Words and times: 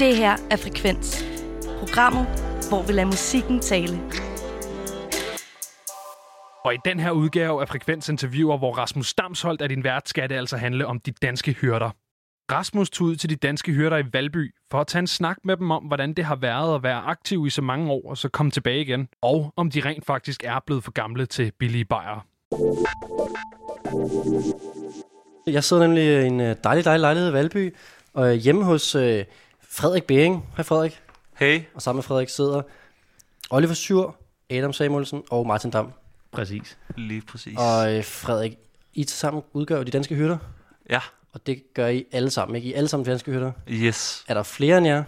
Det 0.00 0.16
her 0.16 0.36
er 0.50 0.56
Frekvens. 0.56 1.24
Programmet, 1.78 2.26
hvor 2.68 2.82
vi 2.82 2.92
lader 2.92 3.06
musikken 3.06 3.60
tale. 3.60 4.00
Og 6.64 6.74
i 6.74 6.76
den 6.84 7.00
her 7.00 7.10
udgave 7.10 7.60
af 7.60 7.68
Frekvens 7.68 8.08
Interviewer, 8.08 8.58
hvor 8.58 8.72
Rasmus 8.72 9.14
Damsholdt 9.14 9.62
er 9.62 9.66
din 9.66 9.84
vært, 9.84 10.08
skal 10.08 10.28
det 10.28 10.34
altså 10.34 10.56
handle 10.56 10.86
om 10.86 11.00
de 11.00 11.10
danske 11.10 11.52
hyrder. 11.52 11.90
Rasmus 12.52 12.90
tog 12.90 13.06
ud 13.06 13.16
til 13.16 13.30
de 13.30 13.36
danske 13.36 13.72
hyrder 13.72 13.98
i 13.98 14.02
Valby 14.12 14.54
for 14.70 14.80
at 14.80 14.86
tage 14.86 15.00
en 15.00 15.06
snak 15.06 15.36
med 15.44 15.56
dem 15.56 15.70
om, 15.70 15.84
hvordan 15.84 16.14
det 16.14 16.24
har 16.24 16.36
været 16.36 16.74
at 16.74 16.82
være 16.82 17.00
aktiv 17.00 17.46
i 17.46 17.50
så 17.50 17.62
mange 17.62 17.90
år 17.90 18.10
og 18.10 18.18
så 18.18 18.28
komme 18.28 18.52
tilbage 18.52 18.80
igen, 18.80 19.08
og 19.22 19.52
om 19.56 19.70
de 19.70 19.80
rent 19.80 20.06
faktisk 20.06 20.44
er 20.44 20.60
blevet 20.66 20.84
for 20.84 20.92
gamle 20.92 21.26
til 21.26 21.52
billige 21.58 21.84
bajer. 21.84 22.26
Jeg 25.46 25.64
sidder 25.64 25.86
nemlig 25.86 26.04
i 26.04 26.26
en 26.26 26.40
øh, 26.40 26.56
dejlig, 26.64 26.84
dejlig 26.84 27.00
lejlighed 27.00 27.30
i 27.30 27.32
Valby, 27.32 27.76
og 28.14 28.34
hjemme 28.34 28.64
hos 28.64 28.94
øh, 28.94 29.24
Frederik 29.72 30.04
Bering. 30.04 30.44
Hej 30.56 30.62
Frederik. 30.64 31.00
Hey. 31.36 31.60
Og 31.74 31.82
sammen 31.82 31.96
med 31.98 32.02
Frederik 32.02 32.28
sidder 32.28 32.62
Oliver 33.50 33.74
Syr, 33.74 34.02
Adam 34.50 34.72
Samuelsen 34.72 35.22
og 35.30 35.46
Martin 35.46 35.70
Dam. 35.70 35.92
Præcis. 36.32 36.78
Lige 36.96 37.22
præcis. 37.28 37.58
Og 37.58 37.94
øh, 37.96 38.04
Frederik, 38.04 38.52
I 38.94 39.04
til 39.04 39.16
sammen 39.16 39.42
udgør 39.52 39.76
jo 39.76 39.82
de 39.82 39.90
danske 39.90 40.14
hyrder, 40.14 40.38
Ja, 40.90 41.00
og 41.32 41.46
det 41.46 41.62
gør 41.74 41.86
I 41.86 42.04
alle 42.12 42.30
sammen, 42.30 42.56
ikke? 42.56 42.68
I 42.68 42.72
alle 42.72 42.88
sammen 42.88 43.06
danske 43.06 43.30
hyrder. 43.32 43.52
yes. 43.68 44.24
Er 44.28 44.34
der 44.34 44.42
flere 44.42 44.78
end 44.78 44.86
jer? 44.86 45.02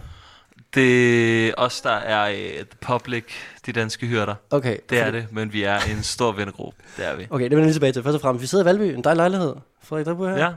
Det 0.73 1.49
er 1.49 1.53
os, 1.57 1.81
der 1.81 1.89
er 1.89 2.31
uh, 2.31 2.55
the 2.55 2.65
public, 2.81 3.23
de 3.65 3.71
danske 3.71 4.07
hyrder. 4.07 4.35
Okay. 4.49 4.77
Det 4.89 4.99
er 4.99 5.11
det, 5.11 5.27
men 5.31 5.53
vi 5.53 5.63
er 5.63 5.79
en 5.79 6.03
stor 6.03 6.31
vennegruppe. 6.31 6.83
Det 6.97 7.05
er 7.07 7.15
vi. 7.15 7.27
Okay, 7.29 7.43
det 7.43 7.51
vender 7.51 7.57
jeg 7.57 7.65
lige 7.65 7.73
tilbage 7.73 7.93
til. 7.93 8.03
Først 8.03 8.15
og 8.15 8.21
fremmest, 8.21 8.41
vi 8.41 8.47
sidder 8.47 8.63
i 8.63 8.67
Valby, 8.67 8.81
en 8.81 9.03
dejlig 9.03 9.17
lejlighed. 9.17 9.55
Frederik, 9.83 10.05
der 10.05 10.13
bor 10.15 10.29
her. 10.29 10.37
Ja, 10.37 10.51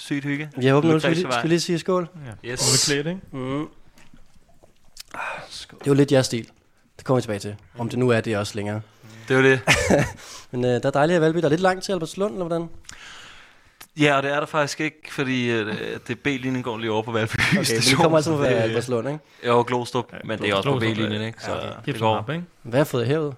sygt 0.00 0.24
hygge. 0.24 0.50
Vi 0.56 0.66
har 0.66 0.74
åbnet, 0.74 0.92
Ved 0.92 1.00
skal 1.00 1.14
vi, 1.16 1.20
skal 1.20 1.42
vi 1.42 1.48
lige 1.48 1.60
sige 1.60 1.78
skål? 1.78 2.08
Ja. 2.44 2.50
Yes. 2.50 2.84
Klædt, 2.86 3.06
ikke? 3.06 3.20
Mm. 3.32 3.66
Det 5.84 5.86
var 5.90 5.94
lidt 5.94 6.12
jeres 6.12 6.26
stil. 6.26 6.48
Det 6.96 7.04
kommer 7.04 7.18
vi 7.18 7.22
tilbage 7.22 7.38
til. 7.38 7.56
Om 7.78 7.88
det 7.88 7.98
nu 7.98 8.08
er 8.08 8.20
det 8.20 8.36
også 8.36 8.52
længere. 8.56 8.80
Det 9.28 9.36
var 9.36 9.42
det. 9.42 9.60
Men 10.50 10.64
øh, 10.64 10.70
der 10.70 10.86
er 10.86 10.90
dejligt 10.90 11.18
i 11.18 11.20
Valby. 11.20 11.38
Der 11.38 11.44
er 11.44 11.48
lidt 11.48 11.60
langt 11.60 11.84
til 11.84 11.92
Albertslund, 11.92 12.32
eller 12.34 12.46
hvordan? 12.46 12.68
Ja, 14.00 14.16
og 14.16 14.22
det 14.22 14.30
er 14.32 14.38
der 14.40 14.46
faktisk 14.46 14.80
ikke, 14.80 14.96
fordi 15.10 15.60
uh, 15.62 15.68
det 16.08 16.18
B-linjen 16.18 16.62
går 16.62 16.78
lige 16.78 16.92
over 16.92 17.02
på 17.02 17.12
Valby 17.12 17.34
Okay, 17.34 17.56
men 17.56 17.64
det 17.64 17.96
kommer 17.96 18.18
altså 18.18 18.36
fra 18.36 18.46
Albertslund, 18.46 19.08
ikke? 19.08 19.20
Jo, 19.46 19.64
Glostrup, 19.66 20.12
men 20.24 20.38
det 20.38 20.48
er 20.50 20.54
også 20.54 20.68
på 20.68 20.78
Glostrup, 20.78 20.96
B-linjen, 20.96 21.22
ikke? 21.22 21.42
Så 21.42 21.50
Ja, 21.50 21.56
okay. 21.56 21.68
det 21.76 21.84
Gift 21.84 21.98
går. 21.98 22.16
op, 22.16 22.30
ikke? 22.30 22.44
Hvad 22.62 22.80
har 22.80 22.84
fået 22.84 23.06
herud? 23.06 23.32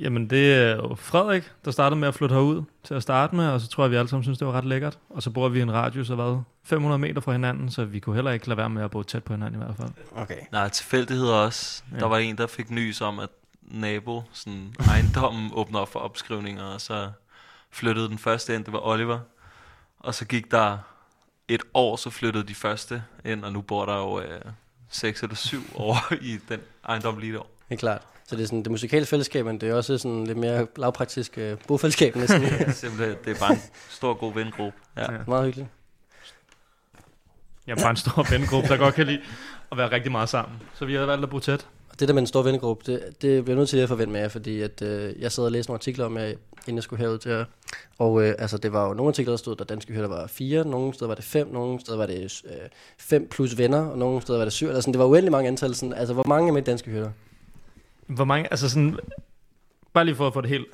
Jamen, 0.00 0.30
det 0.30 0.54
er 0.54 0.76
jo 0.76 0.94
Frederik, 0.94 1.52
der 1.64 1.70
startede 1.70 2.00
med 2.00 2.08
at 2.08 2.14
flytte 2.14 2.34
herud 2.34 2.62
til 2.84 2.94
at 2.94 3.02
starte 3.02 3.36
med, 3.36 3.48
og 3.48 3.60
så 3.60 3.68
tror 3.68 3.84
jeg, 3.84 3.90
vi 3.90 3.96
alle 3.96 4.08
sammen 4.08 4.22
synes, 4.22 4.38
det 4.38 4.46
var 4.46 4.52
ret 4.52 4.64
lækkert. 4.64 4.98
Og 5.10 5.22
så 5.22 5.30
bor 5.30 5.48
vi 5.48 5.58
i 5.58 5.62
en 5.62 5.72
radius 5.72 6.10
af 6.10 6.16
hvad? 6.16 6.42
500 6.64 6.98
meter 6.98 7.20
fra 7.20 7.32
hinanden, 7.32 7.70
så 7.70 7.84
vi 7.84 8.00
kunne 8.00 8.14
heller 8.14 8.30
ikke 8.30 8.48
lade 8.48 8.56
være 8.56 8.70
med 8.70 8.82
at 8.82 8.90
bo 8.90 9.02
tæt 9.02 9.24
på 9.24 9.32
hinanden 9.32 9.60
i 9.60 9.64
hvert 9.64 9.76
fald. 9.76 9.90
Okay. 10.16 10.40
Nej, 10.52 10.68
tilfældigheder 10.68 11.34
også. 11.34 11.82
Ja. 11.92 11.98
Der 11.98 12.06
var 12.06 12.18
en, 12.18 12.38
der 12.38 12.46
fik 12.46 12.70
nys 12.70 13.00
om, 13.00 13.18
at 13.18 13.28
nabo, 13.62 14.22
sådan 14.32 14.74
ejendommen, 14.88 15.50
åbner 15.60 15.78
op 15.78 15.92
for 15.92 16.00
opskrivninger, 16.00 16.64
og 16.64 16.80
så 16.80 17.10
flyttede 17.70 18.08
den 18.08 18.18
første 18.18 18.54
ind, 18.54 18.64
det 18.64 18.72
var 18.72 18.86
Oliver. 18.86 19.18
Og 19.98 20.14
så 20.14 20.24
gik 20.24 20.50
der 20.50 20.78
et 21.48 21.62
år, 21.74 21.96
så 21.96 22.10
flyttede 22.10 22.44
de 22.44 22.54
første 22.54 23.02
ind, 23.24 23.44
og 23.44 23.52
nu 23.52 23.60
bor 23.60 23.86
der 23.86 23.96
jo 23.96 24.20
øh, 24.20 24.40
seks 24.88 25.22
eller 25.22 25.36
syv 25.36 25.62
år 25.74 26.12
i 26.20 26.38
den 26.48 26.60
ejendom 26.88 27.18
lige 27.18 27.40
år. 27.40 27.50
Det 27.68 27.74
er 27.74 27.78
klart. 27.78 28.02
Så 28.28 28.36
det 28.36 28.42
er 28.42 28.46
sådan 28.46 28.62
det 28.62 28.70
musikale 28.70 29.06
fællesskab, 29.06 29.44
men 29.44 29.60
det 29.60 29.68
er 29.68 29.74
også 29.74 29.98
sådan 29.98 30.24
lidt 30.24 30.38
mere 30.38 30.66
lavpraktisk 30.76 31.38
øh, 31.38 31.56
bofællesskab 31.68 32.16
næsten. 32.16 32.42
Ja, 32.60 32.72
simpelthen, 32.72 33.16
det 33.24 33.36
er 33.36 33.40
bare 33.40 33.52
en 33.52 33.62
stor, 33.90 34.14
god 34.14 34.34
vengruppe. 34.34 34.78
Ja. 34.96 35.12
Ja. 35.12 35.18
Meget 35.26 35.44
hyggeligt. 35.44 35.68
Jeg 37.66 37.72
er 37.72 37.82
bare 37.82 37.90
en 37.90 37.96
stor 37.96 38.30
vennegruppe, 38.30 38.68
der 38.68 38.76
godt 38.76 38.94
kan 38.94 39.06
lide 39.06 39.20
at 39.72 39.78
være 39.78 39.92
rigtig 39.92 40.12
meget 40.12 40.28
sammen. 40.28 40.58
Så 40.74 40.84
vi 40.84 40.94
har 40.94 41.06
valgt 41.06 41.24
at 41.24 41.30
bo 41.30 41.38
tæt. 41.38 41.66
Og 41.90 42.00
det 42.00 42.08
der 42.08 42.14
med 42.14 42.22
en 42.22 42.26
stor 42.26 42.42
vennegruppe, 42.42 42.92
det, 42.92 43.02
det 43.22 43.44
bliver 43.44 43.54
jeg 43.54 43.56
nødt 43.56 43.68
til 43.68 43.78
at 43.78 43.88
forvente 43.88 44.12
med 44.12 44.20
jer, 44.20 44.28
fordi 44.28 44.60
at, 44.60 44.82
øh, 44.82 45.20
jeg 45.20 45.32
sad 45.32 45.44
og 45.44 45.52
læste 45.52 45.70
nogle 45.70 45.78
artikler 45.78 46.04
om 46.04 46.16
jer, 46.16 46.26
inden 46.26 46.74
jeg 46.74 46.82
skulle 46.82 47.04
herud 47.04 47.18
til 47.18 47.30
jer. 47.30 47.44
Og 47.98 48.22
øh, 48.22 48.34
altså, 48.38 48.58
det 48.58 48.72
var 48.72 48.88
jo 48.88 48.94
nogle 48.94 49.10
artikler, 49.10 49.32
der 49.32 49.36
stod, 49.36 49.60
at 49.60 49.68
danske 49.68 49.92
hyrder 49.92 50.08
var 50.08 50.26
fire, 50.26 50.64
nogle 50.64 50.94
steder 50.94 51.08
var 51.08 51.14
det 51.14 51.24
fem, 51.24 51.48
nogle 51.52 51.80
steder 51.80 51.98
var 51.98 52.06
det 52.06 52.42
øh, 52.44 52.52
fem 52.98 53.28
plus 53.28 53.58
venner, 53.58 53.80
og 53.80 53.98
nogle 53.98 54.22
steder 54.22 54.38
var 54.38 54.44
det 54.44 54.52
syv. 54.52 54.66
Altså, 54.66 54.82
sådan, 54.82 54.92
det 54.92 54.98
var 54.98 55.06
uendelig 55.06 55.32
mange 55.32 55.48
antal. 55.48 55.74
Sådan, 55.74 55.92
altså, 55.92 56.14
hvor 56.14 56.24
mange 56.26 56.48
er 56.48 56.52
med 56.52 56.62
i 56.62 56.64
danske 56.64 56.90
hyrder? 56.90 57.10
Hvor 58.08 58.24
mange, 58.24 58.50
altså 58.50 58.68
sådan, 58.68 58.98
bare 59.92 60.04
lige 60.04 60.14
for 60.14 60.26
at 60.26 60.32
få 60.32 60.40
det 60.40 60.50
helt. 60.50 60.66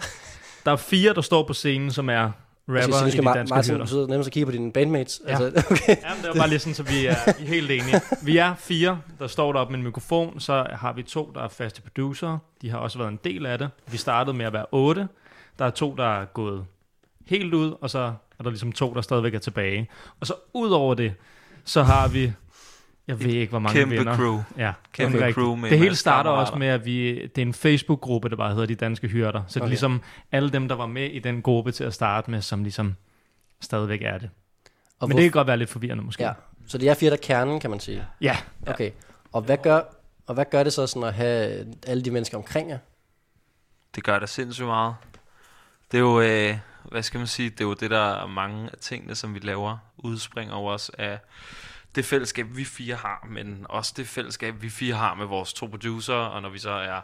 Der 0.65 0.73
er 0.73 0.77
fire, 0.77 1.15
der 1.15 1.21
står 1.21 1.47
på 1.47 1.53
scenen, 1.53 1.91
som 1.91 2.09
er 2.11 2.31
rapper 2.69 2.77
Altså, 2.77 3.05
i 3.07 3.11
de 3.11 3.35
danske 3.35 3.55
Martin, 3.55 3.73
hyrder. 3.75 3.85
du 3.85 3.91
sidder 3.91 4.07
nemmest 4.07 4.29
og 4.29 4.33
kigger 4.33 4.47
på 4.47 4.53
dine 4.53 4.73
bandmates. 4.73 5.21
Ja. 5.27 5.31
Altså, 5.43 5.47
okay. 5.71 5.97
Jamen, 6.03 6.23
det 6.23 6.29
var 6.29 6.35
bare 6.35 6.49
lige 6.49 6.59
sådan, 6.59 6.75
så 6.75 6.83
vi 6.83 7.07
er, 7.07 7.15
vi 7.39 7.45
er 7.45 7.49
helt 7.49 7.71
enige. 7.71 8.01
Vi 8.23 8.37
er 8.37 8.55
fire, 8.55 9.01
der 9.19 9.27
står 9.27 9.53
deroppe 9.53 9.73
med 9.73 9.79
en 9.79 9.85
mikrofon. 9.85 10.41
Så 10.41 10.67
har 10.73 10.93
vi 10.93 11.03
to, 11.03 11.33
der 11.35 11.41
er 11.41 11.49
faste 11.49 11.83
producer. 11.83 12.39
De 12.63 12.71
har 12.71 12.79
også 12.79 12.99
været 12.99 13.11
en 13.11 13.19
del 13.25 13.47
af 13.47 13.59
det. 13.59 13.71
Vi 13.91 13.97
startede 13.97 14.37
med 14.37 14.47
at 14.47 14.53
være 14.53 14.67
otte. 14.73 15.09
Der 15.59 15.65
er 15.65 15.71
to, 15.71 15.95
der 15.95 16.21
er 16.21 16.25
gået 16.25 16.65
helt 17.27 17.55
ud, 17.55 17.75
og 17.81 17.91
så 17.91 17.99
er 18.39 18.43
der 18.43 18.51
ligesom 18.51 18.73
to, 18.73 18.95
der 18.95 19.01
stadigvæk 19.01 19.35
er 19.35 19.39
tilbage. 19.39 19.89
Og 20.21 20.27
så 20.27 20.35
ud 20.55 20.71
over 20.71 20.95
det, 20.95 21.15
så 21.65 21.83
har 21.83 22.09
vi, 22.09 22.33
jeg 23.09 23.21
ved 23.21 23.27
ikke, 23.31 23.51
hvor 23.51 23.59
mange 23.59 23.79
Kæmpe 23.81 23.97
venner. 23.99 24.17
crew. 24.17 24.43
Ja, 24.59 24.73
Kæmpe 24.93 25.17
rigtigt. 25.19 25.35
crew 25.35 25.55
med 25.55 25.71
Det 25.71 25.79
hele 25.79 25.97
starter 25.97 26.31
også 26.31 26.55
med, 26.55 26.67
at 26.67 26.85
vi, 26.85 27.27
det 27.27 27.39
er 27.39 27.43
en 27.43 27.55
Facebook-gruppe, 27.55 28.29
der 28.29 28.37
bare 28.37 28.53
hedder 28.53 28.67
De 28.67 28.75
Danske 28.75 29.09
Hyrder. 29.09 29.43
Så 29.47 29.55
det 29.55 29.57
er 29.57 29.61
Okay. 29.61 29.69
ligesom 29.71 30.03
alle 30.33 30.51
dem, 30.51 30.69
der 30.69 30.75
var 30.75 30.87
med 30.87 31.11
i 31.11 31.19
den 31.19 31.43
gruppe 31.43 31.73
til 31.73 31.85
at 31.85 31.95
starte 31.95 32.31
med, 32.31 32.43
som 32.43 32.63
ligesom 32.63 32.95
stadigvæk 33.61 34.03
er 34.03 34.19
det. 34.19 34.31
Og 35.01 35.09
Men 35.09 35.15
hvor- 35.15 35.21
det 35.21 35.25
kan 35.25 35.31
godt 35.39 35.47
være 35.47 35.57
lidt 35.57 35.71
forvirrende 35.71 36.05
måske. 36.05 36.23
Ja, 36.25 36.33
så 36.67 36.79
det 36.79 36.89
er 36.89 36.95
fire, 36.95 37.11
der 37.11 37.17
er 37.17 37.21
kernen, 37.23 37.61
kan 37.61 37.71
man 37.71 37.81
sige. 37.81 38.05
ja. 38.21 38.37
Okay. 38.67 38.91
Og 39.33 39.43
hvad 39.43 39.57
gør, 39.63 39.81
og 40.27 40.35
hvad 40.35 40.45
gør 40.51 40.63
det 40.63 40.73
så 40.73 40.87
sådan 40.87 41.09
at 41.09 41.15
have 41.15 41.67
alle 41.87 42.03
de 42.03 42.11
mennesker 42.11 42.37
omkring 42.39 42.71
jer? 42.71 42.79
Det 43.95 44.05
gør 44.05 44.19
det 44.19 44.29
sindssygt 44.29 44.67
meget. 44.67 44.95
Det 45.93 45.97
er 45.99 46.03
jo, 46.03 46.21
øh, 46.21 46.57
hvad 46.85 47.03
skal 47.03 47.19
man 47.19 47.27
sige, 47.27 47.51
det 47.51 47.61
er 47.61 47.65
jo 47.65 47.75
det, 47.75 47.91
der 47.91 48.15
er 48.15 48.27
mange 48.27 48.65
af 48.73 48.79
tingene, 48.81 49.15
som 49.15 49.35
vi 49.35 49.39
laver, 49.39 49.79
udspringer 49.97 50.55
over 50.55 50.73
os 50.73 50.91
af 50.99 51.19
det 51.95 52.05
fællesskab, 52.05 52.47
vi 52.57 52.65
fire 52.65 52.95
har, 52.95 53.27
men 53.31 53.67
også 53.69 53.95
det 53.97 54.09
fællesskab, 54.09 54.63
vi 54.63 54.71
fire 54.71 54.95
har 54.95 55.15
med 55.15 55.27
vores 55.27 55.53
to 55.53 55.67
producer, 55.67 56.15
og 56.15 56.43
når 56.43 56.49
vi 56.49 56.59
så 56.59 56.71
er 56.71 57.01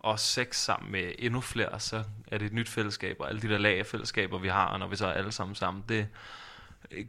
os 0.00 0.20
seks 0.20 0.60
sammen 0.60 0.92
med 0.92 1.12
endnu 1.18 1.40
flere, 1.40 1.80
så 1.80 2.04
er 2.26 2.38
det 2.38 2.46
et 2.46 2.52
nyt 2.52 2.68
fællesskab, 2.68 3.16
og 3.20 3.28
alle 3.28 3.40
de 3.40 3.48
der 3.48 3.58
lag 3.58 3.78
af 3.78 3.86
fællesskaber, 3.86 4.38
vi 4.38 4.48
har, 4.48 4.66
og 4.66 4.78
når 4.78 4.88
vi 4.88 4.96
så 4.96 5.06
er 5.06 5.12
alle 5.12 5.32
sammen 5.32 5.54
sammen, 5.54 5.84
det 5.88 6.08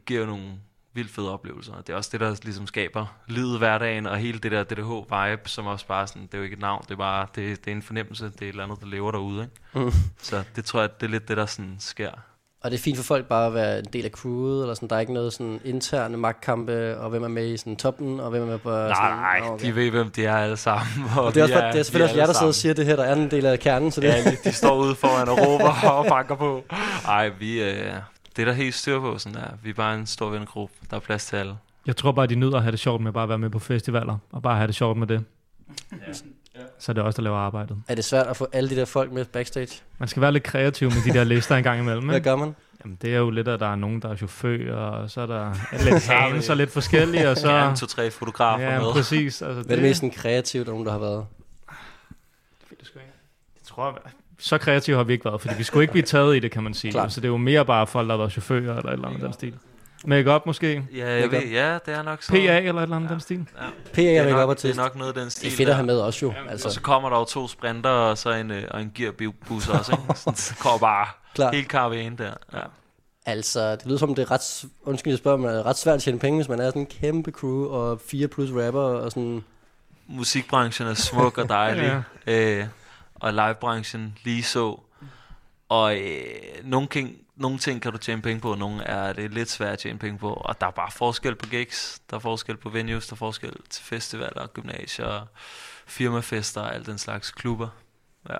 giver 0.06 0.26
nogle 0.26 0.52
vildt 0.92 1.10
fede 1.10 1.32
oplevelser. 1.32 1.80
Det 1.80 1.92
er 1.92 1.96
også 1.96 2.10
det, 2.12 2.20
der 2.20 2.40
ligesom 2.42 2.66
skaber 2.66 3.06
livet 3.26 3.58
hverdagen, 3.58 4.06
og 4.06 4.16
hele 4.16 4.38
det 4.38 4.52
der 4.52 4.64
DDH-vibe, 4.64 5.48
som 5.48 5.66
også 5.66 5.86
bare 5.86 6.06
sådan, 6.06 6.22
det 6.22 6.34
er 6.34 6.38
jo 6.38 6.44
ikke 6.44 6.54
et 6.54 6.60
navn, 6.60 6.82
det 6.82 6.90
er 6.90 6.96
bare, 6.96 7.26
det, 7.34 7.64
det 7.64 7.70
er 7.70 7.76
en 7.76 7.82
fornemmelse, 7.82 8.24
det 8.24 8.42
er 8.42 8.46
et 8.46 8.48
eller 8.48 8.64
andet, 8.64 8.80
der 8.80 8.86
lever 8.86 9.10
derude, 9.10 9.42
ikke? 9.74 9.86
Mm. 9.86 9.92
Så 10.18 10.44
det 10.56 10.64
tror 10.64 10.80
jeg, 10.80 11.00
det 11.00 11.06
er 11.06 11.10
lidt 11.10 11.28
det, 11.28 11.36
der 11.36 11.46
sådan 11.46 11.76
sker. 11.78 12.10
Og 12.66 12.70
det 12.72 12.78
er 12.78 12.82
fint 12.82 12.96
for 12.96 13.04
folk 13.04 13.26
bare 13.26 13.46
at 13.46 13.54
være 13.54 13.78
en 13.78 13.84
del 13.92 14.04
af 14.04 14.10
crewet, 14.10 14.62
eller 14.62 14.74
sådan, 14.74 14.88
der 14.88 14.96
er 14.96 15.00
ikke 15.00 15.12
noget 15.12 15.32
sådan 15.32 15.60
interne 15.64 16.16
magtkampe, 16.16 16.98
og 16.98 17.10
hvem 17.10 17.22
er 17.22 17.28
med 17.28 17.46
i 17.52 17.56
sådan 17.56 17.76
toppen, 17.76 18.20
og 18.20 18.30
hvem 18.30 18.42
er 18.42 18.46
med 18.46 18.58
på... 18.58 18.70
Nej, 18.70 18.88
sådan, 18.94 19.16
nej, 19.16 19.40
Nå, 19.40 19.58
de 19.62 19.74
ved, 19.74 19.90
hvem 19.90 20.10
de 20.10 20.24
er 20.26 20.36
alle 20.36 20.56
sammen. 20.56 21.04
Og, 21.16 21.24
Og 21.24 21.34
det 21.34 21.40
er, 21.40 21.44
også, 21.44 21.54
bare- 21.54 21.72
det 21.72 21.78
er 21.78 21.82
selvfølgelig 21.82 22.10
også 22.10 22.20
jer, 22.20 22.26
der 22.26 22.32
sidder 22.32 22.46
og 22.48 22.54
siger 22.54 22.74
det 22.74 22.86
her, 22.86 22.96
der 22.96 23.04
er 23.04 23.14
en 23.14 23.30
del 23.30 23.46
af 23.46 23.58
kernen, 23.58 23.90
så 23.90 24.00
det. 24.00 24.08
Ja, 24.08 24.30
de 24.44 24.52
står 24.52 24.76
ude 24.76 24.94
foran 24.94 25.28
og 25.28 25.38
råber 25.38 25.88
og 25.98 26.06
banker 26.06 26.34
på. 26.36 26.64
Ej, 27.08 27.28
vi, 27.38 27.62
øh, 27.62 27.92
det 28.36 28.42
er 28.42 28.44
der 28.44 28.52
helt 28.52 28.74
styr 28.74 29.00
på, 29.00 29.18
sådan 29.18 29.38
der. 29.38 29.46
Vi 29.62 29.70
er 29.70 29.74
bare 29.74 29.94
en 29.94 30.06
stor 30.06 30.30
vennegruppe, 30.30 30.74
der 30.90 30.96
er 30.96 31.00
plads 31.00 31.26
til 31.26 31.36
alle. 31.36 31.56
Jeg 31.86 31.96
tror 31.96 32.12
bare, 32.12 32.26
de 32.26 32.34
nyder 32.34 32.56
at 32.56 32.62
have 32.62 32.70
det 32.72 32.80
sjovt 32.80 33.02
med 33.02 33.12
bare 33.12 33.22
at 33.22 33.28
være 33.28 33.38
med 33.38 33.50
på 33.50 33.58
festivaler, 33.58 34.18
og 34.32 34.42
bare 34.42 34.56
have 34.56 34.66
det 34.66 34.74
sjovt 34.74 34.98
med 34.98 35.06
det. 35.06 35.24
Så 36.78 36.92
er 36.92 36.94
det 36.94 37.02
også 37.02 37.16
der 37.16 37.22
laver 37.22 37.36
arbejdet. 37.36 37.76
er 37.88 37.94
det 37.94 38.04
svært 38.04 38.26
at 38.26 38.36
få 38.36 38.46
alle 38.52 38.70
de 38.70 38.76
der 38.76 38.84
folk 38.84 39.12
med 39.12 39.24
backstage. 39.24 39.80
Man 39.98 40.08
skal 40.08 40.22
være 40.22 40.32
lidt 40.32 40.44
kreativ 40.44 40.88
med 40.90 41.12
de 41.12 41.18
der 41.18 41.24
lister 41.24 41.56
en 41.56 41.62
gang 41.62 41.80
imellem. 41.80 42.04
Hvad 42.04 42.14
Ikke? 42.16 42.24
gør 42.30 42.36
man? 42.36 42.54
Jamen, 42.84 42.98
det 43.02 43.14
er 43.14 43.18
jo 43.18 43.30
lidt, 43.30 43.48
at 43.48 43.60
der 43.60 43.66
er 43.72 43.74
nogen, 43.76 44.02
der 44.02 44.08
er 44.08 44.16
chauffør, 44.16 44.76
og 44.76 45.10
så 45.10 45.20
er 45.20 45.26
der 45.26 45.54
lidt 45.90 46.06
hands 46.06 46.48
og 46.50 46.56
lidt 46.56 46.70
forskellige, 46.70 47.30
og 47.30 47.36
så... 47.36 47.50
Ja, 47.52 47.70
en, 47.70 47.76
to, 47.76 47.86
tre 47.86 48.10
fotografer 48.10 48.64
Ja, 48.64 48.80
med. 48.80 48.92
præcis. 48.92 49.42
Altså, 49.42 49.62
Hvad 49.62 49.64
er 49.76 49.80
det 49.80 49.82
mest 49.88 50.00
sådan 50.00 50.10
kreativt, 50.14 50.66
der 50.66 50.72
er 50.72 50.74
nogen, 50.74 50.86
der 50.86 50.92
har 50.92 50.98
været? 50.98 51.26
Jeg 52.70 53.64
tror, 53.64 53.98
så 54.38 54.58
kreative 54.58 54.96
har 54.96 55.04
vi 55.04 55.12
ikke 55.12 55.24
været, 55.24 55.40
fordi 55.40 55.54
vi 55.58 55.62
skulle 55.62 55.82
ikke 55.84 55.92
blive 55.92 56.02
taget 56.04 56.36
i 56.36 56.38
det, 56.38 56.50
kan 56.50 56.62
man 56.62 56.74
sige. 56.74 56.90
Klart. 56.92 57.12
Så 57.12 57.20
det 57.20 57.24
er 57.28 57.30
jo 57.30 57.36
mere 57.36 57.64
bare 57.64 57.86
folk, 57.86 58.06
der 58.08 58.12
har 58.12 58.18
været 58.18 58.32
chauffører 58.32 58.76
eller 58.76 58.88
et 58.90 58.92
eller 58.92 59.08
andet 59.08 59.22
den 59.22 59.32
stil. 59.32 59.54
Make-up 60.06 60.46
måske? 60.46 60.84
Ja, 60.96 61.20
jeg 61.20 61.30
ved, 61.30 61.40
ja, 61.46 61.78
det 61.86 61.94
er 61.94 62.02
nok 62.02 62.18
PA 62.18 62.24
sådan. 62.24 62.40
eller 62.66 62.78
et 62.78 62.82
eller 62.82 62.96
andet 62.96 63.10
den 63.10 63.20
stil? 63.20 63.36
Ja. 63.56 63.66
PA 63.92 64.02
Det 64.02 64.16
er 64.16 64.20
er, 64.20 64.24
make 64.24 64.36
nok, 64.36 64.50
up 64.50 64.56
det 64.62 64.70
er 64.70 64.74
nok 64.74 64.96
noget 64.96 65.08
af 65.08 65.14
den 65.14 65.24
Det 65.24 65.32
stil 65.32 65.46
er 65.46 65.50
fedt 65.50 65.60
at 65.60 65.66
der. 65.66 65.74
have 65.74 65.86
med 65.86 65.98
også 66.00 66.26
jo. 66.26 66.28
Og 66.28 66.34
så 66.58 66.68
Altså, 66.68 66.80
kommer 66.80 67.08
der 67.10 67.18
jo 67.18 67.24
to 67.24 67.48
sprinter 67.48 67.90
og 67.90 68.18
så 68.18 68.30
en, 68.30 68.50
øh, 68.50 68.64
og 68.70 68.82
en 68.82 68.92
gearbus 68.94 69.68
også, 69.68 69.92
ikke? 69.92 70.04
Sådan, 70.20 70.36
så 70.36 70.54
kommer 70.56 70.78
bare 70.78 71.06
klar. 71.34 71.52
helt 71.52 71.68
karavanen 71.68 72.18
der. 72.18 72.32
Ja. 72.52 72.58
Altså, 73.26 73.76
det 73.76 73.86
lyder 73.86 73.98
som, 73.98 74.14
det 74.14 74.22
er 74.22 74.30
ret, 74.30 74.64
undskyld, 74.82 75.12
jeg 75.12 75.18
spørger, 75.18 75.38
men 75.38 75.50
det 75.50 75.58
er 75.58 75.66
ret 75.66 75.78
svært 75.78 75.94
at 75.94 76.02
tjene 76.02 76.18
penge, 76.18 76.36
hvis 76.38 76.48
man 76.48 76.60
er 76.60 76.66
sådan 76.66 76.82
en 76.82 76.86
kæmpe 76.86 77.30
crew 77.30 77.66
og 77.68 78.00
fire 78.10 78.28
plus 78.28 78.50
rapper 78.52 78.80
og 78.80 79.10
sådan... 79.10 79.44
Musikbranchen 80.08 80.88
er 80.88 80.94
smuk 80.94 81.38
og 81.38 81.48
dejlig, 81.48 82.02
øh, 82.26 82.64
og 83.14 83.32
livebranchen 83.32 84.18
lige 84.24 84.42
så. 84.42 84.80
Og 85.68 85.96
øh, 85.96 86.24
nogle 86.64 86.88
ting, 86.88 87.16
nogle 87.36 87.58
ting 87.58 87.82
kan 87.82 87.92
du 87.92 87.98
tjene 87.98 88.22
penge 88.22 88.40
på, 88.40 88.50
og 88.50 88.58
nogle 88.58 88.82
er 88.84 89.12
det 89.12 89.34
lidt 89.34 89.50
svært 89.50 89.72
at 89.72 89.78
tjene 89.78 89.98
penge 89.98 90.18
på. 90.18 90.32
Og 90.32 90.60
der 90.60 90.66
er 90.66 90.70
bare 90.70 90.90
forskel 90.90 91.34
på 91.34 91.46
gigs, 91.48 92.00
der 92.10 92.16
er 92.16 92.20
forskel 92.20 92.56
på 92.56 92.68
venues, 92.68 93.06
der 93.06 93.12
er 93.12 93.16
forskel 93.16 93.52
til 93.70 93.84
festivaler, 93.84 94.46
gymnasier, 94.46 95.28
firmafester 95.86 96.60
og 96.60 96.74
alt 96.74 96.86
den 96.86 96.98
slags 96.98 97.30
klubber. 97.30 97.68
Ja. 98.30 98.36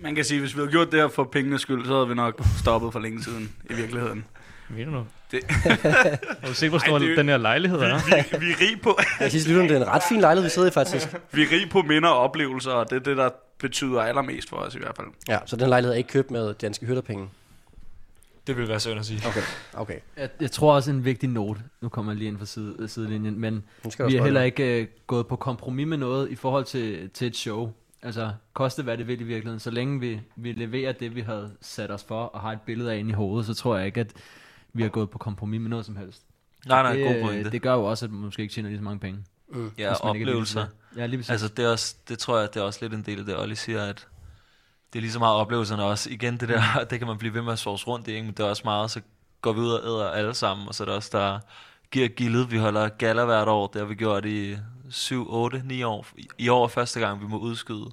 Man 0.00 0.14
kan 0.14 0.24
sige, 0.24 0.36
at 0.38 0.42
hvis 0.42 0.54
vi 0.54 0.58
havde 0.60 0.70
gjort 0.70 0.92
det 0.92 1.00
her 1.00 1.08
for 1.08 1.24
pengenes 1.24 1.62
skyld, 1.62 1.86
så 1.86 1.94
havde 1.94 2.08
vi 2.08 2.14
nok 2.14 2.40
stoppet 2.58 2.92
for 2.92 3.00
længe 3.00 3.24
siden, 3.24 3.52
i 3.70 3.74
virkeligheden. 3.74 4.24
Ved 4.68 4.84
du 4.84 4.90
nu? 4.90 5.06
Det- 5.30 5.44
Har 6.40 6.46
du 6.48 6.54
set, 6.54 6.68
hvor 6.68 6.78
stor 6.78 6.92
Ej, 6.92 6.98
det- 6.98 7.18
den 7.18 7.28
her 7.28 7.36
lejlighed 7.36 7.78
er? 7.80 7.94
Vi, 8.38 8.46
vi, 8.46 8.52
er 8.52 8.60
rige 8.60 8.76
på, 8.76 8.98
Jeg 9.20 9.30
synes, 9.30 9.44
det 9.44 9.70
er 9.72 9.76
en 9.76 9.86
ret 9.88 10.02
fin 10.08 10.20
lejlighed, 10.20 10.50
vi 10.50 10.50
sidder 10.50 10.68
i 10.68 10.70
faktisk. 10.70 11.08
vi 11.32 11.42
er 11.42 11.46
rige 11.52 11.66
på 11.70 11.82
minder 11.82 12.08
og 12.08 12.18
oplevelser, 12.18 12.70
og 12.70 12.90
det 12.90 12.96
er 12.96 13.00
det, 13.00 13.16
der 13.16 13.30
betyder 13.58 14.02
allermest 14.02 14.48
for 14.48 14.56
os 14.56 14.74
i 14.74 14.78
hvert 14.78 14.96
fald. 14.96 15.06
Ja, 15.28 15.38
så 15.46 15.56
den 15.56 15.68
lejlighed 15.68 15.92
er 15.94 15.98
ikke 15.98 16.08
købt 16.10 16.30
med 16.30 16.54
danske 16.54 16.86
hytterpenge. 16.86 17.28
Det 18.46 18.56
vil 18.56 18.68
være 18.68 18.80
synd 18.80 18.98
at 18.98 19.06
sige. 19.06 19.20
Okay, 19.28 19.40
okay. 19.74 19.98
Jeg, 20.16 20.30
jeg 20.40 20.50
tror 20.50 20.74
også 20.74 20.90
en 20.90 21.04
vigtig 21.04 21.28
note, 21.28 21.60
nu 21.80 21.88
kommer 21.88 22.12
jeg 22.12 22.18
lige 22.18 22.28
ind 22.28 22.38
fra 22.38 22.46
side, 22.46 22.88
sidelinjen, 22.88 23.40
men 23.40 23.64
vi 23.84 24.16
er 24.16 24.22
heller 24.22 24.42
ikke 24.42 24.80
øh, 24.80 24.86
gået 25.06 25.26
på 25.26 25.36
kompromis 25.36 25.86
med 25.86 25.96
noget 25.96 26.30
i 26.30 26.34
forhold 26.34 26.64
til, 26.64 27.10
til 27.10 27.26
et 27.26 27.36
show. 27.36 27.72
Altså, 28.02 28.32
koste 28.52 28.82
hvad 28.82 28.98
det 28.98 29.06
vil 29.06 29.20
i 29.20 29.24
virkeligheden. 29.24 29.60
Så 29.60 29.70
længe 29.70 30.00
vi, 30.00 30.20
vi 30.36 30.52
leverer 30.52 30.92
det, 30.92 31.14
vi 31.14 31.20
havde 31.20 31.50
sat 31.60 31.90
os 31.90 32.04
for, 32.04 32.24
og 32.24 32.40
har 32.40 32.52
et 32.52 32.60
billede 32.60 32.92
af 32.92 32.98
inde 32.98 33.10
i 33.10 33.12
hovedet, 33.12 33.46
så 33.46 33.54
tror 33.54 33.76
jeg 33.76 33.86
ikke, 33.86 34.00
at 34.00 34.12
vi 34.72 34.82
har 34.82 34.88
gået 34.88 35.10
på 35.10 35.18
kompromis 35.18 35.60
med 35.60 35.70
noget 35.70 35.86
som 35.86 35.96
helst. 35.96 36.22
Nej, 36.66 36.82
nej, 36.82 36.92
det, 36.92 37.06
god 37.06 37.14
øh, 37.14 37.22
pointe. 37.22 37.50
Det 37.50 37.62
gør 37.62 37.74
jo 37.74 37.84
også, 37.84 38.04
at 38.04 38.10
man 38.10 38.20
måske 38.20 38.42
ikke 38.42 38.54
tjener 38.54 38.68
lige 38.68 38.78
så 38.78 38.84
mange 38.84 39.00
penge. 39.00 39.20
Mm. 39.48 39.70
ja, 39.78 39.84
er 39.84 39.94
oplevelser. 39.94 40.60
det. 40.60 40.70
Ja, 40.96 41.06
lige 41.06 41.18
præcis. 41.18 41.30
Altså, 41.30 41.48
det, 41.48 41.64
er 41.64 41.68
også, 41.68 41.94
det 42.08 42.18
tror 42.18 42.38
jeg, 42.38 42.54
det 42.54 42.60
er 42.60 42.64
også 42.64 42.78
lidt 42.82 42.94
en 42.94 43.02
del 43.02 43.18
af 43.18 43.24
det, 43.24 43.38
Olli 43.38 43.54
siger, 43.54 43.82
at 43.82 44.08
det 44.94 44.98
er 44.98 45.02
lige 45.02 45.12
så 45.12 45.18
meget 45.18 45.36
oplevelserne 45.36 45.82
også. 45.84 46.10
Igen, 46.10 46.36
det 46.36 46.48
der, 46.48 46.62
det 46.90 46.98
kan 46.98 47.08
man 47.08 47.18
blive 47.18 47.34
ved 47.34 47.42
med 47.42 47.52
at 47.52 47.58
sovs 47.58 47.86
rundt 47.86 48.08
i, 48.08 48.12
ikke? 48.12 48.24
men 48.24 48.34
det 48.34 48.40
er 48.44 48.48
også 48.48 48.62
meget, 48.64 48.90
så 48.90 49.00
går 49.42 49.52
vi 49.52 49.60
ud 49.60 49.70
og 49.70 49.86
æder 49.86 50.10
alle 50.10 50.34
sammen, 50.34 50.68
og 50.68 50.74
så 50.74 50.82
er 50.84 50.86
der 50.86 50.94
også, 50.94 51.10
der 51.12 51.38
giver 51.90 52.08
gildet. 52.08 52.50
Vi 52.50 52.58
holder 52.58 52.88
gala 52.88 53.24
hvert 53.24 53.48
år, 53.48 53.66
det 53.66 53.80
har 53.80 53.86
vi 53.86 53.94
gjort 53.94 54.24
i 54.26 54.56
7, 54.90 55.26
8, 55.34 55.62
9 55.64 55.82
år. 55.82 56.06
I- 56.38 56.48
år 56.48 56.64
er 56.64 56.68
første 56.68 57.00
gang, 57.00 57.20
vi 57.20 57.26
må 57.26 57.38
udskyde, 57.38 57.86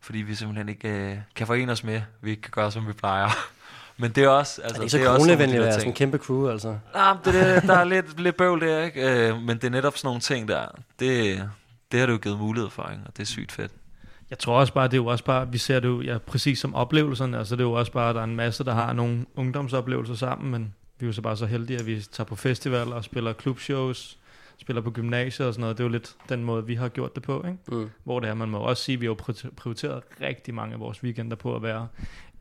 fordi 0.00 0.18
vi 0.18 0.34
simpelthen 0.34 0.68
ikke 0.68 0.88
øh, 0.88 1.16
kan 1.36 1.46
forene 1.46 1.72
os 1.72 1.84
med, 1.84 2.02
vi 2.20 2.30
ikke 2.30 2.42
kan 2.42 2.50
gøre, 2.50 2.70
som 2.72 2.88
vi 2.88 2.92
plejer. 2.92 3.28
Men 4.00 4.10
det 4.10 4.24
er 4.24 4.28
også... 4.28 4.62
Altså, 4.62 4.74
Er 4.74 4.84
det 4.86 4.94
ikke 4.94 5.04
så 5.04 5.10
er 5.12 5.16
kronevenligt 5.16 5.58
at 5.58 5.64
være 5.64 5.72
sådan 5.72 5.88
en 5.88 5.94
kæmpe 5.94 6.18
crew, 6.18 6.50
altså? 6.50 6.76
Nej, 6.94 7.16
det, 7.24 7.34
det, 7.34 7.62
der 7.62 7.74
er 7.76 7.84
lidt, 7.84 8.20
lidt 8.20 8.36
bøvl 8.36 8.60
der, 8.60 8.82
ikke? 8.84 9.28
Øh, 9.28 9.42
men 9.42 9.56
det 9.56 9.64
er 9.64 9.70
netop 9.70 9.96
sådan 9.96 10.08
nogle 10.08 10.20
ting 10.20 10.48
der. 10.48 10.66
Det, 10.98 11.42
det 11.92 12.00
har 12.00 12.06
du 12.06 12.12
jo 12.12 12.18
givet 12.18 12.38
mulighed 12.38 12.70
for, 12.70 12.88
ikke? 12.90 13.02
og 13.06 13.16
det 13.16 13.22
er 13.22 13.26
sygt 13.26 13.52
fedt. 13.52 13.72
Jeg 14.30 14.38
tror 14.38 14.60
også 14.60 14.72
bare, 14.72 14.84
det 14.84 14.92
er 14.92 14.96
jo 14.96 15.06
også 15.06 15.24
bare, 15.24 15.52
vi 15.52 15.58
ser 15.58 15.80
det 15.80 15.88
jo 15.88 16.00
ja, 16.00 16.18
præcis 16.18 16.58
som 16.58 16.74
oplevelserne. 16.74 17.38
Altså 17.38 17.56
det 17.56 17.60
er 17.60 17.68
jo 17.68 17.72
også 17.72 17.92
bare, 17.92 18.14
der 18.14 18.20
er 18.20 18.24
en 18.24 18.36
masse, 18.36 18.64
der 18.64 18.74
har 18.74 18.92
nogle 18.92 19.26
ungdomsoplevelser 19.36 20.14
sammen, 20.14 20.50
men 20.50 20.74
vi 20.98 21.06
er 21.06 21.08
jo 21.08 21.12
så 21.12 21.22
bare 21.22 21.36
så 21.36 21.46
heldige, 21.46 21.78
at 21.78 21.86
vi 21.86 22.00
tager 22.12 22.26
på 22.26 22.36
festivaler 22.36 22.94
og 22.94 23.04
spiller 23.04 23.32
klubshows, 23.32 24.18
spiller 24.58 24.82
på 24.82 24.90
gymnasier 24.90 25.46
og 25.46 25.52
sådan 25.54 25.60
noget. 25.60 25.78
Det 25.78 25.84
er 25.84 25.88
jo 25.88 25.92
lidt 25.92 26.16
den 26.28 26.44
måde, 26.44 26.66
vi 26.66 26.74
har 26.74 26.88
gjort 26.88 27.14
det 27.14 27.22
på, 27.22 27.44
ikke? 27.46 27.58
Mm. 27.68 27.90
Hvor 28.04 28.20
det 28.20 28.28
er, 28.28 28.34
man 28.34 28.48
må 28.48 28.58
også 28.58 28.82
sige, 28.82 28.94
at 28.94 29.00
vi 29.00 29.06
har 29.06 29.14
prioriteret 29.56 30.02
rigtig 30.20 30.54
mange 30.54 30.74
af 30.74 30.80
vores 30.80 31.04
weekender 31.04 31.36
på 31.36 31.56
at 31.56 31.62
være 31.62 31.88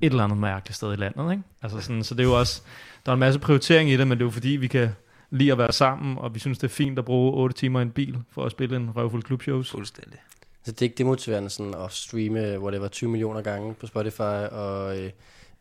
et 0.01 0.11
eller 0.11 0.23
andet 0.23 0.37
mærkeligt 0.37 0.75
sted 0.75 0.93
i 0.93 0.95
landet, 0.95 1.31
ikke? 1.31 1.43
Altså 1.61 1.81
sådan, 1.81 2.03
så 2.03 2.15
det 2.15 2.19
er 2.19 2.27
jo 2.27 2.39
også, 2.39 2.61
der 3.05 3.11
er 3.11 3.13
en 3.13 3.19
masse 3.19 3.39
prioritering 3.39 3.89
i 3.89 3.97
det, 3.97 4.07
men 4.07 4.17
det 4.17 4.23
er 4.23 4.25
jo 4.25 4.31
fordi, 4.31 4.49
vi 4.49 4.67
kan 4.67 4.89
lide 5.29 5.51
at 5.51 5.57
være 5.57 5.71
sammen, 5.71 6.17
og 6.17 6.33
vi 6.35 6.39
synes, 6.39 6.57
det 6.57 6.67
er 6.67 6.73
fint 6.73 6.99
at 6.99 7.05
bruge 7.05 7.33
8 7.33 7.55
timer 7.55 7.79
i 7.79 7.81
en 7.81 7.91
bil 7.91 8.17
for 8.31 8.45
at 8.45 8.51
spille 8.51 8.75
en 8.75 8.91
røvfuld 8.95 9.23
klubshows. 9.23 9.71
Fuldstændig. 9.71 10.19
Så 10.67 10.71
det 10.71 10.81
er 10.81 10.83
ikke 10.83 10.97
demotiverende 10.97 11.49
sådan 11.49 11.73
at 11.73 11.91
streame, 11.91 12.57
hvor 12.57 12.71
det 12.71 12.81
var 12.81 12.87
20 12.87 13.09
millioner 13.09 13.41
gange 13.41 13.73
på 13.73 13.87
Spotify, 13.87 14.21
og 14.51 14.97
øh, 14.97 15.11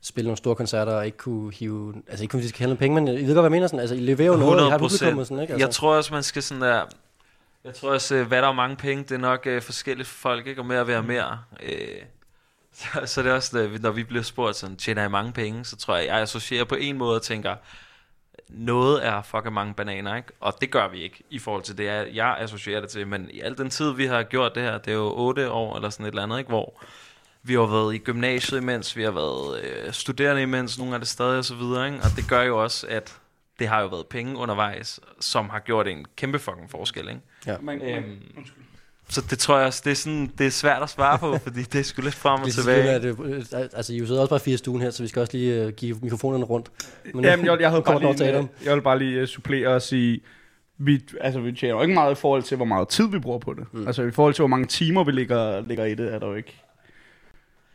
spille 0.03 0.27
nogle 0.27 0.37
store 0.37 0.55
koncerter, 0.55 0.93
og 0.93 1.07
ikke 1.07 1.19
kunne 1.19 1.53
hive, 1.53 1.95
altså 2.09 2.25
ikke 2.25 2.33
kun 2.33 2.39
fordi 2.39 2.45
de 2.45 2.49
skal 2.49 2.65
noget 2.65 2.79
penge, 2.79 2.95
men 2.95 3.09
I 3.09 3.11
ved 3.11 3.27
godt, 3.27 3.35
hvad 3.35 3.43
jeg 3.43 3.51
mener, 3.51 3.67
sådan, 3.67 3.81
altså 3.81 3.95
I 3.95 3.99
leverer 3.99 4.29
jo 4.29 4.37
noget, 4.37 4.67
I 4.67 4.71
har 4.71 4.79
et 4.79 4.83
100%. 4.83 4.99
publikum 4.99 5.19
og 5.19 5.27
sådan, 5.27 5.43
ikke? 5.43 5.53
Altså. 5.53 5.67
Jeg 5.67 5.75
tror 5.75 5.97
også, 5.97 6.15
man 6.15 6.23
skal 6.23 6.43
sådan 6.43 6.63
der... 6.63 6.85
Jeg 7.65 7.75
tror 7.75 7.91
også, 7.91 8.15
øh, 8.15 8.27
hvad 8.27 8.43
der 8.43 8.49
er 8.49 8.53
mange 8.53 8.77
penge, 8.77 9.05
det 9.05 9.13
er 9.13 9.19
nok 9.19 9.47
øh, 9.47 9.63
forskelligt 9.63 10.09
for 10.09 10.19
folk, 10.19 10.47
ikke? 10.47 10.61
Og 10.61 10.67
mere 10.67 10.81
at 10.81 10.87
være 10.87 11.03
mere. 11.03 11.39
Øh, 11.63 12.03
så, 12.75 12.87
så 13.05 13.23
det 13.23 13.31
er 13.31 13.35
også, 13.35 13.69
når 13.81 13.91
vi 13.91 14.05
bliver 14.05 14.23
spurgt 14.23 14.57
sådan, 14.57 14.77
tjener 14.77 15.05
I 15.05 15.09
mange 15.09 15.33
penge? 15.33 15.65
Så 15.65 15.77
tror 15.77 15.97
jeg, 15.97 16.07
jeg 16.07 16.17
associerer 16.17 16.65
på 16.65 16.75
en 16.75 16.99
måde 16.99 17.17
og 17.17 17.23
tænker, 17.23 17.55
noget 18.49 19.07
er 19.07 19.23
fucking 19.23 19.55
mange 19.55 19.75
bananer, 19.75 20.17
ikke? 20.17 20.29
Og 20.41 20.55
det 20.61 20.71
gør 20.71 20.89
vi 20.89 21.03
ikke 21.03 21.23
i 21.31 21.39
forhold 21.39 21.63
til 21.63 21.79
det, 21.79 21.85
jeg, 21.85 22.09
jeg 22.15 22.37
associerer 22.39 22.81
det 22.81 22.91
til. 22.91 23.07
Men 23.07 23.31
i 23.31 23.41
al 23.41 23.59
den 23.59 23.71
tid, 23.71 23.93
vi 23.93 24.07
har 24.07 24.23
gjort 24.23 24.55
det 24.55 24.63
her, 24.63 24.79
det 24.79 24.91
er 24.91 24.97
jo 24.97 25.13
otte 25.17 25.51
år 25.51 25.77
eller 25.77 25.91
sådan 25.91 26.07
et 26.07 26.11
eller 26.11 26.23
andet, 26.23 26.39
ikke? 26.39 26.49
Hvor 26.49 26.83
vi 27.43 27.55
har 27.55 27.67
været 27.67 27.95
i 27.95 27.99
gymnasiet 27.99 28.61
imens, 28.61 28.97
vi 28.97 29.03
har 29.03 29.11
været 29.11 29.61
øh, 29.65 29.93
studerende 29.93 30.43
imens, 30.43 30.79
nogle 30.79 30.95
af 30.95 31.01
det 31.01 31.09
stadig 31.09 31.39
og 31.39 31.45
så 31.45 31.55
videre, 31.55 31.87
ikke? 31.87 31.99
Og 31.99 32.11
det 32.17 32.29
gør 32.29 32.43
jo 32.43 32.63
også, 32.63 32.87
at 32.87 33.17
det 33.59 33.69
har 33.69 33.81
jo 33.81 33.87
været 33.87 34.07
penge 34.07 34.37
undervejs, 34.37 35.01
som 35.21 35.49
har 35.51 35.59
gjort 35.59 35.89
en 35.89 36.07
kæmpe 36.17 36.39
fucking 36.39 36.71
forskel, 36.71 37.09
ikke? 37.09 37.21
Man, 37.61 37.83
Øhm, 37.83 38.23
så 39.09 39.21
det 39.31 39.39
tror 39.39 39.57
jeg 39.59 39.67
også, 39.67 39.83
det 39.85 39.91
er, 39.91 39.95
sådan, 39.95 40.33
det 40.39 40.47
er 40.47 40.51
svært 40.51 40.83
at 40.83 40.91
svare 40.91 41.19
på, 41.19 41.37
fordi 41.47 41.63
det 41.63 41.79
er 41.79 41.83
sgu 41.83 42.03
lidt 42.03 42.15
frem 42.15 42.43
og 42.43 42.51
tilbage. 42.51 42.89
er 42.89 42.99
det, 42.99 43.17
øh, 43.25 43.45
altså, 43.53 43.93
I 43.93 44.07
sidder 44.07 44.21
også 44.21 44.31
bare 44.31 44.41
fire 44.41 44.55
i 44.55 44.57
stuen 44.57 44.83
her, 44.83 44.91
så 44.91 45.03
vi 45.03 45.09
skal 45.09 45.21
også 45.21 45.37
lige 45.37 45.67
uh, 45.67 45.73
give 45.73 45.99
mikrofonerne 46.03 46.45
rundt. 46.45 46.71
Men, 47.15 47.25
Jamen, 47.25 47.47
jeg, 47.47 47.61
jeg, 47.61 47.71
havde 47.71 47.83
bare 47.83 48.01
lige, 48.01 48.39
øh, 48.39 48.45
jeg 48.65 48.75
vil 48.75 48.83
bare 48.83 48.99
lige 48.99 49.23
uh, 49.23 49.29
supplere 49.29 49.69
og 49.69 49.83
sige, 49.83 50.21
vi, 50.79 51.03
altså, 51.21 51.41
vi 51.41 51.53
tjener 51.53 51.75
jo 51.75 51.83
ikke 51.83 51.95
meget 51.95 52.13
i 52.13 52.15
forhold 52.15 52.43
til, 52.43 52.57
hvor 52.57 52.67
meget 52.67 52.89
tid 52.89 53.09
vi 53.09 53.19
bruger 53.19 53.39
på 53.39 53.55
det. 53.55 53.65
Mm. 53.73 53.87
Altså 53.87 54.03
i 54.03 54.11
forhold 54.11 54.35
til, 54.35 54.43
hvor 54.43 54.49
mange 54.49 54.67
timer 54.67 55.05
vi 55.05 55.13
ligger, 55.13 55.61
ligger 55.61 55.85
i 55.85 55.95
det, 55.95 56.15
er 56.15 56.19
der 56.19 56.27
jo 56.27 56.35
ikke 56.35 56.63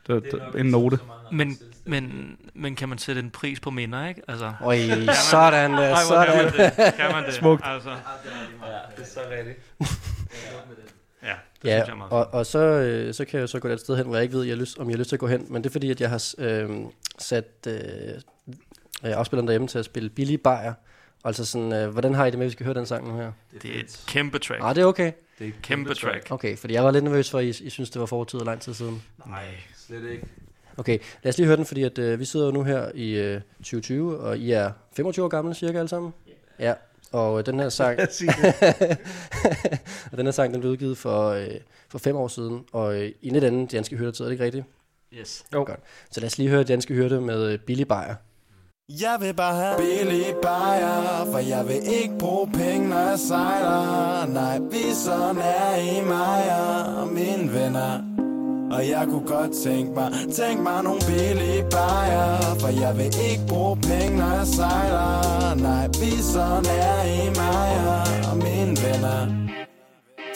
der, 0.08 0.20
der, 0.20 0.52
en 0.58 0.66
note. 0.66 1.00
Men, 1.32 1.58
men, 1.86 2.38
men 2.54 2.76
kan 2.76 2.90
man 2.90 2.98
sætte 2.98 3.22
en 3.22 3.30
pris 3.30 3.60
på 3.60 3.70
minder, 3.70 4.08
ikke? 4.08 4.22
Altså, 4.28 4.54
Øj, 4.62 4.78
sådan 5.32 5.72
der, 5.72 5.80
Ej, 5.80 6.02
hvor 6.08 6.26
kan 6.26 6.34
sådan. 6.34 6.44
man 6.46 6.86
det? 6.86 6.94
Kan 6.96 7.12
man 7.12 7.24
det? 7.26 7.34
Smukt. 7.34 7.62
Altså, 7.66 7.90
Ja, 7.90 7.96
det 8.98 9.02
er 9.02 9.06
så 9.06 9.20
rigtigt. 9.32 9.60
ja, 11.24 11.28
det 11.62 11.70
Ja, 11.70 11.76
synes 11.78 11.88
jeg 11.88 11.94
er 11.94 11.96
meget 11.96 12.12
og, 12.12 12.28
og 12.34 12.46
så, 12.46 12.60
øh, 12.60 13.14
så 13.14 13.26
kan 13.26 13.40
jeg 13.40 13.50
så 13.50 13.60
gå 13.60 13.68
et 13.68 13.80
sted 13.80 13.98
hen, 13.98 14.06
hvor 14.06 14.16
jeg 14.16 14.24
ikke 14.24 14.36
ved, 14.36 14.44
jeg 14.44 14.58
lyst, 14.58 14.80
om 14.80 14.90
jeg 14.90 14.94
har 14.94 14.98
lyst 15.00 15.10
til 15.10 15.16
at 15.16 15.20
gå 15.20 15.28
hen. 15.28 15.46
Men 15.50 15.64
det 15.64 15.70
er 15.70 15.72
fordi, 15.72 15.92
at 15.92 16.02
jeg 16.02 16.10
har 16.10 16.34
øh, 16.38 16.70
sat 17.20 17.68
øh, 17.68 17.74
afspilleren 19.04 19.48
derhjemme 19.48 19.68
til 19.68 19.80
at 19.80 19.86
spille 19.86 20.10
billige 20.10 20.38
bajer. 20.38 20.74
Altså 21.26 21.46
sådan, 21.46 21.74
øh, 21.74 21.90
hvordan 21.90 22.14
har 22.14 22.26
I 22.26 22.32
det 22.32 22.38
med, 22.40 22.46
at 22.46 22.50
vi 22.50 22.52
skal 22.52 22.66
høre 22.66 22.76
den 22.76 22.86
sang 22.86 23.08
nu 23.08 23.18
her? 23.18 23.32
Det 23.62 23.76
er 23.76 23.80
et 23.80 24.04
kæmpe 24.08 24.40
track. 24.40 24.62
Ah, 24.64 24.76
det 24.76 24.82
er 24.82 24.86
okay. 24.86 25.12
Det 25.40 25.46
er 25.48 25.50
et 25.50 25.62
Kæmpe 25.62 25.94
track. 25.94 26.32
Okay, 26.32 26.58
fordi 26.58 26.74
jeg 26.74 26.84
var 26.84 26.92
lidt 26.92 27.04
nervøs 27.04 27.30
for, 27.32 27.40
at 27.40 27.46
I, 27.46 27.50
I 27.50 27.70
synes, 27.70 27.90
det 27.90 28.00
var 28.00 28.06
fortid 28.06 28.40
og 28.40 28.46
lang 28.46 28.62
tid 28.62 28.74
siden. 28.74 29.04
Nej. 29.28 29.46
Slet 29.78 30.12
ikke. 30.12 30.24
Okay, 30.78 30.98
lad 31.24 31.30
os 31.30 31.38
lige 31.38 31.48
høre 31.48 31.58
den, 31.58 31.66
fordi 31.66 31.84
at, 31.84 31.98
øh, 31.98 32.20
vi 32.20 32.26
sidder 32.26 32.46
jo 32.46 32.52
nu 32.52 32.64
her 32.64 32.92
i 32.96 33.12
øh, 33.12 33.42
2020, 33.58 34.20
og 34.20 34.38
I 34.38 34.52
er 34.52 34.72
25 34.96 35.26
år 35.26 35.30
gamle 35.30 35.54
cirka 35.54 35.78
alle 35.78 35.90
sammen. 35.90 36.14
Ja, 36.60 36.74
og 37.12 37.40
øh, 37.40 37.46
den 37.46 37.60
her 37.60 37.70
sang, 37.70 38.00
og 40.12 40.18
den 40.18 40.26
her 40.26 40.32
sang, 40.32 40.54
den 40.54 40.62
blev 40.62 40.72
udgivet 40.72 40.98
for, 40.98 41.30
øh, 41.30 41.48
for 41.90 41.98
fem 41.98 42.16
år 42.16 42.28
siden, 42.28 42.66
og 42.72 42.96
øh, 42.96 43.12
i 43.22 43.28
en 43.28 43.34
lidt 43.34 43.44
anden 43.44 43.66
danske 43.66 43.98
hyrde, 43.98 44.24
er 44.24 44.24
det 44.24 44.32
ikke 44.32 44.44
rigtigt? 44.44 44.66
Yes. 45.14 45.44
Jo. 45.54 45.64
Godt. 45.64 45.80
Så 46.12 46.20
lad 46.20 46.28
os 46.28 46.38
lige 46.38 46.50
høre 46.50 46.64
danske 46.64 46.94
hyrde 46.94 47.22
med 47.22 47.52
øh, 47.52 47.60
Billy 47.60 47.84
Bayer. 47.84 48.16
Jeg 48.90 49.18
vil 49.20 49.34
bare 49.34 49.56
have 49.56 49.78
billig 49.78 50.36
bajer, 50.42 51.26
for 51.32 51.38
jeg 51.38 51.68
vil 51.68 51.94
ikke 52.02 52.18
bruge 52.20 52.52
penge, 52.52 52.90
når 52.90 53.00
jeg 53.00 53.20
sejler. 53.20 54.26
Nej, 54.26 54.60
vi 54.60 54.94
sådan 54.94 55.38
er 55.38 55.76
i 55.76 56.06
mig 56.06 56.44
og 56.98 57.08
mine 57.08 57.54
venner. 57.54 58.21
Og 58.76 58.90
jeg 58.90 59.08
kunne 59.10 59.28
godt 59.28 59.52
tænke 59.64 59.92
mig, 59.94 60.12
tænk 60.36 60.60
mig 60.60 60.84
nogle 60.84 61.02
billige 61.08 61.64
bajer, 61.72 62.56
for 62.60 62.68
jeg 62.68 62.98
vil 62.98 63.12
ikke 63.30 63.44
bruge 63.48 63.78
penge, 63.78 64.18
når 64.18 64.34
jeg 64.40 64.48
sejler. 64.48 65.56
Nej, 65.56 65.88
vi 65.88 66.12
sådan 66.34 66.66
er 66.66 67.04
i 67.04 67.30
mig 67.42 67.70
og 68.32 68.38
mine 68.38 68.78
venner. 68.84 69.42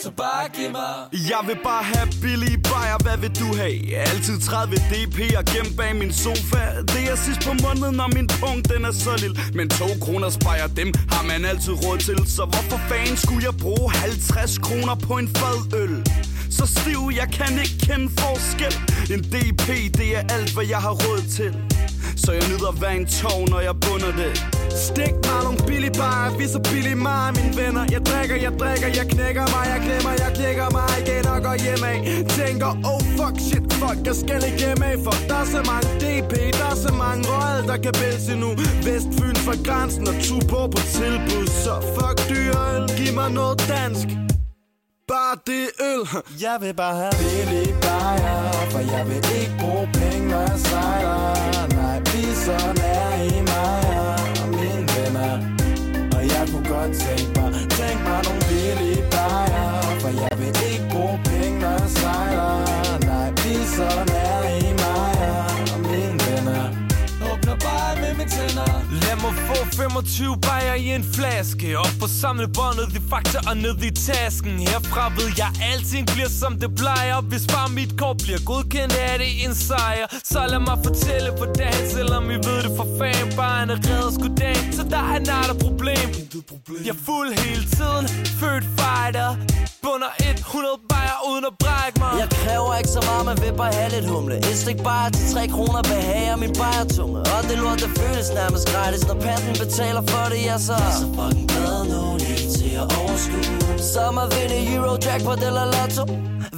Så 0.02 0.10
bare 0.10 0.48
giv 0.56 0.70
mig 0.70 0.94
Jeg 1.32 1.42
vil 1.48 1.58
bare 1.64 1.84
have 1.92 2.08
billige 2.22 2.58
bajer, 2.70 2.98
hvad 3.04 3.18
vil 3.22 3.32
du 3.40 3.48
have? 3.62 3.96
Altid 3.96 4.40
30 4.40 4.76
dp 4.90 5.18
og 5.38 5.44
gemt 5.52 5.76
bag 5.76 5.96
min 5.96 6.12
sofa 6.12 6.62
Det 6.92 7.02
er 7.12 7.16
sidst 7.26 7.40
på 7.48 7.52
måneden, 7.64 8.00
og 8.00 8.10
min 8.16 8.28
punkt 8.42 8.64
den 8.72 8.84
er 8.84 8.92
så 8.92 9.12
lille 9.22 9.36
Men 9.54 9.68
2 9.68 9.84
kroner 10.04 10.30
spejer 10.30 10.66
dem 10.66 10.88
har 11.14 11.24
man 11.30 11.44
altid 11.50 11.74
råd 11.84 11.98
til 11.98 12.18
Så 12.36 12.42
hvorfor 12.52 12.78
fanden 12.88 13.16
skulle 13.16 13.44
jeg 13.48 13.54
bruge 13.64 13.90
50 13.90 14.58
kroner 14.58 14.94
på 15.06 15.12
en 15.22 15.28
fadøl? 15.38 15.94
Så 16.58 16.66
stiv, 16.66 17.02
jeg 17.20 17.28
kan 17.38 17.52
ikke 17.64 17.78
kende 17.86 18.08
forskel. 18.20 18.74
En 19.14 19.20
DP, 19.32 19.66
det 19.98 20.08
er 20.18 20.22
alt, 20.36 20.50
hvad 20.54 20.66
jeg 20.74 20.80
har 20.86 20.94
råd 21.04 21.22
til. 21.36 21.50
Så 22.22 22.32
jeg 22.32 22.44
nyder 22.50 22.72
hver 22.80 22.94
en 23.00 23.06
tog, 23.06 23.40
når 23.52 23.60
jeg 23.68 23.74
bunder 23.84 24.12
det. 24.22 24.32
Stik 24.86 25.14
mig 25.28 25.40
nogle 25.46 25.60
billige 25.68 25.94
bajer, 26.00 26.30
vi 26.38 26.46
så 26.54 26.60
billige 26.70 26.98
mig 27.08 27.24
mine 27.38 27.52
venner. 27.60 27.84
Jeg 27.94 28.02
drikker, 28.10 28.36
jeg 28.46 28.52
drikker, 28.60 28.88
jeg 28.98 29.06
knækker 29.12 29.46
mig, 29.54 29.64
jeg 29.72 29.80
glemmer, 29.86 30.12
jeg 30.24 30.30
klikker 30.38 30.68
mig 30.78 30.88
igen 31.02 31.24
og 31.34 31.38
går 31.46 31.56
hjem 31.64 31.82
af. 31.92 31.98
Tænker, 32.38 32.70
oh 32.92 33.02
fuck 33.16 33.36
shit, 33.48 33.64
fuck, 33.80 33.98
jeg 34.08 34.16
skal 34.22 34.40
ikke 34.48 34.60
hjem 34.64 34.82
af 34.90 34.94
For 35.04 35.16
der 35.30 35.38
er 35.44 35.48
så 35.56 35.60
mange 35.70 35.88
DP, 36.02 36.32
der 36.58 36.68
er 36.74 36.78
så 36.86 36.92
mange 37.04 37.22
røde, 37.32 37.62
der 37.70 37.76
kan 37.84 37.94
vælge 38.02 38.34
nu. 38.42 38.50
Vestfyn 38.86 39.36
fra 39.46 39.54
grænsen 39.66 40.04
og 40.10 40.16
Tuborg 40.24 40.68
på 40.74 40.80
tilbud 40.98 41.46
Så 41.64 41.74
fuck 41.96 42.18
dyr, 42.30 42.54
giv 42.98 43.12
mig 43.14 43.30
noget 43.38 43.56
dansk. 43.74 44.25
Bare 45.08 45.36
det 45.46 45.66
øl. 45.90 46.02
Jeg 46.42 46.56
vil 46.60 46.74
bare 46.74 46.96
have 47.02 47.14
billig 47.22 47.74
bajer, 47.82 48.38
for 48.72 48.82
jeg 48.94 49.04
vil 49.08 49.22
ikke 49.40 49.56
bruge 49.60 49.88
penge, 49.98 50.28
når 50.28 50.40
jeg 50.40 50.58
sejler. 50.70 51.66
Nej, 51.78 51.98
vi 52.10 52.22
er 52.58 53.14
i 53.34 53.40
mig 53.52 53.80
og 54.42 54.48
mine 54.58 54.84
venner. 54.94 55.32
Og 56.16 56.22
jeg 56.32 56.44
kunne 56.50 56.68
godt 56.74 56.92
tænke 57.04 57.40
mig, 57.40 57.50
tænk 57.78 57.98
mig 58.08 58.20
nogle 58.26 58.42
billige 58.50 59.02
bajer 59.14 59.66
For 60.02 60.12
jeg 60.22 60.32
vil 60.40 60.54
ikke 60.70 60.86
bruge 60.92 61.18
penge, 61.24 61.58
når 61.60 61.74
jeg 61.82 61.90
sejler. 62.00 62.54
Nej, 63.10 63.28
vi 63.42 63.54
20 70.16 70.36
bajer 70.40 70.74
i 70.74 70.88
en 70.94 71.04
flaske 71.14 71.78
Og 71.78 71.86
på 72.00 72.06
samlebåndet, 72.08 72.86
de 72.94 73.00
fakta 73.10 73.38
og 73.50 73.56
ned 73.56 73.76
i 73.88 73.90
tasken. 73.90 74.58
Herfra 74.58 75.04
ved 75.18 75.30
jeg, 75.38 75.50
alting 75.72 76.06
bliver 76.06 76.28
som 76.28 76.52
det 76.62 76.70
plejer. 76.82 77.20
Hvis 77.20 77.46
bare 77.54 77.68
mit 77.68 77.92
kort 78.00 78.16
bliver 78.24 78.42
godkendt, 78.44 78.94
er 79.08 79.16
det 79.22 79.30
en 79.44 79.54
sejr. 79.54 80.06
Så 80.24 80.40
lad 80.52 80.60
mig 80.68 80.78
fortælle 80.86 81.30
på 81.40 81.44
dagen, 81.58 81.90
selvom 81.90 82.24
I 82.30 82.38
ved 82.46 82.58
det 82.64 82.72
for 82.78 82.88
fan 82.98 83.26
Bare 83.36 83.62
en 83.62 83.70
redder 83.70 84.10
sgu 84.16 84.28
dag, 84.44 84.58
så 84.76 84.82
der 84.94 85.04
er 85.14 85.18
nada 85.30 85.54
problem. 85.66 86.08
Jeg 86.86 86.94
er 86.96 87.00
fuld 87.06 87.30
hele 87.44 87.64
tiden, 87.76 88.04
født 88.40 88.66
fighter. 88.78 89.30
Bunder 89.84 90.12
100 90.20 90.78
bajer 90.92 91.18
uden 91.30 91.44
at 91.50 91.54
brække 91.64 91.96
mig. 92.02 92.12
Jeg 92.22 92.28
kræver 92.40 92.70
ikke 92.80 92.92
så 92.96 93.02
meget, 93.08 93.24
man 93.30 93.38
vil 93.44 93.54
bare 93.62 93.72
have 93.78 93.90
lidt 93.96 94.06
humle. 94.12 94.36
Et 94.50 94.56
stik 94.62 94.78
bare 94.90 95.10
til 95.16 95.24
3 95.34 95.48
kroner 95.56 95.82
behager 95.90 96.36
min 96.44 96.52
bajertunge. 96.60 97.18
Og 97.34 97.40
det 97.48 97.56
lort, 97.64 97.78
det 97.84 97.90
føles 98.00 98.28
nærmest 98.40 98.64
gratis 98.72 99.02
Når 99.10 99.18
panten 99.26 99.54
betaler 99.62 100.02
for 100.10 100.26
det, 100.32 100.40
ja 100.48 100.58
så 100.58 100.76
Så 101.00 101.06
fucking 101.16 101.48
glad 101.52 101.80
nu, 101.92 102.02
lige 102.22 102.46
til 102.56 102.72
at 102.82 102.88
overskue. 103.00 103.78
Som 103.92 104.18
at 104.18 104.28
vinde 104.36 104.56
Euro 104.74 104.94
Jackpot 105.04 105.40
eller 105.48 105.64
Lotto. 105.74 106.04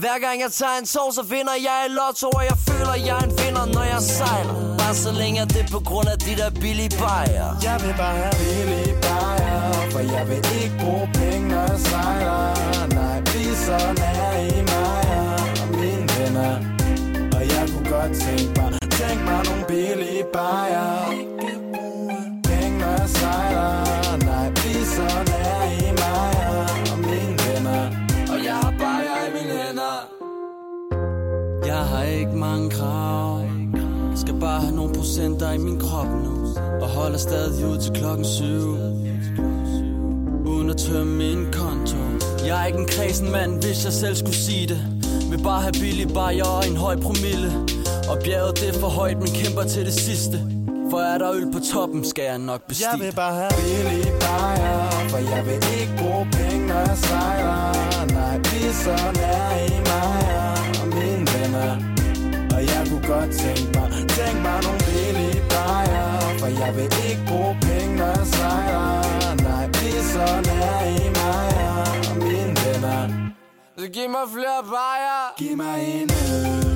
Hver 0.03 0.19
gang 0.25 0.37
jeg 0.45 0.53
tager 0.61 0.77
en 0.81 0.87
tår, 0.87 1.09
så 1.19 1.23
vinder 1.33 1.57
jeg 1.69 1.79
i 1.87 1.91
Lotto 1.99 2.29
Og 2.39 2.43
jeg 2.51 2.57
føler, 2.69 2.95
jeg 3.07 3.17
er 3.21 3.25
en 3.29 3.35
vinder, 3.41 3.67
når 3.77 3.87
jeg 3.95 4.03
sejler. 4.17 4.55
Bare 4.81 4.95
så 5.05 5.13
længe 5.21 5.41
det 5.55 5.61
er 5.67 5.71
på 5.77 5.81
grund 5.89 6.09
af 6.15 6.19
de 6.27 6.33
der 6.41 6.51
billige 6.63 6.93
bajer. 7.03 7.49
Jeg 7.69 7.77
vil 7.85 7.95
bare 8.03 8.17
have 8.23 8.35
billige 8.43 8.95
bajer 9.07 9.91
For 9.93 10.03
jeg 10.17 10.25
vil 10.31 10.43
ikke 10.63 10.77
bruge 10.83 11.07
penge, 11.21 11.49
når 11.53 11.65
jeg 11.73 11.81
sejler. 11.91 12.43
Nej, 12.99 13.19
vi 13.33 13.41
er 13.53 13.59
så 13.67 13.79
nær 14.01 14.33
i 14.57 14.61
mig 14.73 15.05
og 15.63 15.69
mine 15.81 16.07
venner. 16.17 16.53
Og 17.37 17.43
jeg 17.55 17.65
kunne 17.73 17.89
godt 17.97 18.13
tænke 18.25 18.51
mig 18.61 18.69
Tænk 18.99 19.21
mig 19.29 19.41
nogle 19.49 19.65
billige 19.69 20.25
bajer 20.33 21.28
mange 32.69 32.81
krav 32.81 33.41
Jeg 34.11 34.19
skal 34.19 34.35
bare 34.41 34.61
have 34.61 34.77
nogle 34.77 34.95
procenter 34.95 35.53
i 35.53 35.59
min 35.59 35.81
krop 35.81 36.07
nu. 36.07 36.55
Og 36.81 36.89
holder 36.89 37.19
stadig 37.19 37.67
ud 37.67 37.79
til 37.79 37.93
klokken 37.93 38.25
syv. 38.25 38.69
Uden 40.47 40.71
at 40.71 40.77
tømme 40.77 41.17
min 41.17 41.47
konto. 41.53 41.97
Jeg 42.47 42.63
er 42.63 42.67
ikke 42.67 42.79
en 42.79 42.87
kredsen 42.87 43.31
mand, 43.31 43.53
hvis 43.63 43.85
jeg 43.85 43.93
selv 43.93 44.17
skulle 44.17 44.37
sige 44.37 44.67
det. 44.67 44.81
Vil 45.31 45.43
bare 45.43 45.63
have 45.63 45.73
billige 45.73 46.15
bajer 46.15 46.45
og 46.45 46.69
en 46.69 46.77
høj 46.77 46.97
promille. 46.97 47.51
Og 48.11 48.19
bjerget 48.25 48.61
det 48.61 48.69
er 48.69 48.81
for 48.81 48.89
højt, 48.89 49.19
men 49.19 49.29
kæmper 49.29 49.63
til 49.63 49.87
det 49.87 49.95
sidste. 49.95 50.37
For 50.91 50.99
er 50.99 51.19
der 51.19 51.33
øl 51.33 51.53
på 51.53 51.59
toppen, 51.73 52.05
skal 52.05 52.25
jeg 52.25 52.39
nok 52.39 52.67
bestige 52.69 52.89
Jeg 52.91 53.01
vil 53.01 53.15
bare 53.15 53.35
have 53.35 53.51
billige 53.59 54.13
bajer 54.21 54.91
For 55.11 55.19
jeg 55.35 55.47
vil 55.47 55.61
ikke 55.81 55.95
bruge 55.99 56.27
penge, 56.33 56.67
når 56.67 56.81
jeg 56.89 56.99
sejler 56.99 57.59
Nej, 58.15 58.37
vi 58.39 58.59
er 59.21 59.67
i 59.67 59.79
mig 59.91 60.19
og 60.83 60.89
mine 60.89 61.27
venner 61.35 61.88
godt 63.09 63.31
tænke 63.43 63.69
mig. 63.79 63.89
Tænk 64.17 64.37
mig 64.47 64.59
nogle 64.67 64.81
billige 64.89 65.41
bajer 65.53 66.09
For 66.41 66.51
jeg 66.63 66.71
vil 66.77 66.91
ikke 67.09 67.23
bruge 67.29 67.57
penge, 67.67 67.97
når 67.97 68.13
jeg 68.19 68.27
sejrer. 68.37 69.35
Nej, 69.49 69.65
vi 69.77 69.89
er 69.99 70.05
i 71.03 71.07
mig 71.19 71.49
og 72.11 72.17
mine 72.25 72.55
venner. 72.65 73.03
Så 73.79 73.87
giv 73.95 74.09
mig 74.17 74.27
flere 74.37 74.61
bajer 74.73 75.21
Giv 75.39 75.57
mig 75.57 75.79
en 75.95 76.11
øl. 76.11 76.68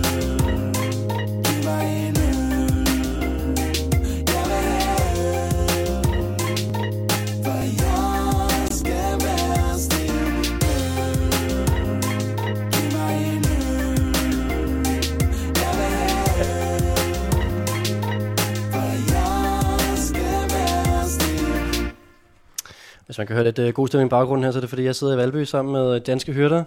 Hvis 23.13 23.19
man 23.19 23.27
kan 23.27 23.37
høre 23.37 23.45
lidt 23.45 23.59
uh, 23.59 23.69
god 23.69 23.89
stemning 23.89 24.09
i 24.09 24.11
baggrunden 24.11 24.45
her, 24.45 24.51
så 24.51 24.59
er 24.59 24.61
det 24.61 24.69
fordi, 24.69 24.85
jeg 24.85 24.95
sidder 24.95 25.15
i 25.15 25.17
Valby 25.17 25.45
sammen 25.45 25.73
med 25.73 25.95
øh, 25.95 26.01
danske 26.07 26.33
hyrder. 26.33 26.65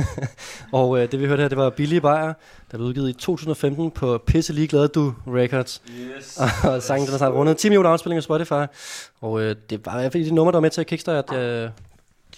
og 0.72 0.90
uh, 0.90 0.98
det 0.98 1.20
vi 1.20 1.26
hørte 1.26 1.40
her, 1.40 1.48
det 1.48 1.58
var 1.58 1.70
Billige 1.70 2.00
Bajer, 2.00 2.32
der 2.70 2.76
blev 2.76 2.80
udgivet 2.80 3.08
i 3.08 3.12
2015 3.12 3.90
på 3.90 4.18
Pisse 4.26 4.52
Ligeglade 4.52 4.88
Du 4.88 5.14
Records. 5.26 5.82
Yes. 6.16 6.40
og 6.68 6.82
sangen 6.82 7.06
den 7.06 7.10
har 7.10 7.18
snart 7.18 7.32
rundet 7.32 7.56
10 7.56 7.68
millioner 7.68 7.90
afspillinger 7.90 8.20
på 8.20 8.24
Spotify. 8.24 8.72
Og 9.20 9.32
uh, 9.32 9.42
det 9.42 9.86
var 9.86 9.98
i 9.98 10.00
hvert 10.00 10.12
fald 10.12 10.24
de 10.24 10.34
numre, 10.34 10.52
der 10.52 10.56
var 10.56 10.60
med 10.60 10.70
til 10.70 10.80
at 10.80 10.86
kickstarte 10.86 11.64
uh, 11.64 11.70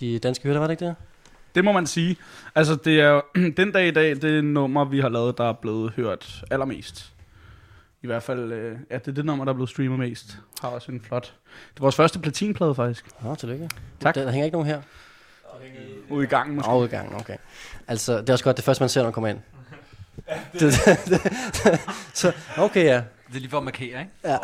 de 0.00 0.18
danske 0.18 0.44
hyrder, 0.44 0.60
var 0.60 0.66
det 0.66 0.72
ikke 0.72 0.84
det? 0.84 0.94
Det 1.54 1.64
må 1.64 1.72
man 1.72 1.86
sige. 1.86 2.16
Altså, 2.54 2.76
det 2.84 3.00
er 3.00 3.20
den 3.56 3.72
dag 3.72 3.88
i 3.88 3.90
dag, 3.90 4.10
det 4.10 4.38
er 4.38 4.42
nummer, 4.42 4.84
vi 4.84 5.00
har 5.00 5.08
lavet, 5.08 5.38
der 5.38 5.48
er 5.48 5.52
blevet 5.52 5.92
hørt 5.96 6.44
allermest. 6.50 7.13
I 8.04 8.06
hvert 8.06 8.22
fald, 8.22 8.52
øh, 8.52 8.78
ja, 8.90 8.98
det 8.98 9.08
er 9.08 9.12
det 9.12 9.24
nummer, 9.24 9.44
der 9.44 9.52
er 9.52 9.54
blevet 9.54 9.70
streamet 9.70 9.98
mest. 9.98 10.38
Har 10.60 10.68
også 10.68 10.92
en 10.92 11.00
flot... 11.00 11.34
Det 11.70 11.76
er 11.76 11.80
vores 11.80 11.96
første 11.96 12.18
platinplade, 12.18 12.74
faktisk. 12.74 13.06
Nå, 13.22 13.34
tillykke. 13.34 13.70
Tak. 14.00 14.14
Der, 14.14 14.24
der 14.24 14.30
hænger 14.30 14.44
ikke 14.44 14.54
nogen 14.54 14.68
her. 14.68 14.82
Ude 16.10 16.24
i 16.24 16.28
gangen, 16.28 16.56
måske. 16.56 16.72
Ude 16.72 16.84
i 16.84 16.88
gangen, 16.88 17.14
okay. 17.14 17.36
Altså, 17.88 18.20
det 18.20 18.28
er 18.28 18.32
også 18.32 18.44
godt 18.44 18.56
det 18.56 18.64
første, 18.64 18.82
man 18.82 18.88
ser, 18.88 19.00
når 19.00 19.06
man 19.06 19.12
kommer 19.12 19.28
ind. 19.28 19.38
det, 20.60 20.60
det, 21.08 21.22
det, 21.64 21.80
så, 22.14 22.32
okay, 22.58 22.84
ja. 22.84 23.02
Det 23.28 23.36
er 23.36 23.40
lige 23.40 23.50
for 23.50 23.58
at 23.58 23.64
markere, 23.64 24.00
ikke? 24.00 24.10
Ja. 24.24 24.38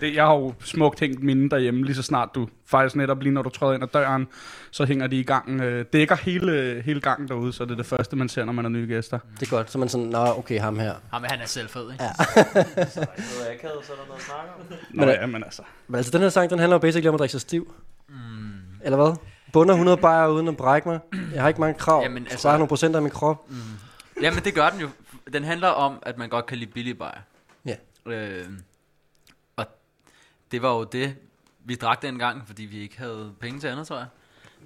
Det, 0.00 0.14
jeg 0.14 0.24
har 0.24 0.34
jo 0.34 0.54
smukt 0.64 1.00
hængt 1.00 1.22
mine 1.22 1.50
derhjemme, 1.50 1.84
lige 1.84 1.94
så 1.94 2.02
snart 2.02 2.28
du, 2.34 2.48
faktisk 2.66 2.96
netop 2.96 3.22
lige 3.22 3.32
når 3.32 3.42
du 3.42 3.50
træder 3.50 3.74
ind 3.74 3.82
ad 3.82 3.88
døren, 3.88 4.28
så 4.70 4.84
hænger 4.84 5.06
de 5.06 5.16
i 5.20 5.22
gangen, 5.22 5.60
øh, 5.62 5.84
dækker 5.92 6.16
hele, 6.16 6.82
hele 6.84 7.00
gangen 7.00 7.28
derude, 7.28 7.52
så 7.52 7.64
det 7.64 7.70
er 7.70 7.76
det 7.76 7.86
første, 7.86 8.16
man 8.16 8.28
ser, 8.28 8.44
når 8.44 8.52
man 8.52 8.64
er 8.64 8.68
nye 8.68 8.86
gæster. 8.86 9.18
Det 9.40 9.46
er 9.46 9.50
godt, 9.56 9.70
så 9.70 9.78
man 9.78 9.88
sådan, 9.88 10.06
nå, 10.06 10.18
okay, 10.18 10.60
ham 10.60 10.78
her. 10.78 10.94
Ham, 11.12 11.24
han 11.26 11.40
er 11.40 11.46
selv 11.46 11.68
fed, 11.68 11.92
ikke? 11.92 12.04
Ja. 12.04 12.12
Så 12.14 13.00
er 13.00 13.06
noget 13.36 13.58
akavet, 13.58 13.84
så 13.86 13.92
er 13.92 13.96
der 13.96 14.06
noget 14.06 14.18
at 14.18 14.24
snakke 14.26 14.50
om. 14.58 14.60
Nå 14.90 15.04
Men, 15.06 15.08
ja, 15.08 15.26
men 15.26 15.44
altså. 15.44 15.62
Men 15.88 15.96
altså, 15.96 16.10
den 16.12 16.20
her 16.20 16.28
sang, 16.28 16.50
den 16.50 16.58
handler 16.58 16.74
jo 16.74 16.78
basically 16.80 17.08
om 17.08 17.14
at 17.14 17.18
drikke 17.18 17.32
sig 17.32 17.40
stiv. 17.40 17.74
Mm. 18.08 18.14
Eller 18.84 18.96
hvad? 18.96 19.16
Bunder 19.52 19.74
100 19.74 19.96
bajer 19.96 20.28
uden 20.28 20.48
at 20.48 20.56
brække 20.56 20.88
mig. 20.88 20.98
Jeg 21.34 21.42
har 21.42 21.48
ikke 21.48 21.60
mange 21.60 21.78
krav. 21.78 22.02
Jamen, 22.02 22.22
altså- 22.22 22.38
så 22.38 22.48
har 22.48 22.52
jeg 22.52 22.58
nogle 22.58 22.68
procenter 22.68 22.98
af 22.98 23.02
min 23.02 23.10
krop. 23.12 23.50
Mm. 23.50 23.56
Jamen, 24.22 24.44
det 24.44 24.54
gør 24.54 24.68
den 24.70 24.80
jo. 24.80 24.88
Den 25.32 25.44
handler 25.44 25.68
om, 25.68 25.98
at 26.02 26.18
man 26.18 26.28
godt 26.28 26.46
kan 26.46 26.58
lide 26.58 26.70
billige 26.70 26.94
bajer. 26.94 27.20
Ja. 27.66 27.74
Øh, 28.06 28.44
det 30.52 30.62
var 30.62 30.74
jo 30.74 30.84
det, 30.84 31.16
vi 31.64 31.74
drak 31.74 32.02
dengang, 32.02 32.46
fordi 32.46 32.62
vi 32.62 32.78
ikke 32.78 32.98
havde 32.98 33.34
penge 33.40 33.60
til 33.60 33.68
andet, 33.68 33.86
tror 33.86 33.96
jeg. 33.96 34.06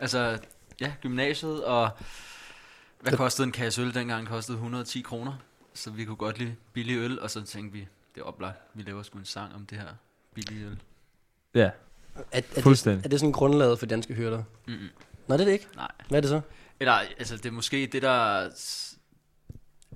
Altså, 0.01 0.39
ja, 0.81 0.93
gymnasiet, 1.03 1.65
og 1.65 1.91
hvad 3.01 3.17
kostede 3.17 3.47
en 3.47 3.53
kasse 3.53 3.83
øl 3.83 3.95
dengang? 3.95 4.27
Kostede 4.29 4.57
110 4.57 5.01
kroner. 5.01 5.33
Så 5.75 5.91
vi 5.91 6.05
kunne 6.05 6.17
godt 6.17 6.39
lide 6.39 6.55
billig 6.73 6.97
øl, 6.97 7.21
og 7.21 7.31
så 7.31 7.43
tænkte 7.43 7.73
vi, 7.79 7.89
det 8.15 8.21
er 8.21 8.25
oplagt, 8.25 8.59
vi 8.75 8.83
laver 8.83 9.03
sgu 9.03 9.19
en 9.19 9.25
sang 9.25 9.55
om 9.55 9.67
det 9.67 9.79
her 9.79 9.89
billige 10.35 10.67
øl. 10.67 10.79
Ja, 11.55 11.61
Er, 11.61 11.71
er, 12.33 12.41
det, 12.41 12.62
Fuldstændig. 12.62 13.05
er 13.05 13.09
det 13.09 13.21
sådan 13.21 13.33
grundlaget 13.33 13.79
for 13.79 13.87
danske 13.87 14.15
hyrder? 14.15 14.43
Mm-mm. 14.67 14.89
Nej, 15.29 15.37
det 15.37 15.41
er 15.41 15.45
det 15.45 15.53
ikke. 15.53 15.69
Nej. 15.77 15.91
Hvad 16.09 16.19
er 16.19 16.21
det 16.21 16.31
så? 16.31 16.41
Eller, 16.81 16.93
altså, 16.93 17.37
det 17.37 17.47
er 17.47 17.51
måske 17.51 17.89
det, 17.93 18.03
der... 18.03 18.51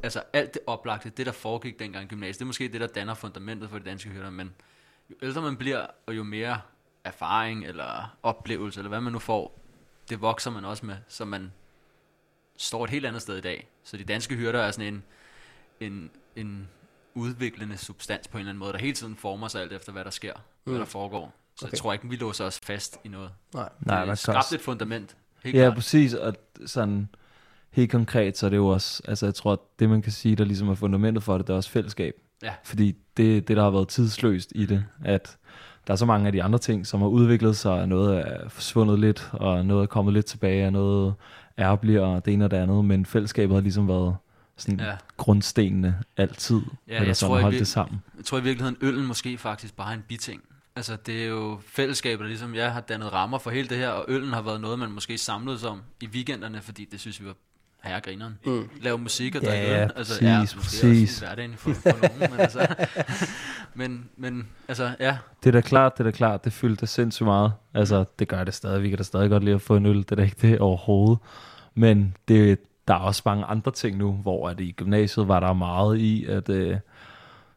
Altså, 0.03 0.23
alt 0.33 0.55
det 0.55 0.63
oplagte, 0.67 1.11
det 1.11 1.27
der 1.27 1.33
foregik 1.33 1.79
dengang 1.79 2.05
i 2.05 2.09
gymnasiet, 2.09 2.35
det 2.39 2.43
er 2.43 2.47
måske 2.47 2.69
det, 2.69 2.81
der 2.81 2.87
danner 2.87 3.15
fundamentet 3.15 3.71
for 3.71 3.79
de 3.79 3.85
danske 3.85 4.09
hyrder, 4.11 4.31
men 4.31 4.55
jo 5.11 5.15
ældre 5.23 5.43
man 5.43 5.57
bliver, 5.57 5.87
og 6.07 6.17
jo 6.17 6.23
mere 6.23 6.61
erfaring 7.05 7.65
eller 7.67 8.17
oplevelse, 8.23 8.81
eller 8.81 8.89
hvad 8.89 9.01
man 9.01 9.13
nu 9.13 9.19
får, 9.19 9.59
det 10.09 10.21
vokser 10.21 10.51
man 10.51 10.65
også 10.65 10.87
med, 10.87 10.97
så 11.09 11.25
man 11.25 11.53
står 12.57 12.85
et 12.85 12.91
helt 12.91 13.07
andet 13.07 13.23
sted 13.23 13.37
i 13.37 13.41
dag. 13.41 13.69
Så 13.85 13.97
de 13.97 14.05
danske 14.05 14.35
hyrder 14.35 14.61
er 14.61 14.71
sådan 14.71 14.95
en, 14.95 15.03
en, 15.81 16.11
en 16.37 16.69
udviklende 17.15 17.77
substans 17.77 18.29
på 18.29 18.39
en 18.39 18.41
eller 18.41 18.51
anden 18.51 18.59
måde, 18.59 18.73
der 18.73 18.79
hele 18.79 18.93
tiden 18.95 19.17
former 19.17 19.49
sig 19.49 19.63
alt 19.63 19.73
efter, 19.73 19.93
hvad 19.93 20.05
der 20.05 20.11
sker, 20.11 20.33
mm. 20.35 20.41
hvad 20.65 20.73
Mm. 20.75 20.79
der 20.79 20.87
foregår. 20.87 21.35
Så 21.57 21.65
okay. 21.67 21.73
Jeg 21.73 21.79
tror 21.79 21.93
ikke, 21.93 22.09
vi 22.09 22.17
låser 22.17 22.45
os 22.45 22.61
fast 22.65 22.99
i 23.05 23.09
noget. 23.09 23.31
Nej. 23.55 23.69
Nej, 23.81 23.97
det 23.99 24.07
man 24.07 24.11
er 24.11 24.15
skabt 24.15 24.37
også- 24.39 24.55
et 24.55 24.61
fundament. 24.61 25.17
Helt 25.45 25.57
ja, 25.57 25.63
klart. 25.63 25.75
præcis, 25.75 26.15
og 26.15 26.35
sådan 26.67 27.09
helt 27.71 27.91
konkret, 27.91 28.39
så 28.39 28.47
er 28.47 28.51
det 28.51 28.57
jo 28.57 28.67
også, 28.67 29.03
altså 29.09 29.27
jeg 29.27 29.35
tror, 29.35 29.53
at 29.53 29.59
det 29.79 29.89
man 29.91 30.03
kan 30.03 30.13
sige, 30.13 30.37
der 30.37 30.45
ligesom 30.45 30.69
er 30.69 30.75
fundamentet 30.75 31.23
for 31.25 31.39
det, 31.39 31.47
det 31.47 31.53
er 31.53 31.57
også 31.57 31.71
fællesskab. 31.71 32.15
Ja. 32.43 32.53
Fordi 32.65 32.97
det, 33.17 33.49
det, 33.49 33.57
der 33.57 33.63
har 33.63 33.71
været 33.71 33.89
tidsløst 33.89 34.53
i 34.55 34.67
det, 34.67 34.85
at 35.05 35.37
der 35.87 35.93
er 35.93 35.97
så 35.97 36.07
mange 36.07 36.27
af 36.27 36.33
de 36.33 36.43
andre 36.43 36.59
ting, 36.59 36.87
som 36.87 37.01
har 37.01 37.09
udviklet 37.09 37.57
sig, 37.57 37.73
og 37.73 37.89
noget 37.89 38.19
er 38.19 38.49
forsvundet 38.49 38.99
lidt, 38.99 39.31
og 39.33 39.67
noget 39.67 39.83
er 39.83 39.87
kommet 39.87 40.15
lidt 40.15 40.27
tilbage, 40.27 40.67
og 40.67 40.73
noget 40.73 41.15
er 41.57 41.77
bliver, 41.77 42.21
det 42.21 42.33
ene 42.35 42.45
og 42.45 42.51
det 42.51 42.57
andet, 42.57 42.85
men 42.85 43.07
fællesskabet 43.07 43.55
har 43.55 43.61
ligesom 43.61 43.89
været 43.89 44.17
sådan 44.57 44.81
Ja. 44.81 44.97
grundstenene 45.17 46.03
altid, 46.17 46.61
Ja, 46.89 47.01
eller 47.01 47.15
sådan 47.15 47.45
vir- 47.47 47.51
det 47.51 47.67
sammen. 47.67 48.03
Jeg 48.17 48.25
tror 48.25 48.39
i 48.39 48.43
virkeligheden, 48.43 48.77
øllen 48.81 49.07
måske 49.07 49.39
faktisk 49.39 49.77
bare 49.77 49.91
er 49.91 49.95
en 49.97 50.05
biting. 50.09 50.43
Altså, 50.77 50.97
det 51.07 51.23
er 51.23 51.27
jo 51.29 51.59
fællesskabet, 51.67 52.21
der 52.21 52.27
ligesom 52.29 52.55
jeg 52.55 52.73
har 52.73 52.81
dannet 52.81 53.13
rammer 53.13 53.39
for 53.39 53.51
hele 53.51 53.69
det 53.69 53.77
her, 53.79 53.89
og 53.89 54.05
øllen 54.09 54.33
har 54.33 54.43
været 54.43 54.61
noget, 54.61 54.79
man 54.79 54.91
måske 54.91 55.19
samledes 55.19 55.65
om 55.65 55.83
i 56.03 56.07
weekenderne, 56.07 56.61
fordi 56.61 56.85
det 56.93 57.01
synes 57.01 57.21
vi 57.21 57.27
var 57.27 57.35
herregrineren. 57.87 58.39
Mm. 58.45 58.53
Mm. 58.53 58.69
Lave 58.81 58.99
musik 58.99 59.35
og 59.35 59.43
Ja, 59.43 59.49
drikke 59.51 59.67
ja, 59.67 59.83
øl. 59.85 59.91
Altså, 59.97 60.13
præcis, 60.13 60.23
ja, 60.23 60.41
måske 60.41 60.57
præcis. 60.57 61.11
også 61.13 61.27
hverdagen 61.27 61.55
for, 61.57 61.73
for 61.73 62.09
nogen, 62.09 62.31
men 62.31 62.41
altså, 62.41 62.67
men, 63.75 64.09
men 64.17 64.49
altså, 64.69 64.91
ja, 65.01 65.17
Det 65.45 65.49
er 65.49 65.53
da 65.53 65.61
klart, 65.61 65.93
det 65.99 66.01
er 66.07 66.11
da 66.11 66.17
klart, 66.17 66.45
det 66.45 66.53
fyldte 66.53 66.87
sindssygt 66.87 67.27
meget. 67.27 67.53
Altså, 67.75 68.05
det 68.19 68.29
gør 68.29 68.45
det 68.45 68.55
stadig. 68.55 68.83
Vi 68.83 68.89
kan 68.89 68.99
da 68.99 69.05
stadig 69.05 69.31
godt 69.31 69.45
lide 69.45 69.55
at 69.55 69.63
få 69.63 69.77
en 69.77 69.87
øl. 69.87 69.99
Det 69.99 70.13
er 70.13 70.17
da 70.17 70.23
ikke 70.23 70.37
det 70.43 70.59
overhovedet. 70.59 71.19
Men 71.75 72.15
det, 72.29 72.59
der 72.89 72.95
er 72.95 72.99
også 72.99 73.23
mange 73.25 73.45
andre 73.45 73.71
ting 73.71 73.97
nu, 73.97 74.13
hvor 74.13 74.49
at 74.49 74.61
i 74.61 74.73
gymnasiet 74.73 75.29
var 75.29 75.41
der 75.41 75.53
meget 75.53 75.99
i, 75.99 76.25
at 76.25 76.49
øh, 76.49 76.77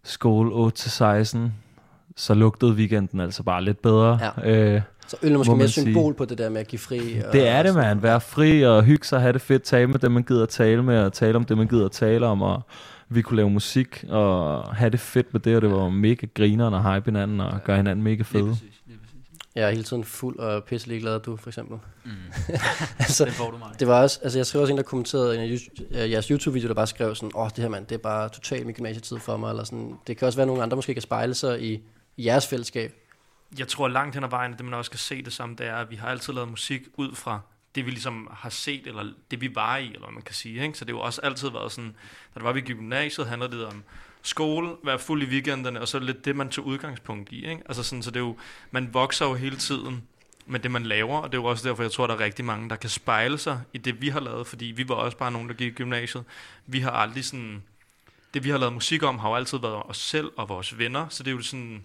skole 0.03 0.71
8-16, 0.77 1.37
så 2.19 2.33
lugtede 2.33 2.71
weekenden 2.71 3.19
altså 3.19 3.43
bare 3.43 3.63
lidt 3.63 3.81
bedre. 3.81 4.19
Ja. 4.43 4.51
Øh, 4.51 4.81
Så 5.07 5.17
øl 5.23 5.33
er 5.33 5.37
måske 5.37 5.51
må 5.51 5.55
mere 5.57 5.67
sige. 5.67 5.85
symbol 5.85 6.13
på 6.13 6.25
det 6.25 6.37
der 6.37 6.49
med 6.49 6.61
at 6.61 6.67
give 6.67 6.79
fri. 6.79 7.21
Og, 7.27 7.33
Det 7.33 7.47
er 7.47 7.63
det, 7.63 7.75
man. 7.75 8.03
Være 8.03 8.21
fri 8.21 8.65
og 8.65 8.83
hygge 8.83 9.05
sig, 9.07 9.21
have 9.21 9.33
det 9.33 9.41
fedt, 9.41 9.63
tale 9.63 9.87
med 9.87 9.99
dem, 9.99 10.11
man 10.11 10.23
gider 10.23 10.43
at 10.43 10.49
tale 10.49 10.83
med, 10.83 10.99
og 10.99 11.13
tale 11.13 11.35
om 11.35 11.45
det, 11.45 11.57
man 11.57 11.67
gider 11.67 11.85
at 11.85 11.91
tale 11.91 12.25
om, 12.27 12.41
og 12.41 12.61
vi 13.09 13.21
kunne 13.21 13.37
lave 13.37 13.49
musik, 13.49 14.05
og 14.09 14.63
have 14.75 14.89
det 14.89 14.99
fedt 14.99 15.33
med 15.33 15.41
det, 15.41 15.55
og 15.55 15.61
det 15.61 15.71
var 15.71 15.89
mega 15.89 16.27
grineren 16.33 16.73
og 16.73 16.93
hype 16.93 17.05
hinanden, 17.05 17.39
og 17.41 17.59
gøre 17.63 17.77
hinanden 17.77 18.03
mega 18.03 18.23
fede. 18.23 18.57
Jeg 19.55 19.67
er 19.67 19.71
hele 19.71 19.83
tiden 19.83 20.03
fuld 20.03 20.39
og 20.39 20.63
pisselig 20.63 21.01
glad, 21.01 21.19
du 21.19 21.35
for 21.37 21.49
eksempel. 21.49 21.77
Mm. 22.05 22.11
altså, 22.99 23.25
Den 23.25 23.33
får 23.33 23.51
du 23.51 23.57
mig. 23.57 23.67
Det 23.79 23.87
var 23.87 24.01
også, 24.01 24.19
altså 24.23 24.39
jeg 24.39 24.45
skrev 24.45 24.61
også 24.61 24.71
en, 24.73 24.77
der 24.77 24.83
kommenterede 24.83 25.35
en 25.35 25.59
af 25.93 26.03
øh, 26.03 26.11
jeres 26.11 26.27
YouTube-video, 26.27 26.67
der 26.67 26.73
bare 26.73 26.87
skrev 26.87 27.15
sådan, 27.15 27.31
åh, 27.35 27.41
oh, 27.43 27.49
det 27.55 27.59
her 27.61 27.69
mand, 27.69 27.85
det 27.85 27.95
er 27.95 27.99
bare 27.99 28.29
totalt 28.29 28.65
min 28.65 28.75
gymnasietid 28.75 29.17
for 29.17 29.37
mig, 29.37 29.49
eller 29.49 29.63
sådan. 29.63 29.93
Det 30.07 30.17
kan 30.17 30.25
også 30.25 30.37
være, 30.37 30.43
at 30.43 30.47
nogle 30.47 30.63
andre 30.63 30.75
måske 30.75 30.93
kan 30.93 31.01
spejle 31.01 31.33
sig 31.33 31.61
i, 31.63 31.79
i 32.19 32.25
jeres 32.25 32.47
fællesskab. 32.47 32.93
Jeg 33.57 33.67
tror 33.67 33.87
langt 33.87 34.15
hen 34.15 34.23
ad 34.23 34.29
vejen, 34.29 34.51
at 34.51 34.57
det 34.57 34.65
man 34.65 34.73
også 34.73 34.89
skal 34.89 34.99
se 34.99 35.21
det 35.21 35.33
som, 35.33 35.55
det 35.55 35.67
er, 35.67 35.75
at 35.75 35.91
vi 35.91 35.95
har 35.95 36.07
altid 36.07 36.33
lavet 36.33 36.49
musik 36.49 36.81
ud 36.97 37.15
fra 37.15 37.39
det, 37.75 37.85
vi 37.85 37.91
ligesom 37.91 38.29
har 38.31 38.49
set, 38.49 38.87
eller 38.87 39.13
det, 39.31 39.41
vi 39.41 39.55
var 39.55 39.77
i, 39.77 39.85
eller 39.85 39.99
hvad 39.99 40.13
man 40.13 40.21
kan 40.21 40.35
sige. 40.35 40.63
Ikke? 40.63 40.77
Så 40.77 40.85
det 40.85 40.95
har 40.95 40.99
jo 40.99 41.05
også 41.05 41.21
altid 41.21 41.49
været 41.49 41.71
sådan, 41.71 41.95
da 42.33 42.39
det 42.39 42.43
var, 42.43 42.51
vi 42.51 42.59
i 42.59 42.63
gymnasiet, 42.63 43.27
handlede 43.27 43.57
det 43.57 43.65
om 43.65 43.83
skole, 44.21 44.75
være 44.83 44.99
fuld 44.99 45.23
i 45.23 45.25
weekenderne, 45.25 45.81
og 45.81 45.87
så 45.87 45.99
lidt 45.99 46.25
det, 46.25 46.35
man 46.35 46.49
tog 46.49 46.65
udgangspunkt 46.65 47.31
i. 47.31 47.45
Ikke? 47.45 47.61
Altså 47.65 47.83
sådan, 47.83 48.03
så 48.03 48.11
det 48.11 48.15
er 48.15 48.23
jo, 48.23 48.37
man 48.71 48.93
vokser 48.93 49.25
jo 49.25 49.33
hele 49.33 49.57
tiden 49.57 50.03
med 50.45 50.59
det, 50.59 50.71
man 50.71 50.83
laver, 50.83 51.17
og 51.17 51.31
det 51.31 51.37
er 51.37 51.41
jo 51.41 51.45
også 51.45 51.69
derfor, 51.69 51.83
jeg 51.83 51.91
tror, 51.91 52.07
der 52.07 52.13
er 52.13 52.19
rigtig 52.19 52.45
mange, 52.45 52.69
der 52.69 52.75
kan 52.75 52.89
spejle 52.89 53.37
sig 53.37 53.61
i 53.73 53.77
det, 53.77 54.01
vi 54.01 54.09
har 54.09 54.19
lavet, 54.19 54.47
fordi 54.47 54.65
vi 54.65 54.89
var 54.89 54.95
også 54.95 55.17
bare 55.17 55.31
nogen, 55.31 55.47
der 55.49 55.55
gik 55.55 55.67
i 55.67 55.75
gymnasiet. 55.75 56.23
Vi 56.65 56.79
har 56.79 56.91
aldrig 56.91 57.25
sådan, 57.25 57.63
det 58.33 58.43
vi 58.43 58.49
har 58.49 58.57
lavet 58.57 58.73
musik 58.73 59.03
om, 59.03 59.19
har 59.19 59.29
jo 59.29 59.35
altid 59.35 59.57
været 59.57 59.83
os 59.83 59.97
selv 59.97 60.31
og 60.37 60.49
vores 60.49 60.77
venner, 60.77 61.09
så 61.09 61.23
det 61.23 61.31
er 61.31 61.35
jo 61.35 61.41
sådan, 61.41 61.83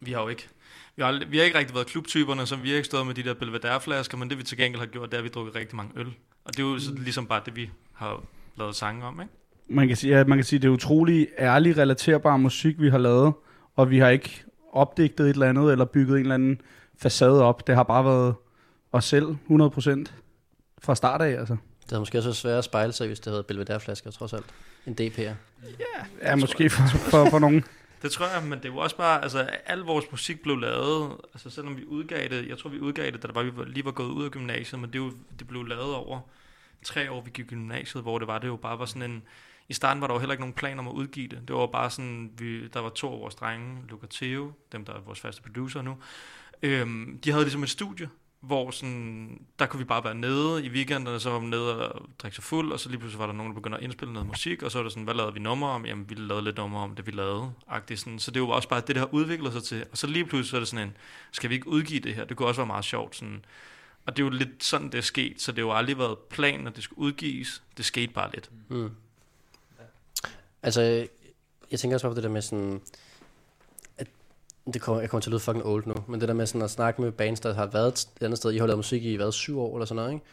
vi 0.00 0.12
har 0.12 0.22
jo 0.22 0.28
ikke 0.28 0.48
vi 0.96 1.02
har, 1.02 1.24
vi 1.28 1.38
har 1.38 1.44
ikke 1.44 1.58
rigtig 1.58 1.74
været 1.74 1.86
klubtyperne, 1.86 2.46
så 2.46 2.56
vi 2.56 2.68
har 2.68 2.76
ikke 2.76 2.86
stået 2.86 3.06
med 3.06 3.14
de 3.14 3.22
der 3.22 3.34
Belvedere-flasker, 3.34 4.16
men 4.16 4.30
det 4.30 4.38
vi 4.38 4.42
til 4.42 4.58
gengæld 4.58 4.80
har 4.80 4.86
gjort, 4.86 5.10
det 5.10 5.14
er, 5.14 5.18
at 5.18 5.24
vi 5.24 5.28
drukket 5.28 5.54
rigtig 5.54 5.76
mange 5.76 5.92
øl. 5.96 6.06
Og 6.44 6.56
det 6.56 6.58
er 6.58 6.62
jo 6.62 6.78
så 6.78 6.94
ligesom 6.94 7.26
bare 7.26 7.42
det, 7.46 7.56
vi 7.56 7.70
har 7.92 8.22
lavet 8.56 8.76
sange 8.76 9.04
om, 9.04 9.20
ikke? 9.20 9.32
Man 9.68 9.88
kan 9.88 9.96
sige, 9.96 10.18
ja, 10.18 10.24
man 10.24 10.38
kan 10.38 10.44
sige, 10.44 10.58
det 10.58 10.68
er 10.68 10.72
utrolig 10.72 11.28
ærlig, 11.38 11.76
relaterbar 11.76 12.36
musik, 12.36 12.80
vi 12.80 12.90
har 12.90 12.98
lavet, 12.98 13.32
og 13.76 13.90
vi 13.90 13.98
har 13.98 14.08
ikke 14.08 14.44
opdigtet 14.72 15.24
et 15.24 15.30
eller 15.30 15.48
andet, 15.48 15.72
eller 15.72 15.84
bygget 15.84 16.14
en 16.16 16.22
eller 16.22 16.34
anden 16.34 16.60
facade 16.98 17.42
op. 17.42 17.66
Det 17.66 17.74
har 17.74 17.82
bare 17.82 18.04
været 18.04 18.34
os 18.92 19.04
selv, 19.04 19.26
100% 19.50 20.04
fra 20.82 20.94
start 20.94 21.22
af, 21.22 21.38
altså. 21.38 21.56
Det 21.82 21.90
havde 21.90 22.00
måske 22.00 22.18
også 22.18 22.28
været 22.28 22.36
svært 22.36 22.58
at 22.58 22.64
spejle 22.64 22.92
sig, 22.92 23.06
hvis 23.06 23.20
det 23.20 23.32
havde 23.32 23.42
Belvedere-flasker, 23.42 24.10
trods 24.10 24.32
alt. 24.32 24.46
En 24.86 24.96
DP'er. 25.00 25.32
Ja, 26.22 26.36
måske 26.36 26.70
for, 26.70 26.82
for, 26.98 27.30
for 27.30 27.38
nogen. 27.38 27.64
Det 28.02 28.12
tror 28.12 28.26
jeg, 28.26 28.42
men 28.42 28.62
det 28.62 28.74
var 28.74 28.80
også 28.80 28.96
bare, 28.96 29.22
altså 29.22 29.38
al 29.66 29.78
vores 29.78 30.04
musik 30.10 30.42
blev 30.42 30.56
lavet, 30.56 31.16
altså 31.34 31.50
selvom 31.50 31.76
vi 31.76 31.84
udgav 31.84 32.28
det, 32.28 32.48
jeg 32.48 32.58
tror 32.58 32.70
vi 32.70 32.80
udgav 32.80 33.10
det, 33.10 33.22
da 33.22 33.26
det 33.28 33.34
var, 33.34 33.42
vi 33.42 33.64
lige 33.66 33.84
var 33.84 33.90
gået 33.90 34.08
ud 34.08 34.24
af 34.24 34.30
gymnasiet, 34.30 34.80
men 34.80 34.92
det, 34.92 34.98
jo, 34.98 35.12
det 35.38 35.48
blev 35.48 35.64
lavet 35.64 35.94
over 35.94 36.20
tre 36.82 37.10
år, 37.10 37.20
vi 37.20 37.30
gik 37.30 37.44
i 37.44 37.48
gymnasiet, 37.48 38.02
hvor 38.02 38.18
det 38.18 38.28
var, 38.28 38.38
det 38.38 38.48
jo 38.48 38.56
bare 38.56 38.78
var 38.78 38.86
sådan 38.86 39.10
en, 39.10 39.22
i 39.68 39.72
starten 39.72 40.00
var 40.00 40.06
der 40.06 40.14
jo 40.14 40.20
heller 40.20 40.32
ikke 40.32 40.42
nogen 40.42 40.54
plan 40.54 40.78
om 40.78 40.88
at 40.88 40.92
udgive 40.92 41.28
det. 41.28 41.48
Det 41.48 41.56
var 41.56 41.66
bare 41.66 41.90
sådan, 41.90 42.30
vi, 42.38 42.68
der 42.68 42.80
var 42.80 42.88
to 42.88 43.12
af 43.12 43.20
vores 43.20 43.34
drenge, 43.34 43.82
Luca 43.88 44.06
Theo, 44.10 44.52
dem 44.72 44.84
der 44.84 44.92
er 44.94 45.00
vores 45.00 45.20
faste 45.20 45.42
producer 45.42 45.82
nu, 45.82 45.96
øhm, 46.62 47.18
de 47.24 47.30
havde 47.30 47.44
ligesom 47.44 47.62
et 47.62 47.70
studie, 47.70 48.08
hvor 48.40 48.70
sådan, 48.70 49.40
der 49.58 49.66
kunne 49.66 49.78
vi 49.78 49.84
bare 49.84 50.04
være 50.04 50.14
nede 50.14 50.64
i 50.64 50.68
weekenderne, 50.68 51.20
så 51.20 51.30
var 51.30 51.38
man 51.38 51.50
nede 51.50 51.88
og 51.88 52.08
drikke 52.18 52.34
sig 52.34 52.44
fuld, 52.44 52.72
og 52.72 52.80
så 52.80 52.88
lige 52.88 52.98
pludselig 52.98 53.18
var 53.18 53.26
der 53.26 53.32
nogen, 53.32 53.52
der 53.52 53.54
begyndte 53.54 53.78
at 53.78 53.84
indspille 53.84 54.12
noget 54.12 54.28
musik, 54.28 54.62
og 54.62 54.70
så 54.70 54.78
var 54.78 54.82
det 54.82 54.92
sådan, 54.92 55.04
hvad 55.04 55.14
lavede 55.14 55.34
vi 55.34 55.40
nummer 55.40 55.68
om? 55.68 55.86
Jamen, 55.86 56.10
vi 56.10 56.14
lavede 56.14 56.44
lidt 56.44 56.56
nummer 56.56 56.80
om 56.80 56.94
det, 56.94 57.06
vi 57.06 57.10
lavede. 57.10 57.52
Agtigt 57.68 58.00
sådan. 58.00 58.18
Så 58.18 58.30
det 58.30 58.42
var 58.42 58.48
også 58.48 58.68
bare 58.68 58.82
det, 58.86 58.96
der 58.96 59.00
har 59.00 59.14
udviklet 59.14 59.52
sig 59.52 59.62
til. 59.62 59.84
Og 59.92 59.98
så 59.98 60.06
lige 60.06 60.24
pludselig 60.24 60.50
så 60.50 60.56
er 60.56 60.60
det 60.60 60.68
sådan 60.68 60.88
en, 60.88 60.96
skal 61.32 61.50
vi 61.50 61.54
ikke 61.54 61.68
udgive 61.68 62.00
det 62.00 62.14
her? 62.14 62.24
Det 62.24 62.36
kunne 62.36 62.48
også 62.48 62.60
være 62.60 62.66
meget 62.66 62.84
sjovt. 62.84 63.16
Sådan. 63.16 63.44
Og 64.06 64.16
det 64.16 64.22
er 64.22 64.26
jo 64.26 64.30
lidt 64.30 64.64
sådan, 64.64 64.86
det 64.86 64.98
er 64.98 65.02
sket, 65.02 65.42
så 65.42 65.52
det 65.52 65.58
har 65.58 65.66
jo 65.66 65.76
aldrig 65.76 65.98
været 65.98 66.18
planen, 66.18 66.66
at 66.66 66.76
det 66.76 66.84
skulle 66.84 66.98
udgives. 66.98 67.62
Det 67.76 67.84
skete 67.84 68.12
bare 68.12 68.30
lidt. 68.34 68.50
Mm. 68.68 68.90
Altså, 70.62 71.06
jeg 71.70 71.80
tænker 71.80 71.96
også 71.96 72.08
på 72.08 72.14
det 72.14 72.22
der 72.22 72.28
med 72.28 72.42
sådan, 72.42 72.80
det 74.72 74.82
kommer, 74.82 75.00
jeg 75.00 75.10
kommer 75.10 75.20
til 75.20 75.30
at 75.30 75.32
lyde 75.32 75.40
fucking 75.40 75.66
old 75.66 75.86
nu, 75.86 75.94
men 76.06 76.20
det 76.20 76.28
der 76.28 76.34
med 76.34 76.46
sådan 76.46 76.62
at 76.62 76.70
snakke 76.70 77.02
med 77.02 77.12
bands, 77.12 77.40
der 77.40 77.54
har 77.54 77.66
været 77.66 77.88
et 77.88 78.24
andet 78.24 78.38
sted, 78.38 78.52
I 78.52 78.58
har 78.58 78.66
lavet 78.66 78.78
musik 78.78 79.04
i, 79.04 79.14
hvad, 79.14 79.32
syv 79.32 79.60
år 79.60 79.76
eller 79.76 79.86
sådan 79.86 79.96
noget, 79.96 80.12
ikke? 80.12 80.24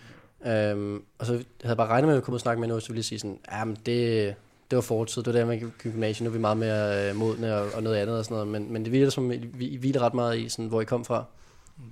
Um, 0.73 1.03
og 1.19 1.25
så 1.25 1.31
havde 1.33 1.45
jeg 1.63 1.77
bare 1.77 1.87
regnet 1.87 2.07
med, 2.07 2.15
at 2.15 2.21
vi 2.21 2.25
kunne 2.25 2.39
snakke 2.39 2.59
med 2.59 2.67
noget, 2.67 2.83
så 2.83 2.89
ville 2.89 2.97
jeg 2.97 3.05
sige 3.05 3.19
sådan, 3.19 3.39
ja, 3.51 3.65
men 3.65 3.77
det, 3.85 4.35
det 4.71 4.75
var 4.75 4.81
fortid, 4.81 5.23
det 5.23 5.33
var 5.33 5.45
der, 5.45 5.51
i 5.51 5.59
gymnasiet, 5.77 6.23
nu 6.23 6.29
er 6.29 6.33
vi 6.33 6.39
meget 6.39 6.57
mere 6.57 7.09
øh, 7.09 7.15
modne 7.15 7.55
og, 7.55 7.67
og, 7.75 7.83
noget 7.83 7.97
andet 7.97 8.17
og 8.17 8.25
sådan 8.25 8.35
noget, 8.35 8.47
men, 8.47 8.73
men 8.73 8.83
det 8.83 8.91
virker 8.91 9.09
som, 9.09 9.31
I, 9.31 9.49
I 9.59 9.77
hviler 9.77 10.01
ret 10.01 10.13
meget 10.13 10.39
i, 10.39 10.49
sådan, 10.49 10.67
hvor 10.67 10.81
I 10.81 10.85
kom 10.85 11.05
fra. 11.05 11.25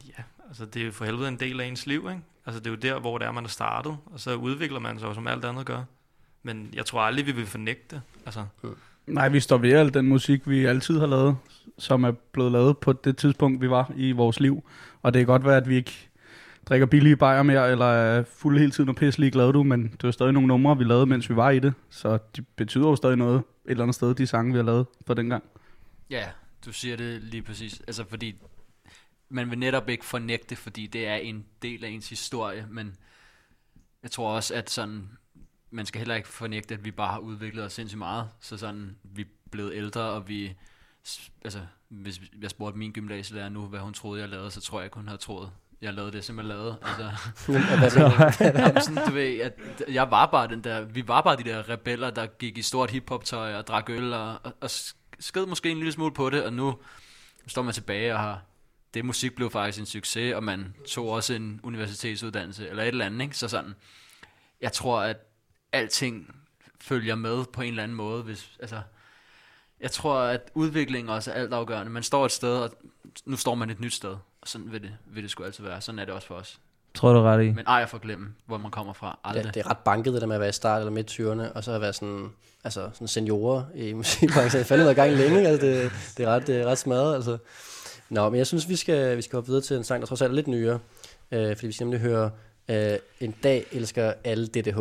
Ja, 0.07 0.23
altså 0.47 0.65
det 0.65 0.81
er 0.81 0.85
jo 0.85 0.91
for 0.91 1.05
helvede 1.05 1.27
en 1.27 1.39
del 1.39 1.61
af 1.61 1.65
ens 1.65 1.85
liv, 1.85 2.07
ikke? 2.09 2.21
Altså 2.45 2.59
det 2.59 2.67
er 2.67 2.71
jo 2.71 2.77
der, 2.77 2.99
hvor 2.99 3.17
det 3.17 3.27
er, 3.27 3.31
man 3.31 3.43
er 3.43 3.49
startet, 3.49 3.97
og 4.05 4.19
så 4.19 4.35
udvikler 4.35 4.79
man 4.79 4.99
sig 4.99 5.07
jo, 5.07 5.13
som 5.13 5.27
alt 5.27 5.45
andet 5.45 5.65
gør. 5.65 5.83
Men 6.43 6.69
jeg 6.73 6.85
tror 6.85 7.01
aldrig, 7.01 7.25
vi 7.25 7.31
vil 7.31 7.45
fornægte 7.45 7.95
det. 7.95 8.01
Altså, 8.25 8.45
Nej, 9.07 9.29
vi 9.29 9.39
står 9.39 9.57
ved 9.57 9.71
al 9.71 9.93
den 9.93 10.07
musik, 10.07 10.49
vi 10.49 10.65
altid 10.65 10.99
har 10.99 11.07
lavet, 11.07 11.37
som 11.77 12.03
er 12.03 12.11
blevet 12.11 12.51
lavet 12.51 12.77
på 12.77 12.93
det 12.93 13.17
tidspunkt, 13.17 13.61
vi 13.61 13.69
var 13.69 13.91
i 13.95 14.11
vores 14.11 14.39
liv. 14.39 14.63
Og 15.01 15.13
det 15.13 15.19
kan 15.19 15.27
godt 15.27 15.45
være, 15.45 15.57
at 15.57 15.69
vi 15.69 15.75
ikke 15.75 16.09
drikker 16.65 16.85
billige 16.85 17.15
bajer 17.15 17.43
mere, 17.43 17.71
eller 17.71 17.85
er 17.85 18.23
fulde 18.23 18.59
hele 18.59 18.71
tiden 18.71 18.89
og 18.89 18.95
pisselig 18.95 19.31
glad 19.31 19.53
du, 19.53 19.63
men 19.63 19.83
det 19.83 20.03
var 20.03 20.11
stadig 20.11 20.33
nogle 20.33 20.47
numre, 20.47 20.77
vi 20.77 20.83
lavede, 20.83 21.05
mens 21.05 21.29
vi 21.29 21.35
var 21.35 21.49
i 21.49 21.59
det. 21.59 21.73
Så 21.89 22.17
de 22.35 22.41
betyder 22.41 22.87
jo 22.87 22.95
stadig 22.95 23.15
noget 23.17 23.37
et 23.37 23.43
eller 23.65 23.83
andet 23.83 23.95
sted, 23.95 24.15
de 24.15 24.27
sange, 24.27 24.51
vi 24.51 24.57
har 24.57 24.63
lavet 24.63 24.85
for 25.07 25.13
dengang. 25.13 25.43
Ja, 26.09 26.25
du 26.65 26.73
siger 26.73 26.97
det 26.97 27.21
lige 27.21 27.41
præcis. 27.41 27.81
Altså 27.87 28.05
fordi 28.09 28.35
man 29.29 29.49
vil 29.49 29.59
netop 29.59 29.89
ikke 29.89 30.05
fornægte, 30.05 30.55
fordi 30.55 30.87
det 30.87 31.07
er 31.07 31.15
en 31.15 31.45
del 31.61 31.85
af 31.85 31.89
ens 31.89 32.09
historie, 32.09 32.67
men 32.69 32.95
jeg 34.03 34.11
tror 34.11 34.35
også, 34.35 34.53
at 34.53 34.69
sådan, 34.69 35.09
man 35.71 35.85
skal 35.85 35.99
heller 35.99 36.15
ikke 36.15 36.27
fornægte, 36.27 36.73
at 36.73 36.85
vi 36.85 36.91
bare 36.91 37.11
har 37.11 37.19
udviklet 37.19 37.65
os 37.65 37.73
sindssygt 37.73 37.99
meget. 37.99 38.29
Så 38.39 38.57
sådan, 38.57 38.95
vi 39.03 39.21
er 39.21 39.25
blevet 39.51 39.73
ældre, 39.75 40.01
og 40.01 40.27
vi, 40.27 40.53
altså, 41.45 41.59
hvis 41.89 42.21
jeg 42.41 42.49
spurgte 42.49 42.79
min 42.79 42.91
gymnasielærer 42.91 43.49
nu, 43.49 43.65
hvad 43.65 43.79
hun 43.79 43.93
troede, 43.93 44.21
jeg 44.21 44.29
lavede, 44.29 44.51
så 44.51 44.61
tror 44.61 44.79
jeg 44.79 44.85
ikke, 44.85 44.95
hun 44.95 45.07
havde 45.07 45.21
troet, 45.21 45.51
jeg 45.81 45.93
lavede 45.93 46.11
det, 46.11 46.23
som 46.23 46.37
jeg 46.37 46.45
lavede. 46.45 46.77
Altså, 46.81 47.99
du? 47.99 48.43
Jamen, 48.59 48.81
sådan, 48.81 49.07
du 49.07 49.13
ved, 49.13 49.39
at 49.39 49.53
jeg 49.89 50.11
var 50.11 50.25
bare 50.25 50.47
den 50.47 50.63
der, 50.63 50.81
vi 50.81 51.07
var 51.07 51.21
bare 51.21 51.35
de 51.35 51.43
der 51.43 51.69
rebeller, 51.69 52.09
der 52.09 52.25
gik 52.25 52.57
i 52.57 52.61
stort 52.61 52.91
hiphop-tøj 52.91 53.55
og 53.55 53.67
drak 53.67 53.89
øl, 53.89 54.13
og, 54.13 54.39
og, 54.43 54.53
og 54.61 54.69
sked 55.19 55.45
måske 55.45 55.69
en 55.69 55.77
lille 55.77 55.91
smule 55.91 56.13
på 56.13 56.29
det, 56.29 56.43
og 56.43 56.53
nu 56.53 56.79
står 57.47 57.61
man 57.61 57.73
tilbage 57.73 58.13
og 58.13 58.19
har, 58.19 58.41
det 58.93 59.05
musik 59.05 59.35
blev 59.35 59.51
faktisk 59.51 59.79
en 59.79 59.85
succes, 59.85 60.33
og 60.33 60.43
man 60.43 60.75
tog 60.87 61.09
også 61.09 61.33
en 61.33 61.59
universitetsuddannelse, 61.63 62.69
eller 62.69 62.83
et 62.83 62.87
eller 62.87 63.05
andet, 63.05 63.21
ikke? 63.21 63.37
Så 63.37 63.47
sådan, 63.47 63.75
jeg 64.61 64.71
tror, 64.71 65.01
at 65.01 65.17
alting 65.71 66.35
følger 66.81 67.15
med 67.15 67.45
på 67.53 67.61
en 67.61 67.69
eller 67.69 67.83
anden 67.83 67.97
måde, 67.97 68.23
hvis, 68.23 68.51
altså, 68.59 68.81
jeg 69.83 69.91
tror, 69.91 70.19
at 70.19 70.41
udvikling 70.53 71.09
også 71.09 71.31
er 71.31 71.35
altafgørende. 71.35 71.91
Man 71.91 72.03
står 72.03 72.25
et 72.25 72.31
sted, 72.31 72.55
og 72.57 72.69
nu 73.25 73.37
står 73.37 73.55
man 73.55 73.69
et 73.69 73.79
nyt 73.79 73.93
sted, 73.93 74.15
og 74.41 74.47
sådan 74.47 74.71
vil 74.71 74.81
det, 74.81 74.91
vil 75.05 75.23
det 75.23 75.31
sgu 75.31 75.43
altid 75.43 75.63
være. 75.63 75.81
Sådan 75.81 75.99
er 75.99 76.05
det 76.05 76.13
også 76.13 76.27
for 76.27 76.35
os. 76.35 76.59
Tror 76.93 77.13
du 77.13 77.19
ret 77.19 77.43
i? 77.43 77.51
Men 77.51 77.65
ej, 77.67 77.75
jeg 77.75 77.89
får 77.89 77.97
glemme, 77.97 78.27
hvor 78.45 78.57
man 78.57 78.71
kommer 78.71 78.93
fra. 78.93 79.19
Aldrig. 79.23 79.43
Det, 79.43 79.53
det 79.53 79.65
er 79.65 79.69
ret 79.69 79.77
banket, 79.77 80.13
det 80.13 80.21
der 80.21 80.27
med 80.27 80.35
at 80.35 80.39
være 80.39 80.49
i 80.49 80.53
start 80.53 80.79
eller 80.79 80.91
midt 80.91 81.11
20'erne, 81.11 81.53
og 81.55 81.63
så 81.63 81.71
at 81.71 81.81
være 81.81 81.93
sådan, 81.93 82.29
altså, 82.63 82.89
sådan 82.93 83.07
seniorer 83.07 83.63
i 83.75 83.93
musikbranchen. 84.03 84.43
Det 84.45 84.57
har 84.57 84.63
fandme 84.63 84.85
været 84.85 84.95
gang 84.95 85.11
længe, 85.11 85.47
altså, 85.47 85.67
det, 85.67 85.91
det, 86.17 86.25
er 86.25 86.29
ret, 86.29 86.47
det 86.47 86.61
er 86.61 86.65
ret 86.65 86.77
smadret. 86.77 87.15
Altså. 87.15 87.37
Nå, 88.09 88.29
men 88.29 88.37
jeg 88.37 88.47
synes, 88.47 88.69
vi 88.69 88.75
skal, 88.75 89.17
vi 89.17 89.21
skal 89.21 89.37
hoppe 89.37 89.47
videre 89.47 89.63
til 89.63 89.77
en 89.77 89.83
sang, 89.83 90.01
der 90.01 90.07
trods 90.07 90.21
alt 90.21 90.31
er 90.31 90.35
lidt 90.35 90.47
nyere, 90.47 90.79
øh, 91.31 91.55
fordi 91.55 91.67
vi 91.67 91.73
skal 91.73 91.85
nemlig 91.85 92.01
høre 92.01 92.31
øh, 92.69 92.97
En 93.19 93.35
dag 93.43 93.65
elsker 93.71 94.13
alle 94.23 94.47
DDH. 94.47 94.79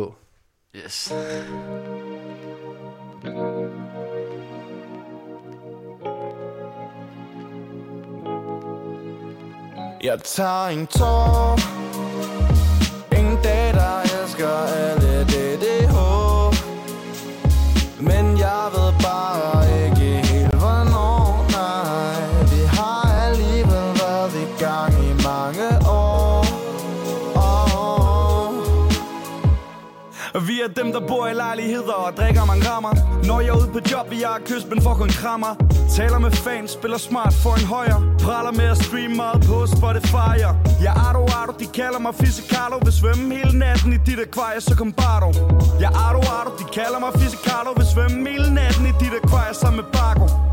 Yes. 0.75 1.13
Jeg 10.03 10.19
tager 10.23 10.67
en 10.67 10.87
tår. 10.87 11.59
En 13.17 13.37
dag, 13.43 13.73
der 13.73 14.01
elsker 14.01 14.47
alle. 14.47 15.02
Vi 30.41 30.61
er 30.61 30.67
dem, 30.67 30.91
der 30.91 30.99
bor 31.07 31.27
i 31.27 31.33
lejligheder 31.33 31.93
og 31.93 32.17
drikker 32.17 32.45
man 32.45 32.59
rammer. 32.69 32.93
Når 33.27 33.39
jeg 33.39 33.49
er 33.49 33.57
ude 33.61 33.69
på 33.73 33.79
job, 33.91 34.11
vi 34.11 34.21
jeg 34.21 34.37
kyst, 34.45 34.69
men 34.69 34.81
får 34.81 34.93
kun 34.93 35.09
krammer. 35.09 35.53
Taler 35.97 36.19
med 36.19 36.31
fans, 36.31 36.71
spiller 36.71 36.97
smart, 36.97 37.33
for 37.33 37.53
en 37.59 37.67
højere 37.75 38.01
Praler 38.19 38.51
med 38.51 38.67
at 38.73 38.77
streame 38.77 39.15
meget 39.15 39.41
på 39.49 39.57
Spotify. 39.67 40.33
Ja, 40.85 40.91
Ardo, 41.07 41.23
Ardo, 41.39 41.53
de 41.59 41.67
kalder 41.79 41.99
mig 41.99 42.15
Fizikalo 42.15 42.77
Vil 42.85 42.93
svømme 42.93 43.35
hele 43.35 43.59
natten 43.59 43.93
i 43.93 43.97
dit 44.05 44.19
akvarie, 44.19 44.61
så 44.61 44.75
kom 44.75 44.91
Bardo 44.93 45.29
Ja, 45.81 45.89
Ardo, 46.05 46.21
Ardo, 46.37 46.51
de 46.59 46.65
kalder 46.73 46.99
mig 46.99 47.11
Fizikalo 47.19 47.71
Vil 47.77 47.87
svømme 47.93 48.29
hele 48.29 48.53
natten 48.53 48.85
i 48.85 48.93
dit 48.99 49.13
akvarie 49.23 49.53
sammen 49.53 49.77
med 49.81 49.87
Bargo 49.97 50.52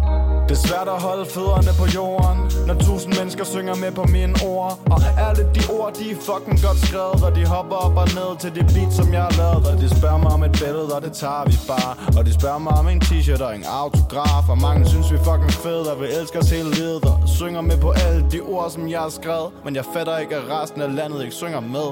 det 0.50 0.56
er 0.58 0.68
svært 0.68 0.88
at 0.88 1.00
holde 1.08 1.26
fødderne 1.34 1.72
på 1.80 1.86
jorden 1.98 2.38
Når 2.68 2.74
tusind 2.86 3.12
mennesker 3.18 3.44
synger 3.44 3.74
med 3.74 3.92
på 3.92 4.04
mine 4.16 4.34
ord. 4.52 4.72
Og 4.94 5.00
alle 5.26 5.42
de 5.56 5.62
ord, 5.78 5.90
de 5.98 6.04
er 6.10 6.18
fucking 6.28 6.58
godt 6.66 6.78
skrevet 6.86 7.20
Og 7.26 7.32
de 7.36 7.42
hopper 7.46 7.76
op 7.86 7.96
og 8.02 8.08
ned 8.18 8.30
til 8.42 8.50
det 8.56 8.64
beat, 8.74 8.92
som 8.98 9.08
jeg 9.16 9.22
har 9.28 9.34
lavet. 9.42 9.62
Og 9.70 9.76
de 9.82 9.88
spørger 9.98 10.20
mig 10.24 10.32
om 10.36 10.42
et 10.48 10.54
billede, 10.62 10.90
og 10.96 11.02
det 11.06 11.12
tager 11.22 11.44
vi 11.50 11.56
bare. 11.72 11.92
Og 12.18 12.22
de 12.26 12.32
spørger 12.40 12.62
mig 12.66 12.74
om 12.80 12.88
en 12.88 13.00
t-shirt 13.06 13.42
og 13.46 13.52
en 13.58 13.64
autograf 13.82 14.44
Og 14.52 14.58
mange 14.66 14.82
synes 14.92 15.06
vi 15.12 15.16
er 15.20 15.24
fucking 15.30 15.56
fede, 15.64 15.84
og 15.92 15.96
vi 16.02 16.06
elsker 16.20 16.38
os 16.42 16.50
hele 16.56 16.70
livet. 16.80 17.00
Og 17.10 17.16
synger 17.38 17.60
med 17.60 17.78
på 17.86 17.90
alle 18.04 18.20
de 18.32 18.40
ord, 18.40 18.70
som 18.70 18.82
jeg 18.94 19.00
har 19.00 19.12
skrevet. 19.20 19.48
Men 19.64 19.72
jeg 19.78 19.84
fatter 19.94 20.18
ikke, 20.18 20.34
at 20.36 20.44
resten 20.56 20.80
af 20.86 20.90
landet 20.98 21.18
ikke 21.24 21.36
synger 21.42 21.60
med. 21.60 21.88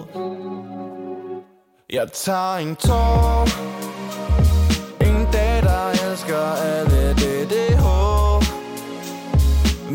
Jeg 1.97 2.07
tager 2.25 2.57
en 2.65 2.77
tår. 2.77 3.45
En 5.09 5.21
dag, 5.33 5.55
der 5.69 5.85
elsker 6.07 6.43
alle 6.77 7.08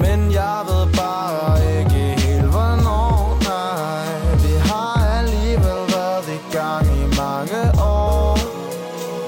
men 0.03 0.19
jeg 0.31 0.57
ved 0.69 0.85
bare 1.01 1.53
ikke 1.77 2.01
helt 2.23 2.49
hvornår. 2.53 3.13
Nej, 3.51 4.07
vi 4.43 4.53
har 4.69 4.93
alligevel 5.19 5.81
været 5.95 6.27
i 6.37 6.39
gang 6.57 6.85
i 7.01 7.05
mange 7.21 7.59
år. 7.97 8.37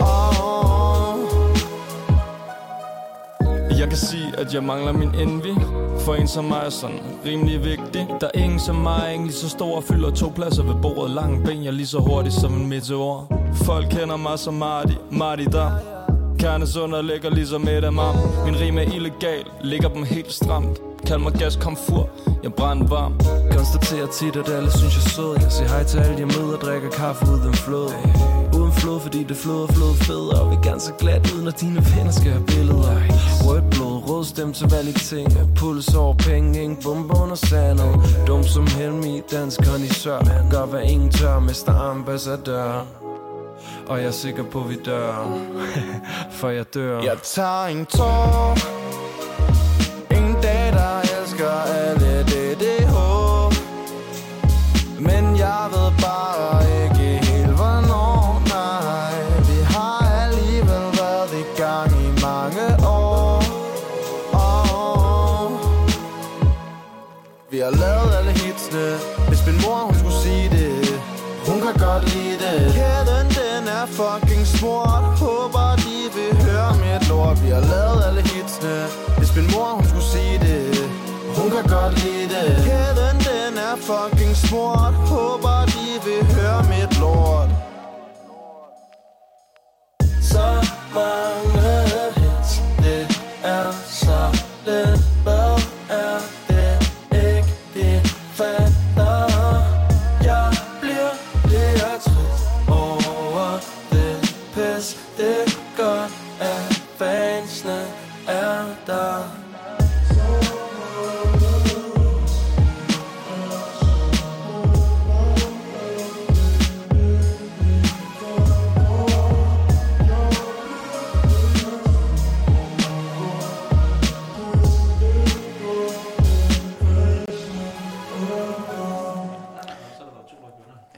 Oh. 0.01 1.15
Jeg 3.79 3.88
kan 3.89 3.97
sige, 3.97 4.27
at 4.38 4.53
jeg 4.53 4.63
mangler 4.63 4.91
min 4.91 5.15
envy 5.15 5.55
For 6.05 6.15
en 6.15 6.27
som 6.27 6.45
mig 6.45 6.61
er 6.65 6.69
sådan 6.69 6.99
rimelig 7.25 7.63
vigtig. 7.63 8.07
Der 8.21 8.27
er 8.33 8.39
ingen 8.39 8.59
som 8.59 8.75
mig, 8.75 9.03
egentlig 9.09 9.33
så 9.33 9.49
stor 9.49 9.81
Fylder 9.81 10.11
to 10.11 10.31
pladser 10.35 10.63
ved 10.63 10.75
bordet. 10.81 11.11
Lange 11.11 11.43
ben, 11.45 11.63
jeg 11.63 11.73
lige 11.73 11.88
så 11.88 11.99
hurtigt 11.99 12.35
som 12.35 12.53
en 12.53 12.67
meteor. 12.69 13.27
Folk 13.53 13.85
kender 13.89 14.17
mig 14.17 14.39
som 14.39 14.53
Marty, 14.53 14.93
Marty 15.11 15.43
der 15.51 15.94
Kernesund 16.39 16.95
ligger 16.95 17.30
ligesom 17.30 17.67
et 17.67 17.84
af 17.84 17.93
mam. 17.93 18.15
Min 18.45 18.60
rim 18.60 18.78
er 18.78 18.82
illegal, 18.82 19.45
ligger 19.63 19.89
dem 19.89 20.04
helt 20.04 20.32
stramt. 20.32 20.82
Kald 21.08 21.19
mig 21.19 21.34
gas 21.34 21.56
komfur, 21.56 22.10
jeg 22.43 22.54
brænder 22.54 22.88
varm. 22.88 23.19
Konstaterer 23.52 24.08
tit, 24.08 24.36
at 24.36 24.50
alle 24.50 24.71
synes 24.71 24.95
jeg 24.95 25.04
er 25.06 25.10
sød. 25.10 25.34
Jeg 25.41 25.52
siger 25.52 25.69
hej 25.69 25.84
til 25.84 25.98
alle, 26.00 26.19
jeg 26.19 26.28
møder 26.28 26.58
Drikker 26.58 26.89
kaffe 26.89 27.26
uden 27.26 27.54
flod. 27.54 27.89
Uden 28.58 28.71
flod, 28.71 29.00
fordi 29.00 29.24
det 29.24 29.38
floder 29.38 29.67
flod 29.67 29.95
fed 29.95 30.28
Og 30.39 30.52
vi 30.52 30.56
er 30.56 30.62
ganske 30.62 30.93
glat 31.00 31.34
uden 31.34 31.48
at 31.48 31.62
dine 31.62 31.82
venner 31.95 32.12
skal 32.12 32.32
have 32.32 32.45
billeder. 32.45 32.95
Rødt 33.45 33.69
blod, 33.69 34.10
rød 34.10 34.26
stemme 34.26 34.54
til 34.54 34.67
valg 34.69 34.89
i 34.89 34.93
ting 34.93 35.28
Puls 35.56 35.95
over 35.95 36.13
penge, 36.13 36.63
ingen 36.63 36.78
bombe 36.84 37.13
under 37.24 37.36
sandet. 37.36 37.91
Dum 38.28 38.43
som 38.43 38.67
Helmi, 38.67 39.21
dansk 39.32 39.60
kondisør 39.71 40.19
Gør 40.52 40.65
hvad 40.65 40.84
ingen 40.84 41.10
tør, 41.10 41.39
mester 41.39 41.74
ambassadør 41.74 43.04
og 43.88 43.98
jeg 44.00 44.08
er 44.08 44.12
sikker 44.12 44.43
på, 44.43 44.60
vi 44.60 44.76
dør 44.86 45.39
For 46.39 46.50
jeg 46.50 46.74
dør. 46.74 47.02
Jeg 47.02 47.17
tager 47.24 47.65
en 47.65 47.86
tår 47.86 48.74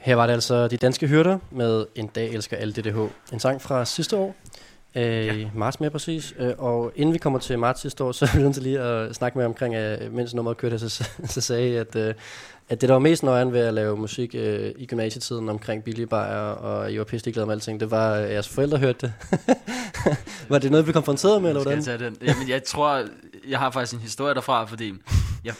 Her 0.07 0.15
var 0.15 0.27
det 0.27 0.33
altså 0.33 0.67
De 0.67 0.77
Danske 0.77 1.07
Hyrder 1.07 1.39
med 1.51 1.85
En 1.95 2.07
dag 2.07 2.29
elsker 2.29 2.57
alle 2.57 2.73
DDH. 2.73 2.97
En 3.33 3.39
sang 3.39 3.61
fra 3.61 3.85
sidste 3.85 4.17
år. 4.17 4.35
Øh, 4.95 5.03
ja. 5.25 5.49
Marts 5.55 5.79
mere 5.79 5.89
præcis. 5.89 6.33
Øh, 6.39 6.53
og 6.57 6.91
inden 6.95 7.13
vi 7.13 7.17
kommer 7.17 7.39
til 7.39 7.59
marts 7.59 7.81
sidste 7.81 8.03
år, 8.03 8.11
så 8.17 8.25
er 8.25 8.37
vi 8.37 8.43
nødt 8.43 8.53
til 8.53 8.63
lige 8.63 8.79
at 8.79 9.15
snakke 9.15 9.37
med 9.37 9.45
omkring, 9.45 9.75
øh, 9.75 10.13
mens 10.13 10.33
nummeret 10.33 10.57
kørte, 10.57 10.79
så, 10.79 11.09
så 11.25 11.41
sagde 11.41 11.69
I, 11.69 11.75
at, 11.75 11.95
øh, 11.95 12.13
at 12.69 12.81
det, 12.81 12.89
der 12.89 12.95
var 12.95 12.99
mest 12.99 13.23
nøjeren 13.23 13.53
ved 13.53 13.59
at 13.59 13.73
lave 13.73 13.97
musik 13.97 14.35
øh, 14.35 14.71
i 14.77 14.85
gymnasietiden 14.85 15.49
omkring 15.49 15.83
billige 15.83 16.07
bajer, 16.07 16.51
og 16.51 16.91
I 16.91 16.97
var 16.97 17.03
pisse 17.03 17.31
glade 17.31 17.45
med 17.45 17.53
alting, 17.53 17.79
det 17.79 17.91
var, 17.91 18.13
at 18.13 18.31
jeres 18.31 18.49
forældre 18.49 18.77
hørte 18.77 18.99
det. 19.01 19.13
var 20.49 20.59
det 20.59 20.71
noget, 20.71 20.85
vi 20.85 20.91
blev 20.91 20.93
konfronteret 20.93 21.41
med, 21.41 21.49
eller 21.49 21.61
Skal 21.61 21.75
hvordan? 21.75 21.91
jeg 21.91 21.99
tage 21.99 22.09
den? 22.09 22.17
Jamen, 22.27 22.49
jeg 22.49 22.63
tror, 22.63 23.03
jeg 23.47 23.59
har 23.59 23.71
faktisk 23.71 23.93
en 23.93 23.99
historie 23.99 24.33
derfra, 24.33 24.65
fordi 24.65 24.93
jeg, 25.45 25.53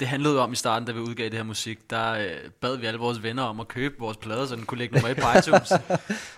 det 0.00 0.08
handlede 0.08 0.34
jo 0.34 0.40
om 0.40 0.52
i 0.52 0.56
starten, 0.56 0.86
da 0.86 0.92
vi 0.92 0.98
udgav 1.00 1.24
det 1.24 1.34
her 1.34 1.42
musik, 1.42 1.90
der 1.90 2.12
øh, 2.12 2.50
bad 2.60 2.76
vi 2.76 2.86
alle 2.86 3.00
vores 3.00 3.22
venner 3.22 3.42
om 3.42 3.60
at 3.60 3.68
købe 3.68 3.94
vores 3.98 4.16
plade, 4.16 4.48
så 4.48 4.56
den 4.56 4.66
kunne 4.66 4.78
ligge 4.78 4.94
nummer 4.94 5.08
et 5.08 5.16
på 5.16 5.26
iTunes. 5.38 5.72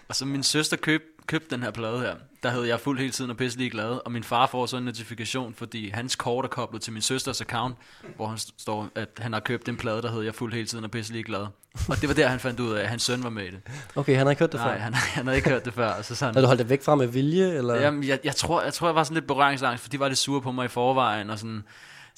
og 0.08 0.16
så 0.16 0.24
min 0.24 0.42
søster 0.42 0.76
køb, 0.76 1.02
købte 1.26 1.54
den 1.56 1.62
her 1.62 1.70
plade 1.70 2.00
her. 2.00 2.14
Der 2.42 2.48
havde 2.50 2.68
jeg 2.68 2.80
fuld 2.80 2.98
hele 2.98 3.10
tiden 3.12 3.30
og 3.30 3.36
pisse 3.36 3.58
lige 3.58 3.70
glad. 3.70 3.98
Og 4.04 4.12
min 4.12 4.24
far 4.24 4.46
får 4.46 4.66
så 4.66 4.76
en 4.76 4.84
notifikation, 4.84 5.54
fordi 5.54 5.88
hans 5.88 6.16
kort 6.16 6.44
er 6.44 6.48
koblet 6.48 6.82
til 6.82 6.92
min 6.92 7.02
søsters 7.02 7.40
account, 7.40 7.76
hvor 8.16 8.26
han 8.26 8.36
st- 8.36 8.50
står, 8.58 8.88
at 8.94 9.08
han 9.18 9.32
har 9.32 9.40
købt 9.40 9.68
en 9.68 9.76
plade, 9.76 10.02
der 10.02 10.08
hedder 10.10 10.24
jeg 10.24 10.34
fuld 10.34 10.52
hele 10.54 10.66
tiden 10.66 10.84
og 10.84 10.90
pisse 10.90 11.12
lige 11.12 11.24
glad. 11.24 11.46
Og 11.88 12.00
det 12.00 12.08
var 12.08 12.14
der, 12.14 12.28
han 12.28 12.40
fandt 12.40 12.60
ud 12.60 12.72
af, 12.74 12.82
at 12.82 12.88
hans 12.88 13.02
søn 13.02 13.22
var 13.22 13.30
med 13.30 13.44
i 13.44 13.50
det. 13.50 13.60
Okay, 13.96 14.16
han 14.16 14.26
har 14.26 14.30
ikke 14.30 14.40
hørt 14.40 14.52
det 14.52 14.60
Nej, 14.60 14.72
før? 14.74 14.80
han, 14.80 14.94
han 15.16 15.24
havde 15.26 15.36
ikke 15.36 15.48
hørt 15.50 15.64
det 15.64 15.74
før. 15.74 15.88
Og 15.92 16.04
så 16.04 16.14
sådan, 16.14 16.34
Har 16.34 16.40
du 16.40 16.46
holdt 16.46 16.58
det 16.58 16.68
væk 16.68 16.82
fra 16.82 16.94
med 16.94 17.06
vilje? 17.06 17.50
Eller? 17.52 17.74
Jamen, 17.74 18.04
jeg, 18.04 18.18
jeg, 18.24 18.36
tror, 18.36 18.62
jeg 18.62 18.72
tror, 18.74 18.88
jeg 18.88 18.94
var 18.94 19.04
sådan 19.04 19.14
lidt 19.14 19.26
berøringsangst, 19.26 19.82
for 19.82 19.90
de 19.90 20.00
var 20.00 20.08
lidt 20.08 20.18
sure 20.18 20.40
på 20.42 20.52
mig 20.52 20.64
i 20.64 20.68
forvejen, 20.68 21.30
og 21.30 21.38
sådan 21.38 21.62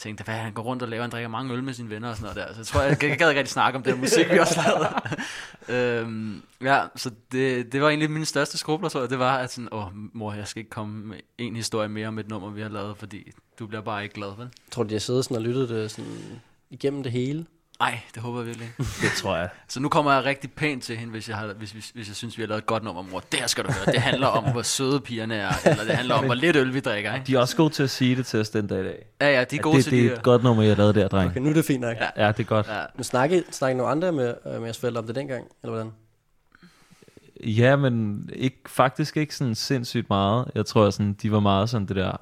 tænkte, 0.03 0.25
hvad 0.25 0.35
han 0.35 0.53
går 0.53 0.63
rundt 0.63 0.83
og 0.83 0.89
laver, 0.89 1.03
han 1.03 1.11
drikker 1.11 1.29
mange 1.29 1.55
øl 1.55 1.63
med 1.63 1.75
sine 1.75 1.91
venner 1.91 2.11
og 2.11 2.17
sådan 2.17 2.35
noget 2.35 2.49
der. 2.49 2.55
Så 2.55 2.61
jeg 2.61 2.67
tror, 2.67 2.81
jeg, 2.81 3.03
jeg, 3.03 3.19
gad 3.19 3.29
ikke 3.29 3.41
rigtig 3.41 3.49
snakke 3.53 3.77
om 3.77 3.83
den 3.83 4.01
musik, 4.01 4.31
vi 4.31 4.39
også 4.39 4.61
lavede. 4.67 4.89
øhm, 6.03 6.43
ja, 6.63 6.83
så 6.97 7.11
det, 7.33 7.73
det 7.73 7.83
var 7.83 7.89
egentlig 7.89 8.11
min 8.11 8.25
største 8.25 8.59
skrubler, 8.59 8.89
tror 8.89 9.01
jeg. 9.01 9.11
Det 9.11 9.19
var, 9.19 9.39
at 9.39 9.53
sådan, 9.53 9.69
åh, 9.73 9.87
mor, 9.93 10.33
jeg 10.33 10.49
skal 10.49 10.61
ikke 10.61 10.71
komme 10.71 11.07
med 11.07 11.17
en 11.39 11.57
historie 11.57 11.89
mere 11.89 12.09
om 12.09 12.19
et 12.19 12.29
nummer, 12.29 12.51
vi 12.51 12.63
har 12.63 12.69
lavet, 12.69 12.97
fordi 12.97 13.33
du 13.59 13.67
bliver 13.67 13.83
bare 13.83 14.03
ikke 14.03 14.15
glad, 14.15 14.37
vel? 14.39 14.49
Tror 14.71 14.83
du, 14.83 14.89
de 14.89 14.95
har 14.95 15.01
siddet 15.01 15.25
sådan 15.25 15.37
og 15.37 15.43
lyttet 15.43 15.69
det 15.69 15.91
sådan 15.91 16.41
igennem 16.71 17.03
det 17.03 17.13
hele? 17.13 17.47
Nej, 17.83 18.01
det 18.15 18.23
håber 18.23 18.39
jeg 18.39 18.47
virkelig 18.47 18.67
ikke. 18.67 18.91
Det 19.03 19.11
tror 19.17 19.37
jeg. 19.37 19.49
Så 19.69 19.81
nu 19.81 19.89
kommer 19.89 20.13
jeg 20.13 20.25
rigtig 20.25 20.53
pænt 20.53 20.83
til 20.83 20.97
hende, 20.97 21.11
hvis 21.11 21.29
jeg, 21.29 21.37
har, 21.37 21.53
hvis, 21.53 21.73
hvis, 21.73 21.91
hvis 21.91 22.09
jeg 22.09 22.17
synes, 22.17 22.39
vi 22.39 22.43
har 22.43 22.49
lavet 22.49 22.59
et 22.59 22.67
godt 22.67 22.85
nummer, 22.85 23.03
mor. 23.03 23.23
Det 23.33 23.41
her 23.41 23.47
skal 23.47 23.65
du 23.65 23.73
høre. 23.73 23.95
Det 23.95 24.01
handler 24.01 24.27
om, 24.27 24.53
hvor 24.53 24.63
søde 24.63 25.01
pigerne 25.01 25.35
er, 25.35 25.53
eller 25.71 25.85
det 25.85 25.95
handler 25.95 26.15
om, 26.15 26.25
hvor 26.25 26.35
lidt 26.35 26.57
øl 26.57 26.75
vi 26.75 26.81
drikker, 26.81 27.15
ikke? 27.15 27.27
De 27.27 27.35
er 27.35 27.39
også 27.39 27.57
gode 27.57 27.71
til 27.71 27.83
at 27.83 27.91
sige 27.91 28.17
det 28.17 28.27
til 28.27 28.41
os 28.41 28.51
den 28.51 28.67
dag 28.67 28.81
i 28.81 28.85
dag. 28.85 29.07
Ja, 29.21 29.31
ja, 29.39 29.45
de 29.45 29.57
er 29.57 29.61
gode 29.61 29.77
det, 29.77 29.85
til 29.85 29.93
det 29.93 30.01
lige 30.01 30.13
er 30.13 30.17
et 30.17 30.23
godt 30.23 30.43
nummer, 30.43 30.63
jeg 30.63 30.77
lavede 30.77 31.01
der, 31.01 31.09
dreng. 31.09 31.31
Okay, 31.31 31.41
nu 31.41 31.51
er 31.51 31.55
det 31.55 31.65
fint 31.65 31.81
nok. 31.81 31.97
Ja. 32.01 32.27
Ja, 32.27 32.33
det 32.33 32.41
er 32.41 32.45
godt. 32.45 32.69
Ja. 32.69 32.83
Nu 32.97 33.03
snakkede, 33.05 33.45
snakkede 33.51 33.79
nogle 33.79 33.91
andre 33.91 34.13
med, 34.13 34.35
øh, 34.47 34.53
med 34.53 34.63
jeres 34.63 34.79
forældre 34.79 35.01
om 35.01 35.07
det 35.07 35.15
dengang, 35.15 35.45
eller 35.63 35.75
hvordan? 35.75 35.93
Ja, 37.45 37.77
men 37.77 38.29
ikke, 38.33 38.57
faktisk 38.67 39.17
ikke 39.17 39.37
sådan 39.37 39.55
sindssygt 39.55 40.09
meget. 40.09 40.51
Jeg 40.55 40.67
tror, 40.67 40.91
sådan, 40.91 41.13
de 41.13 41.33
var 41.33 41.41
meget 41.41 41.71
sådan 41.71 41.87
det 41.87 41.97
der... 41.97 42.17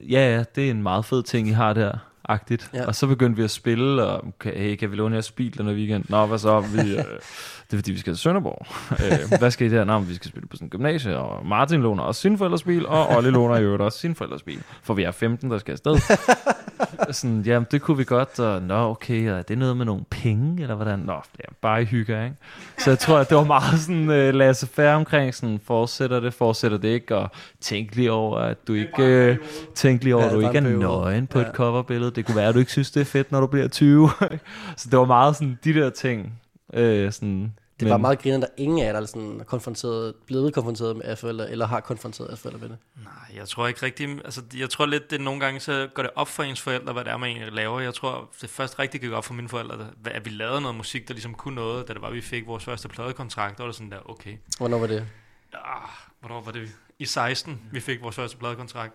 Ja, 0.00 0.36
ja, 0.36 0.44
det 0.54 0.66
er 0.66 0.70
en 0.70 0.82
meget 0.82 1.04
fed 1.04 1.22
ting, 1.22 1.48
I 1.48 1.52
har 1.52 1.72
der. 1.72 1.98
Agtigt. 2.24 2.70
Ja. 2.74 2.86
Og 2.86 2.94
så 2.94 3.06
begyndte 3.06 3.36
vi 3.36 3.44
at 3.44 3.50
spille, 3.50 4.04
og 4.04 4.24
okay, 4.26 4.58
hey, 4.58 4.76
kan 4.76 4.90
vi 4.90 4.96
låne 4.96 5.14
jeres 5.14 5.30
bil 5.30 5.58
den 5.58 5.66
her 5.66 5.74
weekend? 5.74 6.04
Nå, 6.08 6.26
hvad 6.26 6.38
så? 6.38 6.60
Vi, 6.60 6.78
øh, 6.78 6.96
det 7.66 7.72
er 7.72 7.76
fordi, 7.76 7.92
vi 7.92 7.98
skal 7.98 8.12
til 8.12 8.20
Sønderborg. 8.20 8.66
øh, 9.04 9.38
hvad 9.38 9.50
skal 9.50 9.66
I 9.66 9.70
der? 9.70 9.84
Nå, 9.84 9.98
vi 9.98 10.14
skal 10.14 10.28
spille 10.28 10.48
på 10.48 10.56
sådan 10.56 10.66
en 10.66 10.70
gymnasie, 10.70 11.18
og 11.18 11.46
Martin 11.46 11.82
låner 11.82 12.02
også 12.02 12.20
sin 12.20 12.38
forældres 12.38 12.62
bil, 12.62 12.86
og 12.86 13.16
Olli 13.16 13.30
låner 13.30 13.56
i 13.56 13.62
øvrigt 13.62 13.82
også 13.82 13.98
sin 13.98 14.14
forældres 14.14 14.42
bil. 14.42 14.62
For 14.82 14.94
vi 14.94 15.02
er 15.02 15.10
15, 15.10 15.50
der 15.50 15.58
skal 15.58 15.72
afsted. 15.72 15.96
sådan, 17.10 17.42
jamen, 17.46 17.66
det 17.70 17.82
kunne 17.82 17.96
vi 17.96 18.04
godt, 18.04 18.40
og 18.40 18.62
nå, 18.62 18.74
okay, 18.74 19.30
og 19.30 19.38
er 19.38 19.42
det 19.42 19.58
noget 19.58 19.76
med 19.76 19.86
nogle 19.86 20.04
penge, 20.10 20.62
eller 20.62 20.74
hvordan? 20.74 20.98
Nå, 20.98 21.12
ja, 21.12 21.52
bare 21.62 21.82
i 21.82 21.84
hygge, 21.84 22.24
ikke? 22.24 22.36
Så 22.78 22.90
jeg 22.90 22.98
tror, 22.98 23.18
at 23.18 23.28
det 23.28 23.36
var 23.36 23.44
meget 23.44 23.80
sådan, 23.80 24.08
uh, 24.08 24.34
lasse 24.34 24.66
færre 24.66 24.96
omkring, 24.96 25.34
sådan, 25.34 25.60
fortsætter 25.64 26.20
det, 26.20 26.34
fortsætter 26.34 26.78
det 26.78 26.88
ikke, 26.88 27.16
og 27.16 27.30
tænk 27.60 27.96
lige 27.96 28.12
over, 28.12 28.38
at 28.38 28.68
du 28.68 28.72
ikke, 28.72 29.30
uh, 29.30 29.46
tænk 29.74 30.02
lige 30.02 30.16
over, 30.16 30.24
at 30.24 30.32
du 30.32 30.40
ikke 30.40 30.58
er 30.58 30.60
nøgen 30.60 31.26
på 31.26 31.38
et 31.38 31.50
coverbillede. 31.54 32.10
Det 32.10 32.21
kunne 32.22 32.36
være, 32.36 32.48
at 32.48 32.54
du 32.54 32.58
ikke 32.58 32.72
synes, 32.72 32.90
det 32.90 33.00
er 33.00 33.04
fedt, 33.04 33.32
når 33.32 33.40
du 33.40 33.46
bliver 33.46 33.68
20. 33.68 34.10
så 34.76 34.88
det 34.90 34.98
var 34.98 35.04
meget 35.04 35.36
sådan, 35.36 35.58
de 35.64 35.74
der 35.74 35.90
ting, 35.90 36.40
øh, 36.74 37.12
sådan, 37.12 37.54
Det 37.80 37.90
var 37.90 37.96
meget 37.96 38.18
griner, 38.18 38.38
der 38.38 38.46
ingen 38.56 38.78
af 38.78 38.84
jer, 38.84 38.92
der 38.92 39.00
er 39.00 39.06
sådan 39.06 39.40
er 39.40 39.44
konfronteret, 39.44 40.14
blevet 40.26 40.54
konfronteret 40.54 40.96
med 40.96 41.04
af 41.04 41.18
forældre, 41.18 41.50
eller 41.50 41.66
har 41.66 41.80
konfronteret 41.80 42.28
af 42.28 42.38
forældre 42.38 42.60
med 42.60 42.68
det. 42.68 42.78
Nej, 43.04 43.36
jeg 43.36 43.48
tror 43.48 43.66
ikke 43.66 43.82
rigtig... 43.86 44.08
Altså, 44.24 44.42
jeg 44.58 44.70
tror 44.70 44.86
lidt, 44.86 45.10
det 45.10 45.20
nogle 45.20 45.40
gange, 45.40 45.60
så 45.60 45.88
går 45.94 46.02
det 46.02 46.10
op 46.14 46.28
for 46.28 46.42
ens 46.42 46.60
forældre, 46.60 46.92
hvad 46.92 47.04
det 47.04 47.12
er, 47.12 47.16
man 47.16 47.28
egentlig 47.28 47.52
laver. 47.52 47.80
Jeg 47.80 47.94
tror, 47.94 48.30
det 48.40 48.50
først 48.50 48.78
rigtig 48.78 49.00
gik 49.00 49.10
op 49.10 49.24
for 49.24 49.34
mine 49.34 49.48
forældre, 49.48 49.86
at 50.04 50.24
vi 50.24 50.30
lavede 50.30 50.60
noget 50.60 50.76
musik, 50.76 51.08
der 51.08 51.14
ligesom 51.14 51.34
kunne 51.34 51.54
noget, 51.54 51.88
da 51.88 51.92
det 51.92 52.02
var, 52.02 52.10
vi 52.10 52.20
fik 52.20 52.46
vores 52.46 52.64
første 52.64 52.88
pladekontrakt, 52.88 53.58
var 53.58 53.66
det 53.66 53.74
sådan 53.74 53.90
der, 53.90 54.10
okay. 54.10 54.36
Hvornår 54.58 54.78
var 54.78 54.86
det? 54.86 55.06
Ah, 55.54 55.88
hvornår 56.20 56.40
var 56.40 56.52
det? 56.52 56.68
I 56.98 57.04
16, 57.04 57.60
vi 57.72 57.80
fik 57.80 58.02
vores 58.02 58.16
første 58.16 58.36
pladekontrakt. 58.36 58.92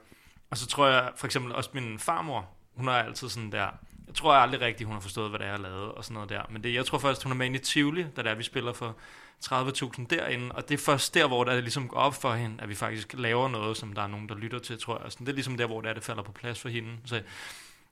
Og 0.50 0.58
så 0.58 0.68
tror 0.68 0.88
jeg, 0.88 1.10
for 1.16 1.26
eksempel 1.26 1.56
også 1.56 1.70
min 1.74 2.00
farmor, 2.00 2.50
hun 2.78 2.88
er 2.88 2.92
altid 2.92 3.30
sådan 3.30 3.52
der, 3.52 3.70
jeg 4.08 4.16
tror 4.16 4.34
jeg 4.34 4.42
aldrig 4.42 4.62
rigtigt, 4.62 4.88
hun 4.88 4.94
har 4.94 5.02
forstået, 5.02 5.30
hvad 5.30 5.40
det 5.40 5.48
er, 5.48 5.52
jeg 5.52 5.60
lavede 5.60 5.92
og 5.92 6.04
sådan 6.04 6.14
noget 6.14 6.30
der. 6.30 6.42
Men 6.50 6.64
det, 6.64 6.74
jeg 6.74 6.86
tror 6.86 6.98
først, 6.98 7.24
hun 7.24 7.32
er 7.32 7.36
med 7.36 7.56
i 7.56 7.58
Tivoli, 7.58 8.06
da 8.16 8.24
det 8.24 8.32
er, 8.32 8.36
vi 8.36 8.44
spiller 8.44 8.74
for 8.74 8.96
30.000 9.46 10.06
derinde. 10.10 10.52
Og 10.52 10.70
det 10.70 10.74
er 10.74 10.84
først 10.84 11.14
der, 11.14 11.28
hvor 11.28 11.44
det 11.44 11.64
ligesom 11.64 11.88
går 11.88 11.98
op 11.98 12.16
for 12.16 12.34
hende, 12.34 12.64
at 12.64 12.70
vi 12.70 12.76
faktisk 12.76 13.14
laver 13.14 13.48
noget, 13.50 13.78
som 13.78 13.94
der 13.94 14.02
er 14.02 14.08
nogen, 14.08 14.30
der 14.30 14.36
lytter 14.36 14.60
til, 14.60 14.80
tror 14.80 15.02
jeg. 15.04 15.12
Sådan, 15.12 15.26
det 15.26 15.32
er 15.32 15.36
ligesom 15.36 15.58
der, 15.58 15.66
hvor 15.66 15.82
det, 15.82 15.90
er, 15.90 15.94
det 15.94 16.04
falder 16.04 16.24
på 16.24 16.32
plads 16.32 16.60
for 16.60 16.70
hende. 16.70 16.90
Så 17.06 17.22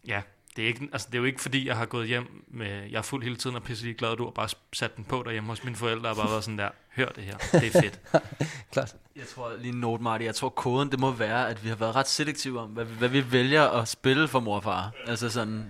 ja, 0.07 0.21
det 0.55 0.63
er, 0.63 0.67
ikke, 0.67 0.89
altså, 0.91 1.07
det 1.11 1.15
er 1.15 1.19
jo 1.19 1.25
ikke 1.25 1.41
fordi, 1.41 1.67
jeg 1.67 1.77
har 1.77 1.85
gået 1.85 2.07
hjem 2.07 2.45
med, 2.47 2.67
jeg 2.67 2.97
er 2.97 3.01
fuld 3.01 3.23
hele 3.23 3.35
tiden 3.35 3.55
og 3.55 3.63
pisse 3.63 3.93
glad, 3.93 4.11
at 4.11 4.17
du 4.17 4.23
har 4.23 4.31
bare 4.31 4.49
sat 4.73 4.97
den 4.97 5.03
på 5.03 5.23
derhjemme 5.25 5.49
hos 5.49 5.63
mine 5.63 5.75
forældre 5.75 6.09
og 6.09 6.15
bare 6.15 6.29
været 6.29 6.43
sådan 6.43 6.57
der, 6.57 6.69
hør 6.95 7.09
det 7.09 7.23
her, 7.23 7.37
det 7.37 7.75
er 7.75 7.81
fedt. 7.81 7.99
Klart. 8.73 8.95
Jeg 9.15 9.27
tror 9.27 9.51
lige 9.59 9.73
en 9.73 9.79
note, 9.79 10.03
Marty. 10.03 10.23
Jeg 10.23 10.35
tror 10.35 10.49
koden, 10.49 10.91
det 10.91 10.99
må 10.99 11.11
være, 11.11 11.49
at 11.49 11.63
vi 11.63 11.69
har 11.69 11.75
været 11.75 11.95
ret 11.95 12.07
selektive 12.07 12.59
om, 12.59 12.69
hvad 12.69 12.85
vi, 12.85 12.93
hvad 12.93 13.09
vi 13.09 13.31
vælger 13.31 13.63
at 13.63 13.87
spille 13.87 14.27
for 14.27 14.39
mor 14.39 14.55
og 14.55 14.63
far. 14.63 14.91
Altså 15.07 15.29
sådan... 15.29 15.65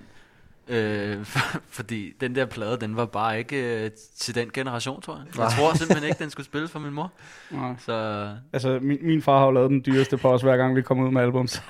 Øh, 0.67 1.25
for, 1.31 1.39
fordi 1.69 2.13
den 2.21 2.35
der 2.35 2.45
plade, 2.45 2.77
den 2.81 2.95
var 2.95 3.05
bare 3.05 3.37
ikke 3.39 3.83
øh, 3.85 3.91
til 4.19 4.35
den 4.35 4.49
generation, 4.53 5.01
tror 5.01 5.13
jeg. 5.15 5.41
Jeg 5.41 5.51
tror 5.57 5.73
simpelthen 5.73 6.09
ikke, 6.09 6.19
den 6.23 6.29
skulle 6.29 6.45
spilles 6.45 6.71
for 6.71 6.79
min 6.79 6.93
mor. 6.93 7.11
Nej. 7.51 7.71
Så 7.85 8.27
Altså, 8.53 8.79
min, 8.81 8.97
min 9.01 9.21
far 9.21 9.37
har 9.37 9.45
jo 9.45 9.51
lavet 9.51 9.69
den 9.69 9.83
dyreste 9.85 10.17
på 10.17 10.33
os, 10.33 10.41
hver 10.41 10.57
gang 10.57 10.75
vi 10.75 10.81
kommer 10.81 11.05
ud 11.07 11.11
med 11.11 11.21
album, 11.21 11.47
så 11.55 11.61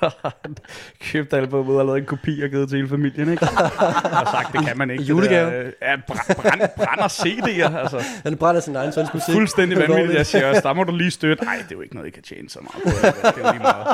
han 0.44 0.56
købt 1.12 1.32
albumet 1.32 1.78
og 1.78 1.86
lavet 1.86 1.98
en 1.98 2.06
kopi 2.06 2.42
og 2.42 2.50
givet 2.50 2.68
til 2.68 2.76
hele 2.76 2.88
familien, 2.88 3.30
ikke? 3.30 3.42
og 3.42 4.26
sagt, 4.32 4.52
det 4.52 4.66
kan 4.66 4.78
man 4.78 4.90
ikke. 4.90 5.02
Julegave. 5.04 5.50
Der, 5.50 5.60
øh, 5.66 5.72
ja, 5.82 5.96
br- 5.96 6.34
brænd, 6.42 6.60
brænder 6.76 7.08
CD'er, 7.08 7.76
altså. 7.78 8.02
Han 8.22 8.36
brænder 8.36 8.60
sin 8.60 8.76
egen 8.76 8.92
søns 8.92 9.14
musik. 9.14 9.34
Fuldstændig 9.34 9.78
vanvittigt. 9.78 10.18
Jeg 10.18 10.26
siger 10.26 10.48
også, 10.48 10.60
der 10.64 10.72
må 10.72 10.84
du 10.84 10.96
lige 10.96 11.10
støtte. 11.10 11.44
Nej, 11.44 11.56
det 11.56 11.64
er 11.72 11.76
jo 11.76 11.80
ikke 11.80 11.94
noget, 11.94 12.08
I 12.08 12.10
kan 12.10 12.22
tjene 12.22 12.50
så 12.50 12.58
meget 12.60 12.82
på. 12.84 13.06
Det 13.06 13.42
er 13.44 13.46
jo 13.48 13.52
lige 13.52 13.62
meget. 13.62 13.86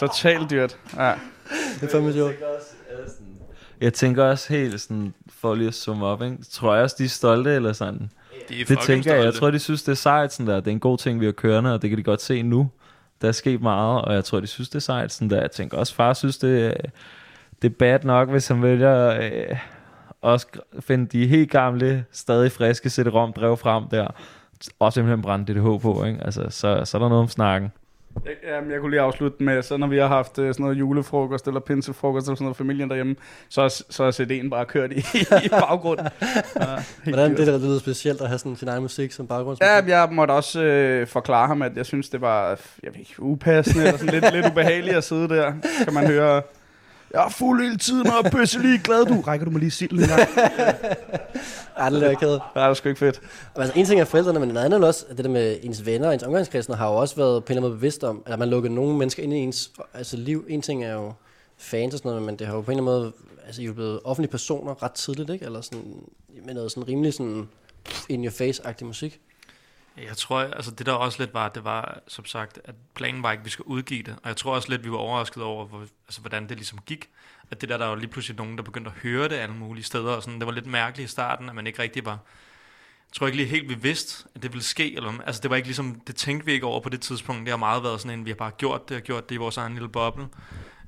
Totalt 0.00 0.50
dyrt. 0.50 0.76
Ja. 0.96 1.12
Det 1.80 1.82
er 1.82 1.88
fandme 1.92 2.12
sjovt. 2.12 2.34
Jeg 3.80 3.92
tænker 3.94 4.24
også 4.24 4.52
helt 4.52 4.80
sådan, 4.80 5.14
for 5.28 5.54
lige 5.54 5.68
at 5.68 5.74
summe 5.74 6.06
op, 6.06 6.22
ikke? 6.22 6.36
tror 6.50 6.74
jeg 6.74 6.82
også, 6.82 6.96
de 6.98 7.04
er 7.04 7.08
stolte, 7.08 7.54
eller 7.54 7.72
sådan. 7.72 8.10
De 8.48 8.60
er 8.60 8.64
det 8.64 8.78
tænker 8.78 9.14
jeg. 9.14 9.24
Jeg 9.24 9.32
stolte. 9.32 9.38
tror, 9.38 9.50
de 9.50 9.58
synes, 9.58 9.82
det 9.82 9.92
er 9.92 9.96
sejt, 9.96 10.32
sådan 10.32 10.46
der. 10.46 10.60
Det 10.60 10.66
er 10.66 10.72
en 10.72 10.80
god 10.80 10.98
ting, 10.98 11.20
vi 11.20 11.24
har 11.24 11.32
kørende, 11.32 11.74
og 11.74 11.82
det 11.82 11.90
kan 11.90 11.98
de 11.98 12.02
godt 12.02 12.22
se 12.22 12.42
nu. 12.42 12.70
Der 13.22 13.28
er 13.28 13.32
sket 13.32 13.60
meget, 13.62 14.02
og 14.02 14.14
jeg 14.14 14.24
tror, 14.24 14.40
de 14.40 14.46
synes, 14.46 14.68
det 14.68 14.74
er 14.76 14.80
sejt. 14.80 15.12
Sådan 15.12 15.30
der. 15.30 15.40
Jeg 15.40 15.50
tænker 15.50 15.78
også, 15.78 15.94
far 15.94 16.12
synes, 16.12 16.38
det, 16.38 16.76
det 17.62 17.70
er 17.70 17.74
bad 17.78 17.98
nok, 18.04 18.30
hvis 18.30 18.48
han 18.48 18.62
vælger 18.62 19.20
øh, 19.20 19.56
også 20.22 20.46
finde 20.80 21.06
de 21.06 21.26
helt 21.26 21.50
gamle, 21.50 22.04
stadig 22.12 22.52
friske 22.52 22.90
CD-ROM 22.90 23.32
drev 23.32 23.56
frem 23.56 23.88
der. 23.88 24.08
Og 24.78 24.92
simpelthen 24.92 25.22
brænde 25.22 25.54
DDH 25.54 25.82
på, 25.82 26.04
ikke? 26.04 26.20
Altså, 26.24 26.46
så, 26.50 26.84
så 26.84 26.96
er 26.96 27.02
der 27.02 27.08
noget 27.08 27.22
om 27.22 27.28
snakken. 27.28 27.72
Jamen, 28.48 28.70
jeg 28.70 28.80
kunne 28.80 28.90
lige 28.90 29.00
afslutte 29.00 29.42
med, 29.42 29.62
så 29.62 29.76
når 29.76 29.86
vi 29.86 29.98
har 29.98 30.06
haft 30.06 30.38
øh, 30.38 30.54
sådan 30.54 30.64
noget 30.64 30.78
julefrokost 30.78 31.46
eller 31.46 31.60
pinsefrokost 31.60 32.26
eller 32.26 32.36
sådan 32.36 32.44
noget 32.44 32.56
familien 32.56 32.88
derhjemme, 32.88 33.16
så, 33.48 33.84
så 33.90 34.04
er 34.04 34.10
CD'en 34.10 34.48
bare 34.48 34.64
kørt 34.64 34.92
i, 34.92 34.96
i 35.44 35.48
baggrunden. 35.48 36.06
Ja, 36.60 36.82
Hvordan 37.04 37.36
det 37.36 37.46
der 37.46 37.58
lyder 37.58 37.78
specielt 37.78 38.20
at 38.20 38.28
have 38.28 38.38
sådan 38.38 38.56
sin 38.56 38.68
egen 38.68 38.82
musik 38.82 39.12
som 39.12 39.26
baggrundsmusik? 39.26 39.88
Ja, 39.88 39.98
jeg 40.00 40.08
måtte 40.12 40.32
også 40.32 40.62
øh, 40.62 41.06
forklare 41.06 41.46
ham, 41.46 41.62
at 41.62 41.76
jeg 41.76 41.86
synes, 41.86 42.08
det 42.08 42.20
var 42.20 42.48
jeg 42.82 42.92
ved 42.92 43.00
ikke, 43.00 43.22
upassende, 43.22 43.84
eller 43.86 43.98
sådan 43.98 44.14
lidt, 44.14 44.32
lidt 44.32 44.46
ubehageligt 44.46 44.96
at 44.96 45.04
sidde 45.04 45.28
der. 45.28 45.52
Kan 45.84 45.94
man 45.94 46.06
høre, 46.06 46.42
jeg 47.14 47.24
er 47.24 47.28
fuld 47.28 47.62
hele 47.62 47.76
tiden, 47.76 48.06
og 48.06 48.18
er 48.24 48.30
pisse 48.30 48.58
lige 48.58 48.78
glad, 48.78 49.04
du. 49.06 49.20
Rækker 49.26 49.44
du 49.44 49.50
mig 49.50 49.60
lige 49.60 49.70
silden 49.70 50.00
en 50.00 50.08
gang? 50.08 50.28
Ja, 51.78 51.90
det 51.90 52.02
er 52.02 52.10
akavet. 52.10 52.40
Ja, 52.54 52.60
det 52.60 52.68
er 52.68 52.74
sgu 52.74 52.88
ikke 52.88 52.98
fedt. 52.98 53.20
Altså, 53.56 53.72
en 53.78 53.86
ting 53.86 54.00
er 54.00 54.04
forældrene, 54.04 54.40
men 54.40 54.50
en 54.50 54.56
anden 54.56 54.82
er 54.82 54.86
også, 54.86 55.06
at 55.10 55.16
det 55.16 55.24
der 55.24 55.30
med 55.30 55.58
ens 55.62 55.86
venner 55.86 56.08
og 56.08 56.14
ens 56.14 56.22
omgangskredsen 56.22 56.74
har 56.74 56.88
jo 56.88 56.96
også 56.96 57.16
været 57.16 57.44
på 57.44 57.52
en 57.52 57.56
eller 57.56 57.60
anden 57.60 57.70
måde 57.70 57.78
bevidst 57.78 58.04
om, 58.04 58.22
at 58.26 58.38
man 58.38 58.48
lukker 58.48 58.70
nogle 58.70 58.96
mennesker 58.96 59.22
ind 59.22 59.32
i 59.32 59.36
ens 59.36 59.70
altså, 59.94 60.16
liv. 60.16 60.44
En 60.48 60.62
ting 60.62 60.84
er 60.84 60.92
jo 60.92 61.12
fans 61.56 61.94
og 61.94 61.98
sådan 61.98 62.08
noget, 62.08 62.22
men 62.22 62.36
det 62.36 62.46
har 62.46 62.54
jo 62.54 62.60
på 62.60 62.70
en 62.70 62.78
eller 62.78 62.92
anden 62.92 63.02
måde, 63.02 63.12
altså 63.46 63.60
I 63.62 63.64
er 63.64 63.66
jo 63.66 63.74
blevet 63.74 64.00
offentlige 64.04 64.30
personer 64.30 64.82
ret 64.82 64.92
tidligt, 64.92 65.30
ikke? 65.30 65.44
Eller 65.44 65.60
sådan, 65.60 65.84
med 66.44 66.54
noget 66.54 66.72
sådan 66.72 66.88
rimelig 66.88 67.14
sådan 67.14 67.48
in 68.08 68.24
your 68.24 68.32
face-agtig 68.32 68.84
musik. 68.84 69.20
Jeg 69.96 70.16
tror, 70.16 70.40
altså 70.40 70.70
det 70.70 70.86
der 70.86 70.92
også 70.92 71.22
lidt 71.22 71.34
var, 71.34 71.48
det 71.48 71.64
var 71.64 71.98
som 72.08 72.24
sagt, 72.24 72.60
at 72.64 72.74
planen 72.94 73.22
var 73.22 73.32
ikke, 73.32 73.40
at 73.40 73.44
vi 73.44 73.50
skulle 73.50 73.68
udgive 73.68 74.02
det. 74.02 74.16
Og 74.22 74.28
jeg 74.28 74.36
tror 74.36 74.54
også 74.54 74.70
lidt, 74.70 74.84
vi 74.84 74.90
var 74.90 74.96
overrasket 74.96 75.42
over, 75.42 75.66
hvor, 75.66 75.80
altså, 76.06 76.20
hvordan 76.20 76.48
det 76.48 76.56
ligesom 76.56 76.78
gik. 76.86 77.08
At 77.50 77.60
det 77.60 77.68
der, 77.68 77.78
der 77.78 77.86
var 77.86 77.94
lige 77.94 78.08
pludselig 78.08 78.36
nogen, 78.36 78.56
der 78.56 78.62
begyndte 78.62 78.90
at 78.90 78.96
høre 79.02 79.28
det 79.28 79.36
alle 79.36 79.54
mulige 79.54 79.84
steder. 79.84 80.12
Og 80.12 80.22
sådan. 80.22 80.40
Det 80.40 80.46
var 80.46 80.52
lidt 80.52 80.66
mærkeligt 80.66 81.08
i 81.08 81.12
starten, 81.12 81.48
at 81.48 81.54
man 81.54 81.66
ikke 81.66 81.82
rigtig 81.82 82.04
var... 82.04 82.18
Jeg 83.08 83.12
tror 83.12 83.26
ikke 83.26 83.36
lige 83.36 83.48
helt, 83.48 83.68
vi 83.68 83.74
vidste, 83.74 84.28
at 84.34 84.42
det 84.42 84.52
ville 84.52 84.64
ske. 84.64 84.96
Eller, 84.96 85.12
altså 85.26 85.42
det 85.42 85.50
var 85.50 85.56
ikke 85.56 85.68
ligesom, 85.68 86.00
det 86.06 86.16
tænkte 86.16 86.46
vi 86.46 86.52
ikke 86.52 86.66
over 86.66 86.80
på 86.80 86.88
det 86.88 87.00
tidspunkt. 87.00 87.40
Det 87.40 87.50
har 87.50 87.56
meget 87.56 87.82
været 87.82 88.00
sådan 88.00 88.18
en, 88.18 88.24
vi 88.24 88.30
har 88.30 88.36
bare 88.36 88.50
gjort 88.50 88.88
det 88.88 88.96
og 88.96 89.02
gjort 89.02 89.28
det 89.28 89.34
i 89.34 89.38
vores 89.38 89.56
egen 89.56 89.72
lille 89.72 89.88
boble. 89.88 90.28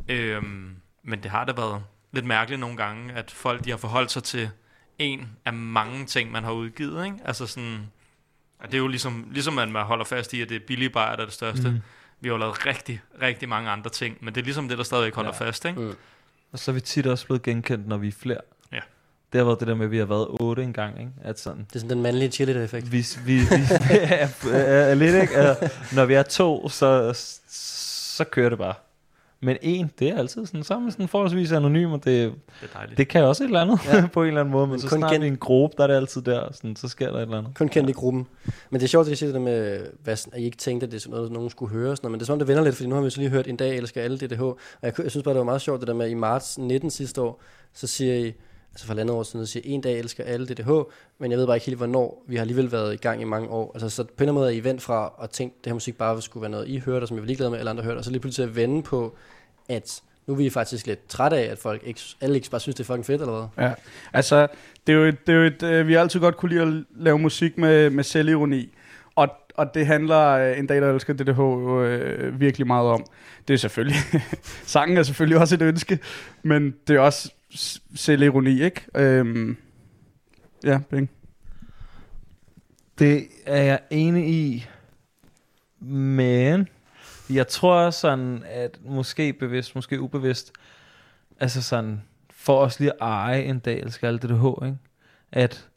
Øhm, 0.08 0.76
men 1.02 1.22
det 1.22 1.30
har 1.30 1.44
da 1.44 1.52
været 1.52 1.84
lidt 2.12 2.24
mærkeligt 2.24 2.60
nogle 2.60 2.76
gange, 2.76 3.14
at 3.14 3.30
folk 3.30 3.64
de 3.64 3.70
har 3.70 3.76
forholdt 3.76 4.10
sig 4.10 4.22
til 4.22 4.50
en 4.98 5.28
af 5.44 5.52
mange 5.52 6.06
ting, 6.06 6.30
man 6.32 6.44
har 6.44 6.52
udgivet. 6.52 7.04
Ikke? 7.04 7.16
Altså 7.24 7.46
sådan, 7.46 7.90
og 8.60 8.66
det 8.66 8.74
er 8.74 8.78
jo 8.78 8.86
ligesom, 8.88 9.26
ligesom 9.32 9.58
at 9.58 9.68
man 9.68 9.82
holder 9.84 10.04
fast 10.04 10.32
i, 10.34 10.42
at 10.42 10.48
det 10.48 10.56
er 10.56 10.60
billige 10.66 10.90
bajer, 10.90 11.14
der 11.16 11.22
er 11.22 11.26
det 11.26 11.34
største. 11.34 11.70
Mm. 11.70 11.80
Vi 12.20 12.28
har 12.28 12.34
jo 12.34 12.38
lavet 12.38 12.66
rigtig, 12.66 13.00
rigtig 13.22 13.48
mange 13.48 13.70
andre 13.70 13.90
ting, 13.90 14.16
men 14.20 14.34
det 14.34 14.40
er 14.40 14.44
ligesom 14.44 14.68
det, 14.68 14.78
der 14.78 14.84
stadigvæk 14.84 15.14
holder 15.14 15.32
Ja. 15.40 15.46
fast. 15.46 15.64
Ikke? 15.64 15.80
Mm. 15.80 15.94
Og 16.52 16.58
så 16.58 16.70
er 16.70 16.72
vi 16.74 16.80
tit 16.80 17.06
også 17.06 17.26
blevet 17.26 17.42
genkendt, 17.42 17.88
når 17.88 17.96
vi 17.96 18.08
er 18.08 18.12
flere. 18.12 18.40
Ja. 18.72 18.80
Det 19.32 19.38
har 19.38 19.44
været 19.44 19.60
det 19.60 19.68
der 19.68 19.74
med, 19.74 19.84
at 19.84 19.90
vi 19.90 19.98
har 19.98 20.04
været 20.04 20.26
otte 20.40 20.62
engang, 20.62 20.98
ikke? 21.00 21.10
At 21.24 21.40
sådan, 21.40 21.58
Det 21.68 21.74
er 21.76 21.78
sådan 21.78 21.90
den 21.90 22.02
mandlige 22.02 22.30
cheerleader-effekt. 22.30 22.92
vi, 22.92 23.06
vi, 23.24 23.34
vi 23.34 23.46
er, 23.90 24.28
er, 24.52 24.94
lidt, 24.94 25.14
ikke? 25.22 25.34
Altså, 25.36 25.70
når 25.94 26.04
vi 26.04 26.14
er 26.14 26.22
to, 26.22 26.68
så, 26.68 27.12
så 27.48 28.24
kører 28.24 28.48
det 28.48 28.58
bare. 28.58 28.74
Men 29.40 29.56
en, 29.62 29.90
det 29.98 30.08
er 30.08 30.18
altid 30.18 30.46
sådan, 30.46 30.62
så 30.62 30.74
er 30.74 30.78
man 30.78 30.90
sådan 30.92 31.08
forholdsvis 31.08 31.52
anonym, 31.52 31.92
og 31.92 32.04
det, 32.04 32.04
Det 32.04 32.32
er 32.62 32.66
dejligt. 32.78 32.98
det 32.98 33.08
kan 33.08 33.24
også 33.24 33.44
et 33.44 33.48
eller 33.48 33.60
andet 33.60 33.80
Ja. 33.86 33.96
ja. 33.96 34.06
på 34.14 34.22
en 34.22 34.28
eller 34.28 34.40
anden 34.40 34.52
måde, 34.52 34.66
men, 34.66 34.70
Men 34.70 34.80
så 34.80 34.88
kun 34.88 34.98
snart 34.98 35.12
er 35.12 35.26
en 35.26 35.36
gruppe, 35.36 35.74
der 35.76 35.82
er 35.82 35.86
det 35.86 35.94
altid 35.94 36.22
der, 36.22 36.52
sådan, 36.52 36.76
så 36.76 36.88
sker 36.88 37.10
der 37.10 37.16
et 37.18 37.22
eller 37.22 37.38
andet. 37.38 37.54
Kun 37.54 37.68
kendt 37.68 37.90
i 37.90 37.92
gruppen. 37.92 38.26
Men 38.70 38.80
det 38.80 38.86
er 38.86 38.88
sjovt, 38.88 39.06
at 39.06 39.12
I 39.12 39.16
siger 39.16 39.28
det 39.28 39.34
der 39.34 39.40
med, 39.40 39.86
hvad, 40.04 40.12
at 40.32 40.40
I 40.40 40.44
ikke 40.44 40.56
tænkte, 40.56 40.84
at 40.86 40.90
det 40.92 40.96
er 40.96 41.00
sådan 41.00 41.14
noget, 41.16 41.32
nogen 41.32 41.50
skulle 41.50 41.72
høre. 41.72 41.96
Sådan 41.96 42.06
noget. 42.06 42.12
Men 42.12 42.20
det 42.20 42.28
er 42.28 42.32
om, 42.32 42.38
det 42.38 42.48
vender 42.48 42.64
lidt, 42.64 42.76
fordi 42.76 42.88
nu 42.88 42.94
har 42.94 43.02
vi 43.02 43.10
så 43.10 43.18
lige 43.20 43.30
hørt 43.30 43.46
En 43.46 43.56
dag 43.56 43.76
elsker 43.76 44.02
alle 44.02 44.16
DDH. 44.18 44.42
Og 44.42 44.58
jeg, 44.82 44.92
jeg 45.02 45.10
synes 45.10 45.24
bare, 45.24 45.34
det 45.34 45.38
var 45.38 45.44
meget 45.44 45.60
sjovt, 45.60 45.80
det 45.80 45.88
der 45.88 45.94
med, 45.94 46.04
at 46.04 46.10
i 46.10 46.14
marts 46.14 46.58
19 46.58 46.90
sidste 46.90 47.20
år, 47.22 47.42
så 47.74 47.86
siger 47.86 48.14
I, 48.14 48.32
altså 48.72 48.86
for 48.86 48.94
andet 48.94 49.10
år 49.10 49.22
siden, 49.22 49.46
så 49.46 49.52
siger 49.52 49.62
en 49.66 49.80
dag 49.80 49.98
elsker 49.98 50.24
alle 50.24 50.46
DDH, 50.46 50.70
men 51.18 51.30
jeg 51.30 51.38
ved 51.38 51.46
bare 51.46 51.56
ikke 51.56 51.66
helt, 51.66 51.78
hvornår. 51.78 52.24
Vi 52.26 52.36
har 52.36 52.40
alligevel 52.40 52.72
været 52.72 52.94
i 52.94 52.96
gang 52.96 53.20
i 53.20 53.24
mange 53.24 53.48
år. 53.48 53.72
Altså, 53.74 53.88
så 53.88 54.04
på 54.04 54.08
en 54.08 54.14
eller 54.18 54.32
anden 54.32 54.34
måde 54.34 54.54
er 54.54 54.56
I 54.56 54.64
vendt 54.64 54.82
fra 54.82 55.12
at 55.22 55.30
tænke, 55.30 55.54
at 55.58 55.64
det 55.64 55.70
her 55.70 55.74
musik 55.74 55.98
bare 55.98 56.22
skulle 56.22 56.42
være 56.42 56.50
noget, 56.50 56.68
I 56.68 56.78
hørte, 56.78 57.04
og 57.04 57.08
som 57.08 57.16
jeg 57.16 57.22
var 57.22 57.26
ligeglad 57.26 57.50
med, 57.50 57.58
alle 57.58 57.70
andre 57.70 57.84
hørte, 57.84 57.98
og 57.98 58.04
så 58.04 58.10
lige 58.10 58.20
pludselig 58.20 58.48
at 58.48 58.56
vende 58.56 58.82
på, 58.82 59.16
at 59.68 60.02
nu 60.26 60.34
er 60.34 60.38
vi 60.38 60.50
faktisk 60.50 60.86
lidt 60.86 61.08
trætte 61.08 61.36
af, 61.36 61.42
at 61.42 61.58
folk 61.58 61.82
ikke, 61.84 62.00
alle 62.20 62.36
ikke 62.36 62.50
bare 62.50 62.60
synes, 62.60 62.74
det 62.74 62.84
er 62.84 62.86
fucking 62.86 63.06
fedt, 63.06 63.20
eller 63.20 63.50
hvad? 63.54 63.66
Ja, 63.66 63.72
altså, 64.12 64.46
det 64.86 64.92
er 64.92 64.96
jo 64.96 65.04
et, 65.04 65.26
det 65.26 65.32
er 65.34 65.38
jo 65.38 65.44
et, 65.44 65.62
øh, 65.62 65.86
vi 65.88 65.92
har 65.92 66.00
altid 66.00 66.20
godt 66.20 66.36
kunne 66.36 66.48
lide 66.48 66.62
at 66.62 66.84
lave 66.96 67.18
musik 67.18 67.58
med, 67.58 67.90
med 67.90 68.04
selvironi. 68.04 68.74
Og, 69.14 69.28
og 69.54 69.74
det 69.74 69.86
handler 69.86 70.28
øh, 70.28 70.58
en 70.58 70.66
dag, 70.66 70.80
der 70.80 70.92
elsker 70.94 71.12
DDH 71.12 71.40
øh, 71.40 72.40
virkelig 72.40 72.66
meget 72.66 72.88
om. 72.88 73.04
Det 73.48 73.54
er 73.54 73.58
selvfølgelig, 73.58 73.96
sangen 74.66 74.98
er 74.98 75.02
selvfølgelig 75.02 75.38
også 75.38 75.54
et 75.54 75.62
ønske, 75.62 75.98
men 76.42 76.74
det 76.88 76.96
er 76.96 77.00
også 77.00 77.32
selvironi, 77.94 78.62
ikke? 78.62 78.86
Øhm, 78.94 79.56
ja, 80.64 80.80
Bing. 80.90 81.10
Det 82.98 83.26
er 83.46 83.62
jeg 83.62 83.80
enig 83.90 84.28
i, 84.28 84.66
men 85.80 86.68
jeg 87.30 87.48
tror 87.48 87.90
sådan, 87.90 88.44
at 88.46 88.78
måske 88.84 89.32
bevidst, 89.32 89.74
måske 89.74 90.00
ubevidst, 90.00 90.52
altså 91.40 91.62
sådan, 91.62 92.02
for 92.30 92.60
os 92.60 92.80
lige 92.80 92.92
at 92.92 92.98
eje 93.00 93.42
en 93.42 93.58
dag, 93.58 93.92
skal 93.92 94.22
det 94.22 94.40
H, 94.40 94.64
ikke? 94.64 94.78
At 95.32 95.68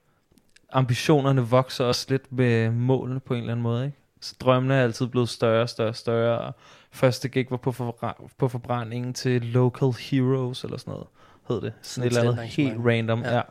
ambitionerne 0.72 1.42
vokser 1.42 1.86
også 1.86 2.06
lidt 2.10 2.32
med 2.32 2.72
målene 2.72 3.20
på 3.20 3.34
en 3.34 3.40
eller 3.40 3.52
anden 3.52 3.64
måde, 3.64 3.86
ikke? 3.86 3.98
Så 4.22 4.36
drømmene 4.40 4.74
er 4.76 4.84
altid 4.84 5.08
blevet 5.08 5.30
større, 5.30 5.68
større, 5.68 5.94
større. 5.94 6.38
Og 6.38 6.56
første 6.92 7.30
gig 7.30 7.48
var 7.50 7.58
på, 7.58 7.72
forbra- 7.72 8.28
på 8.38 8.48
forbrændingen 8.48 9.14
til 9.14 9.42
Local 9.42 9.92
Heroes, 10.00 10.64
eller 10.64 10.78
sådan 10.78 10.92
noget, 10.92 11.08
hed 11.50 11.62
det. 11.62 11.74
Sådan 11.82 12.08
et 12.12 12.18
eller 12.18 12.32
andet 12.32 12.46
helt 12.46 12.78
random, 12.86 13.24
ja. 13.24 13.36
ja. 13.36 13.42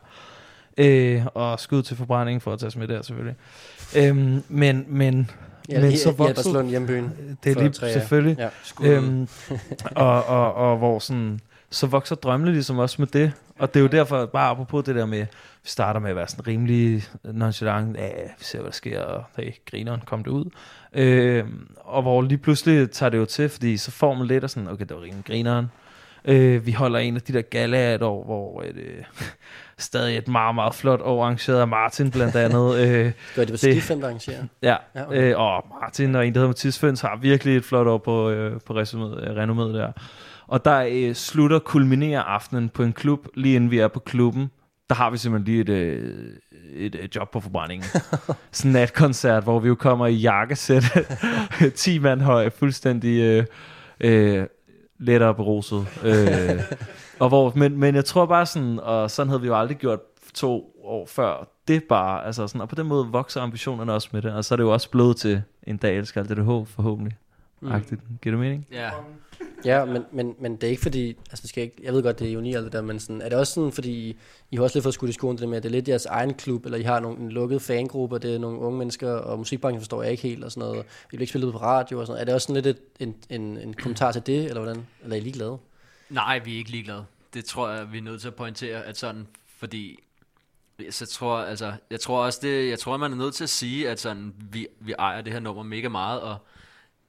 Øh, 0.77 1.25
og 1.33 1.59
skud 1.59 1.83
til 1.83 1.97
forbrændingen 1.97 2.41
for 2.41 2.53
at 2.53 2.59
tage 2.59 2.79
med 2.79 2.87
der, 2.87 3.01
selvfølgelig. 3.01 3.35
Øhm, 3.95 4.43
men, 4.49 4.85
men, 4.87 5.29
Ja, 5.69 5.81
men 5.81 5.97
så 5.97 6.11
voksede... 6.11 6.29
Albertslund 6.29 6.69
hjembyen 6.69 7.13
Det 7.43 7.57
er 7.57 7.61
lige 7.61 7.71
tre 7.71 7.87
år. 7.87 7.91
selvfølgelig. 7.91 8.37
Ja. 8.81 8.87
Øhm, 8.91 9.27
og, 9.95 10.25
og, 10.25 10.53
og 10.53 10.77
hvor 10.77 10.99
sådan, 10.99 11.39
så 11.69 11.87
vokser 11.87 12.15
drømmene 12.15 12.51
ligesom 12.51 12.77
også 12.77 12.95
med 12.99 13.07
det. 13.07 13.31
Og 13.59 13.73
det 13.73 13.79
er 13.79 13.81
jo 13.83 13.87
derfor, 13.87 14.25
bare 14.25 14.49
apropos 14.49 14.83
det 14.85 14.95
der 14.95 15.05
med, 15.05 15.19
vi 15.63 15.69
starter 15.69 15.99
med 15.99 16.09
at 16.09 16.15
være 16.15 16.27
sådan 16.27 16.47
rimelig 16.47 17.03
nonchalant, 17.23 17.97
ja, 17.97 18.09
vi 18.39 18.43
ser, 18.43 18.59
hvad 18.59 18.65
der 18.65 18.75
sker, 18.75 19.01
og 19.01 19.23
hey, 19.37 19.51
grineren, 19.71 20.01
kom 20.05 20.23
det 20.23 20.31
ud. 20.31 20.45
Øh, 20.93 21.45
og 21.77 22.01
hvor 22.01 22.21
lige 22.21 22.37
pludselig 22.37 22.91
tager 22.91 23.09
det 23.09 23.17
jo 23.17 23.25
til, 23.25 23.49
fordi 23.49 23.77
så 23.77 23.91
får 23.91 24.13
man 24.13 24.27
lidt 24.27 24.43
af 24.43 24.49
sådan, 24.49 24.69
okay, 24.69 24.85
det 24.85 24.95
var 24.95 25.01
rimelig 25.03 25.25
grineren. 25.25 25.65
Øh, 26.25 26.65
vi 26.65 26.71
holder 26.71 26.99
en 26.99 27.15
af 27.15 27.21
de 27.21 27.33
der 27.33 27.41
gala 27.41 27.95
et 27.95 28.01
år, 28.01 28.23
hvor 28.25 28.61
et, 28.61 28.77
øh, 28.77 29.03
stadig 29.77 30.17
et 30.17 30.27
meget, 30.27 30.55
meget 30.55 30.75
flot 30.75 31.01
år 31.01 31.23
arrangeret 31.23 31.59
af 31.59 31.67
Martin 31.67 32.11
blandt 32.11 32.35
andet. 32.35 32.77
Øh, 32.81 33.11
Gør 33.35 33.45
de 33.45 33.51
på 33.51 33.57
Stifem, 33.57 33.99
der 33.99 34.07
arrangerer? 34.07 34.43
Ja, 34.61 34.75
Ja, 34.95 35.01
okay. 35.05 35.17
okay. 35.17 35.31
øh, 35.31 35.39
og 35.39 35.65
Martin 35.81 36.15
og 36.15 36.27
en, 36.27 36.33
der 36.33 36.39
hedder 36.39 36.49
Mathis 36.49 36.79
Føns, 36.79 37.01
har 37.01 37.17
virkelig 37.21 37.57
et 37.57 37.63
flot 37.63 37.87
år 37.87 37.97
på, 37.97 38.29
øh, 38.29 38.59
på 38.65 38.75
resumet, 38.75 39.23
øh, 39.23 39.35
renommet 39.35 39.73
der. 39.73 39.91
Og 40.47 40.65
der 40.65 40.87
øh, 40.91 41.15
slutter, 41.15 41.59
kulminerer 41.59 42.21
aftenen 42.21 42.69
på 42.69 42.83
en 42.83 42.93
klub, 42.93 43.27
lige 43.35 43.55
inden 43.55 43.71
vi 43.71 43.79
er 43.79 43.87
på 43.87 43.99
klubben. 43.99 44.51
Der 44.89 44.95
har 44.95 45.09
vi 45.09 45.17
simpelthen 45.17 45.53
lige 45.53 45.61
et, 45.61 45.69
øh, 45.69 46.13
et, 46.73 46.95
et 46.95 47.15
job 47.15 47.31
på 47.31 47.39
forbrændingen. 47.39 47.85
Sådan 48.51 48.69
en 48.69 48.73
natkoncert, 48.73 49.43
hvor 49.43 49.59
vi 49.59 49.67
jo 49.67 49.75
kommer 49.75 50.07
i 50.07 50.13
jakkesæt, 50.13 50.83
10 51.75 51.99
mand 51.99 52.21
høj, 52.21 52.49
fuldstændig 52.49 53.21
øh, 53.21 53.45
øh, 53.99 54.45
lettere 55.01 55.35
beruset. 55.35 55.87
Øh, 56.03 56.61
og 57.19 57.29
hvor, 57.29 57.53
men, 57.55 57.77
men 57.77 57.95
jeg 57.95 58.05
tror 58.05 58.25
bare 58.25 58.45
sådan, 58.45 58.79
og 58.79 59.11
sådan 59.11 59.29
havde 59.29 59.41
vi 59.41 59.47
jo 59.47 59.55
aldrig 59.59 59.77
gjort 59.77 59.99
to 60.33 60.75
år 60.83 61.05
før, 61.05 61.47
det 61.67 61.83
bare, 61.83 62.25
altså 62.25 62.47
sådan, 62.47 62.61
og 62.61 62.69
på 62.69 62.75
den 62.75 62.87
måde 62.87 63.07
vokser 63.07 63.41
ambitionerne 63.41 63.93
også 63.93 64.09
med 64.11 64.21
det, 64.21 64.33
og 64.33 64.45
så 64.45 64.53
er 64.53 64.55
det 64.55 64.63
jo 64.63 64.73
også 64.73 64.89
blevet 64.89 65.17
til 65.17 65.41
en 65.63 65.77
dag, 65.77 66.07
skal 66.07 66.29
det 66.29 66.43
håb 66.43 66.67
forhåbentlig. 66.67 67.17
Mm. 67.61 67.71
Agtigt. 67.71 68.01
Giver 68.21 68.35
det 68.35 68.39
mening? 68.39 68.67
Ja. 68.71 68.89
Ja, 69.65 69.85
men, 69.85 70.05
men, 70.11 70.35
men 70.39 70.55
det 70.55 70.63
er 70.63 70.69
ikke 70.69 70.81
fordi, 70.81 71.07
altså 71.07 71.41
det 71.41 71.49
skal 71.49 71.63
ikke, 71.63 71.75
jeg 71.83 71.93
ved 71.93 72.03
godt, 72.03 72.19
det 72.19 72.27
er 72.27 72.31
ironi 72.31 72.55
alt 72.55 72.65
det 72.65 72.73
der, 72.73 72.81
men 72.81 72.99
sådan, 72.99 73.21
er 73.21 73.29
det 73.29 73.37
også 73.37 73.53
sådan, 73.53 73.71
fordi 73.71 74.17
I 74.51 74.55
har 74.55 74.63
også 74.63 74.77
lidt 74.77 74.83
fået 74.83 74.93
skudt 74.93 75.09
i 75.09 75.13
skoen 75.13 75.37
det 75.37 75.49
med, 75.49 75.57
at 75.57 75.63
det 75.63 75.69
er 75.69 75.73
lidt 75.73 75.87
jeres 75.87 76.05
egen 76.05 76.33
klub, 76.33 76.65
eller 76.65 76.77
I 76.77 76.81
har 76.81 76.99
nogle, 76.99 77.19
en 77.19 77.31
lukket 77.31 77.61
fangruppe, 77.61 78.15
og 78.15 78.21
det 78.21 78.35
er 78.35 78.39
nogle 78.39 78.59
unge 78.59 78.77
mennesker, 78.77 79.11
og 79.11 79.37
musikbranchen 79.37 79.81
forstår 79.81 80.03
jeg 80.03 80.11
ikke 80.11 80.23
helt, 80.23 80.43
og 80.43 80.51
sådan 80.51 80.69
noget. 80.69 80.83
I 80.83 81.07
bliver 81.07 81.21
ikke 81.21 81.31
spillet 81.31 81.47
ud 81.47 81.51
på 81.51 81.61
radio 81.61 81.99
og 81.99 82.07
sådan 82.07 82.13
noget. 82.13 82.21
Er 82.21 82.25
det 82.25 82.33
også 82.33 82.47
sådan 82.47 82.63
lidt 82.63 82.77
et, 82.77 83.07
en, 83.07 83.15
en, 83.41 83.57
en 83.57 83.73
kommentar 83.73 84.11
til 84.11 84.25
det, 84.25 84.45
eller 84.45 84.61
hvordan? 84.61 84.87
Eller 85.03 85.15
er 85.15 85.19
I 85.19 85.23
ligeglade? 85.23 85.57
Nej, 86.09 86.39
vi 86.39 86.53
er 86.53 86.57
ikke 86.57 86.71
ligeglade. 86.71 87.05
Det 87.33 87.45
tror 87.45 87.69
jeg, 87.69 87.91
vi 87.91 87.97
er 87.97 88.01
nødt 88.01 88.21
til 88.21 88.27
at 88.27 88.35
pointere, 88.35 88.83
at 88.83 88.97
sådan, 88.97 89.27
fordi 89.57 89.99
så 90.89 91.05
tror, 91.05 91.37
altså, 91.37 91.73
jeg 91.89 91.99
tror 91.99 92.25
også 92.25 92.39
det, 92.41 92.69
jeg 92.69 92.79
tror, 92.79 92.97
man 92.97 93.11
er 93.11 93.15
nødt 93.15 93.35
til 93.35 93.43
at 93.43 93.49
sige, 93.49 93.89
at 93.89 93.99
sådan, 93.99 94.33
vi, 94.51 94.67
vi 94.79 94.93
ejer 94.99 95.21
det 95.21 95.33
her 95.33 95.39
nummer 95.39 95.63
mega 95.63 95.89
meget, 95.89 96.21
og 96.21 96.37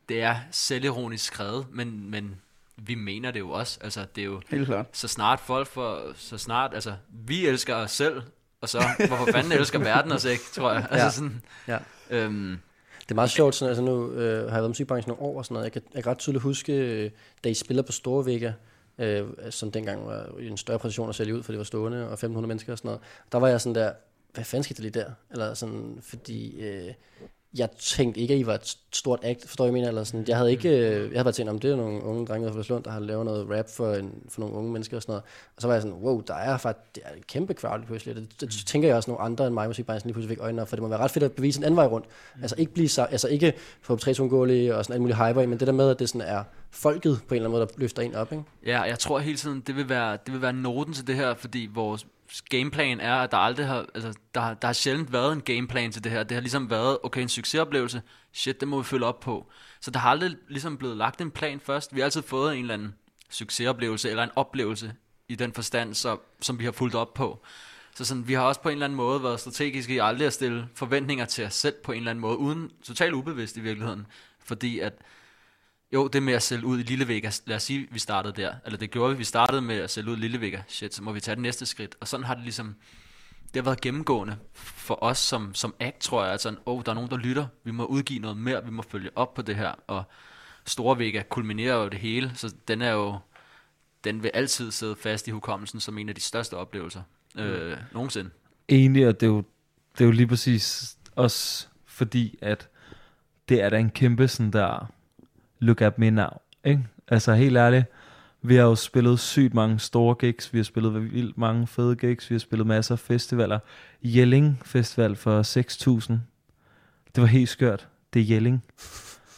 det 0.09 0.23
er 0.23 0.37
selvironisk 0.51 1.25
skrevet, 1.25 1.67
men, 1.71 2.11
men 2.11 2.35
vi 2.77 2.95
mener 2.95 3.31
det 3.31 3.41
jo 3.41 3.51
også. 3.51 3.79
Altså, 3.81 4.07
det 4.15 4.21
er 4.23 4.27
jo, 4.27 4.41
Helt 4.51 4.67
klart. 4.67 4.87
Så 4.93 5.09
snart 5.09 5.41
folk 5.41 5.67
for, 5.67 6.03
så 6.17 6.39
snart, 6.39 6.75
altså, 6.75 6.95
vi 7.27 7.47
elsker 7.47 7.75
os 7.75 7.91
selv, 7.91 8.23
og 8.61 8.69
så, 8.69 8.83
hvorfor 9.09 9.29
fanden 9.33 9.53
elsker 9.53 9.79
verden 9.93 10.13
os 10.13 10.25
ikke, 10.25 10.43
tror 10.53 10.73
jeg. 10.73 10.87
Altså 10.91 11.05
Ja. 11.05 11.11
sådan, 11.11 11.43
Ja. 11.69 11.79
øhm, 12.11 12.59
Det 13.03 13.11
er 13.11 13.15
meget 13.15 13.31
sjovt, 13.31 13.55
sådan, 13.55 13.69
altså 13.71 13.83
nu 13.85 14.11
øh, 14.13 14.39
har 14.39 14.45
jeg 14.45 14.53
været 14.53 14.65
i 14.65 14.69
musikbranchen 14.69 15.11
nogle 15.11 15.23
år 15.23 15.39
og 15.39 15.45
sådan 15.45 15.55
noget. 15.55 15.65
Jeg 15.65 15.73
kan, 15.73 15.83
jeg 15.95 16.03
kan 16.03 16.11
ret 16.11 16.19
tydeligt 16.19 16.43
huske, 16.43 16.73
øh, 16.73 17.11
da 17.45 17.49
I 17.49 17.55
spiller 17.55 17.83
på 17.83 17.93
Store 17.93 18.27
Vega, 18.27 18.53
øh, 18.99 19.27
som 19.51 19.73
dengang 19.73 20.07
var 20.07 20.39
i 20.41 20.49
en 20.49 20.57
større 20.57 20.79
præcision 20.79 21.09
at 21.09 21.15
sælge 21.15 21.35
ud, 21.37 21.43
for 21.43 21.53
det 21.53 21.59
var 21.59 21.65
stående, 21.65 21.99
og 22.07 22.13
1500 22.13 22.49
mennesker 22.49 22.73
og 22.73 22.79
sådan 22.79 22.89
noget. 22.89 23.01
Der 23.33 23.39
var 23.39 23.49
jeg 23.49 23.61
sådan 23.61 23.75
der, 23.75 23.93
hvad 24.35 24.45
fanden 24.45 24.65
skete 24.65 24.77
der 24.77 24.83
lige 24.91 25.01
der? 25.01 25.11
Eller 25.31 25.55
sådan, 25.55 25.99
fordi 26.03 26.61
øh, 26.61 26.93
jeg 27.55 27.71
tænkte 27.71 28.21
ikke, 28.21 28.35
at 28.35 28.41
I 28.41 28.47
var 28.47 28.55
et 28.55 28.77
stort 28.93 29.21
act, 29.23 29.49
forstår 29.49 29.65
jeg, 29.65 29.73
mener? 29.73 29.89
Eller 29.89 30.05
sådan, 30.05 30.25
jeg 30.29 30.37
havde 30.37 30.51
ikke, 30.51 30.69
øh, 30.69 30.93
jeg 30.93 31.11
havde 31.13 31.25
bare 31.25 31.33
tænkt, 31.33 31.51
om 31.51 31.59
det 31.59 31.71
er 31.71 31.77
nogle 31.77 32.03
unge 32.03 32.27
drenge 32.27 32.49
fra 32.49 32.55
Flensund, 32.55 32.85
der 32.85 32.91
har 32.91 33.01
lavet 33.01 33.25
noget 33.25 33.51
rap 33.51 33.71
for, 33.71 33.95
en, 33.95 34.13
for 34.29 34.41
nogle 34.41 34.55
unge 34.55 34.73
mennesker 34.73 34.97
og 34.97 35.03
sådan 35.03 35.13
noget. 35.13 35.23
Og 35.57 35.63
så 35.63 35.67
var 35.67 35.75
jeg 35.75 35.83
sådan, 35.83 35.97
wow, 35.97 36.21
der 36.21 36.35
er 36.35 36.57
faktisk 36.57 36.95
det 36.95 37.03
er 37.07 37.17
et 37.17 37.27
kæmpe 37.27 37.55
crowd 37.55 37.79
lige 37.79 37.87
pludselig. 37.87 38.17
Det, 38.17 38.29
det, 38.41 38.41
det, 38.41 38.67
tænker 38.67 38.89
jeg 38.89 38.97
også 38.97 39.11
nogle 39.11 39.25
andre 39.25 39.47
end 39.47 39.55
mig 39.55 39.65
i 39.65 39.69
musikbranchen 39.69 40.09
lige 40.09 40.15
pludselig 40.15 40.37
fik 40.37 40.43
øjnene 40.43 40.63
op, 40.63 40.69
for 40.69 40.77
det 40.77 40.83
må 40.83 40.89
være 40.89 40.99
ret 40.99 41.11
fedt 41.11 41.25
at 41.25 41.33
bevise 41.33 41.59
en 41.59 41.65
anden 41.65 41.77
vej 41.77 41.87
rundt. 41.87 42.07
Altså 42.43 42.57
ikke 42.59 42.73
blive 42.73 42.89
så, 42.89 43.03
altså 43.03 43.29
ikke 43.29 43.53
få 43.83 43.97
tre 43.97 44.15
ungåelige 44.21 44.77
og 44.77 44.85
sådan 44.85 44.95
alt 44.95 45.01
muligt 45.01 45.19
hyper 45.19 45.47
men 45.47 45.59
det 45.59 45.67
der 45.67 45.73
med, 45.73 45.91
at 45.91 45.99
det 45.99 46.09
sådan 46.09 46.29
er 46.29 46.45
folket 46.71 47.21
på 47.29 47.35
en 47.35 47.37
eller 47.37 47.49
anden 47.49 47.59
måde, 47.59 47.67
der 47.67 47.73
løfter 47.77 48.03
en 48.03 48.15
op, 48.15 48.33
ikke? 48.33 48.45
Ja, 48.67 48.81
jeg 48.83 48.99
tror 48.99 49.19
hele 49.19 49.37
tiden, 49.37 49.63
det 49.67 49.77
vil 49.77 49.89
være, 49.89 50.19
det 50.27 50.35
vil 50.35 50.43
være 50.43 50.53
noten 50.53 50.95
til 50.95 51.07
det 51.07 51.15
her, 51.15 51.35
fordi 51.35 51.69
vores 51.75 52.07
gameplan 52.51 53.01
er, 53.01 53.15
at 53.15 53.31
der 53.31 53.37
aldrig 53.37 53.67
har, 53.67 53.87
altså, 53.95 54.15
der, 54.35 54.41
har- 54.41 54.55
der 54.55 54.69
har 54.69 54.73
sjældent 54.73 55.13
været 55.13 55.33
en 55.33 55.41
gameplan 55.41 55.93
til 55.93 56.05
det 56.05 56.13
her. 56.13 56.23
Det 56.23 56.35
har 56.35 56.41
ligesom 56.41 56.71
været, 56.71 56.99
okay, 57.03 57.21
en 57.23 57.29
succesoplevelse, 57.29 58.03
shit, 58.33 58.61
det 58.61 58.69
må 58.69 58.79
vi 58.79 58.85
følge 58.85 59.07
op 59.07 59.21
på. 59.21 59.51
Så 59.81 59.91
der 59.91 59.99
har 59.99 60.11
aldrig 60.11 60.37
ligesom 60.49 60.77
blevet 60.79 60.97
lagt 60.97 61.21
en 61.21 61.31
plan 61.31 61.61
først. 61.61 61.95
Vi 61.95 62.01
har 62.01 62.05
altid 62.05 62.23
fået 62.23 62.55
en 62.55 62.61
eller 62.61 62.75
anden 62.75 62.95
succesoplevelse, 63.31 64.11
eller 64.11 64.23
en 64.23 64.31
oplevelse 64.37 64.95
i 65.29 65.35
den 65.35 65.53
forstand, 65.53 65.95
så, 65.95 66.17
som 66.41 66.59
vi 66.59 66.65
har 66.65 66.73
fulgt 66.73 66.95
op 66.95 67.15
på. 67.15 67.43
Så 67.95 68.05
sådan, 68.05 68.29
vi 68.29 68.33
har 68.35 68.43
også 68.43 68.61
på 68.61 68.69
en 68.69 68.73
eller 68.73 68.85
anden 68.87 68.97
måde 68.97 69.23
været 69.23 69.41
strategiske 69.41 69.95
i 69.95 69.99
aldrig 69.99 70.27
at 70.27 70.33
stille 70.33 70.69
forventninger 70.75 71.25
til 71.25 71.45
os 71.45 71.55
selv 71.55 71.75
på 71.85 71.93
en 71.93 71.99
eller 71.99 72.11
anden 72.11 72.21
måde, 72.21 72.37
uden 72.37 72.71
totalt 72.85 73.13
ubevidst 73.13 73.57
i 73.57 73.61
virkeligheden. 73.61 74.07
Fordi 74.45 74.79
at, 74.79 74.93
jo, 75.93 76.09
det 76.09 76.23
med 76.23 76.33
at 76.33 76.43
sælge 76.43 76.67
ud 76.67 76.79
i 76.79 76.83
Lille 76.83 77.09
Vegas, 77.09 77.43
lad 77.47 77.57
os 77.57 77.63
sige, 77.63 77.89
vi 77.91 77.99
startede 77.99 78.43
der, 78.43 78.55
eller 78.67 78.79
det 78.79 78.91
gjorde 78.91 79.13
vi, 79.13 79.19
vi 79.19 79.25
startede 79.25 79.63
med 79.63 79.77
at 79.77 79.91
sælge 79.91 80.11
ud 80.11 80.17
i 80.17 80.21
Lille 80.21 80.41
Vegas, 80.41 80.63
shit, 80.69 80.95
så 80.95 81.03
må 81.03 81.13
vi 81.13 81.21
tage 81.21 81.35
det 81.35 81.43
næste 81.43 81.67
skridt, 81.67 81.97
og 82.01 82.09
sådan 82.09 82.27
har 82.27 82.35
det 82.35 82.43
ligesom, 82.43 82.75
det 83.55 83.57
har 83.57 83.63
været 83.63 83.81
gennemgående 83.81 84.37
for 84.55 84.99
os 85.05 85.19
som, 85.19 85.55
som 85.55 85.75
act, 85.81 86.01
tror 86.01 86.25
jeg, 86.25 86.35
at 86.35 86.41
sådan, 86.41 86.59
oh, 86.67 86.83
der 86.85 86.91
er 86.91 86.95
nogen, 86.95 87.11
der 87.11 87.17
lytter, 87.17 87.47
vi 87.65 87.71
må 87.71 87.85
udgive 87.85 88.19
noget 88.19 88.37
mere, 88.37 88.65
vi 88.65 88.71
må 88.71 88.83
følge 88.83 89.11
op 89.17 89.35
på 89.35 89.43
det 89.43 89.57
her, 89.57 89.73
og 89.87 90.05
Store 90.67 90.99
Vega 90.99 91.23
kulminerer 91.29 91.75
jo 91.75 91.89
det 91.89 91.99
hele, 91.99 92.33
så 92.35 92.55
den 92.69 92.83
er 92.83 92.93
jo, 92.93 93.19
den 94.05 94.23
vil 94.23 94.31
altid 94.35 94.71
sidde 94.71 94.97
fast 94.97 95.29
i 95.29 95.31
hukommelsen 95.31 95.81
som 95.81 95.99
en 95.99 96.09
af 96.09 96.15
de 96.15 96.21
største 96.21 96.57
oplevelser 96.57 97.03
øh, 97.39 97.77
nogensinde. 97.93 98.31
Egentlig, 98.69 99.09
og 99.09 99.21
det 99.21 99.27
er 99.27 99.31
jo, 99.31 99.45
det 99.93 100.01
er 100.01 100.05
jo 100.05 100.11
lige 100.11 100.27
præcis 100.27 100.97
også 101.17 101.67
fordi, 101.87 102.39
at 102.43 102.69
det 103.49 103.63
er 103.63 103.69
da 103.69 103.79
en 103.79 103.91
kæmpe 103.91 104.29
sådan 104.29 104.53
der 104.53 104.93
look 105.63 105.81
at 105.81 105.99
me 105.99 106.11
now, 106.11 106.29
ikke? 106.65 106.83
Altså 107.09 107.35
helt 107.35 107.57
ærligt, 107.57 107.85
vi 108.43 108.57
har 108.57 108.63
jo 108.63 108.75
spillet 108.75 109.19
sygt 109.19 109.55
mange 109.55 109.79
store 109.79 110.15
gigs, 110.15 110.53
vi 110.53 110.59
har 110.59 110.65
spillet 110.65 111.13
vildt 111.13 111.39
mange 111.39 111.67
fede 111.67 111.97
gigs, 111.97 112.31
vi 112.31 112.35
har 112.35 112.39
spillet 112.39 112.67
masser 112.67 112.95
af 112.95 112.99
festivaler. 112.99 113.59
Jelling 114.03 114.61
Festival 114.65 115.17
for 115.17 115.43
6.000, 116.03 116.13
det 117.15 117.21
var 117.21 117.27
helt 117.27 117.49
skørt. 117.49 117.89
Det 118.15 118.23
er 118.23 118.27
Jelling. 118.27 118.63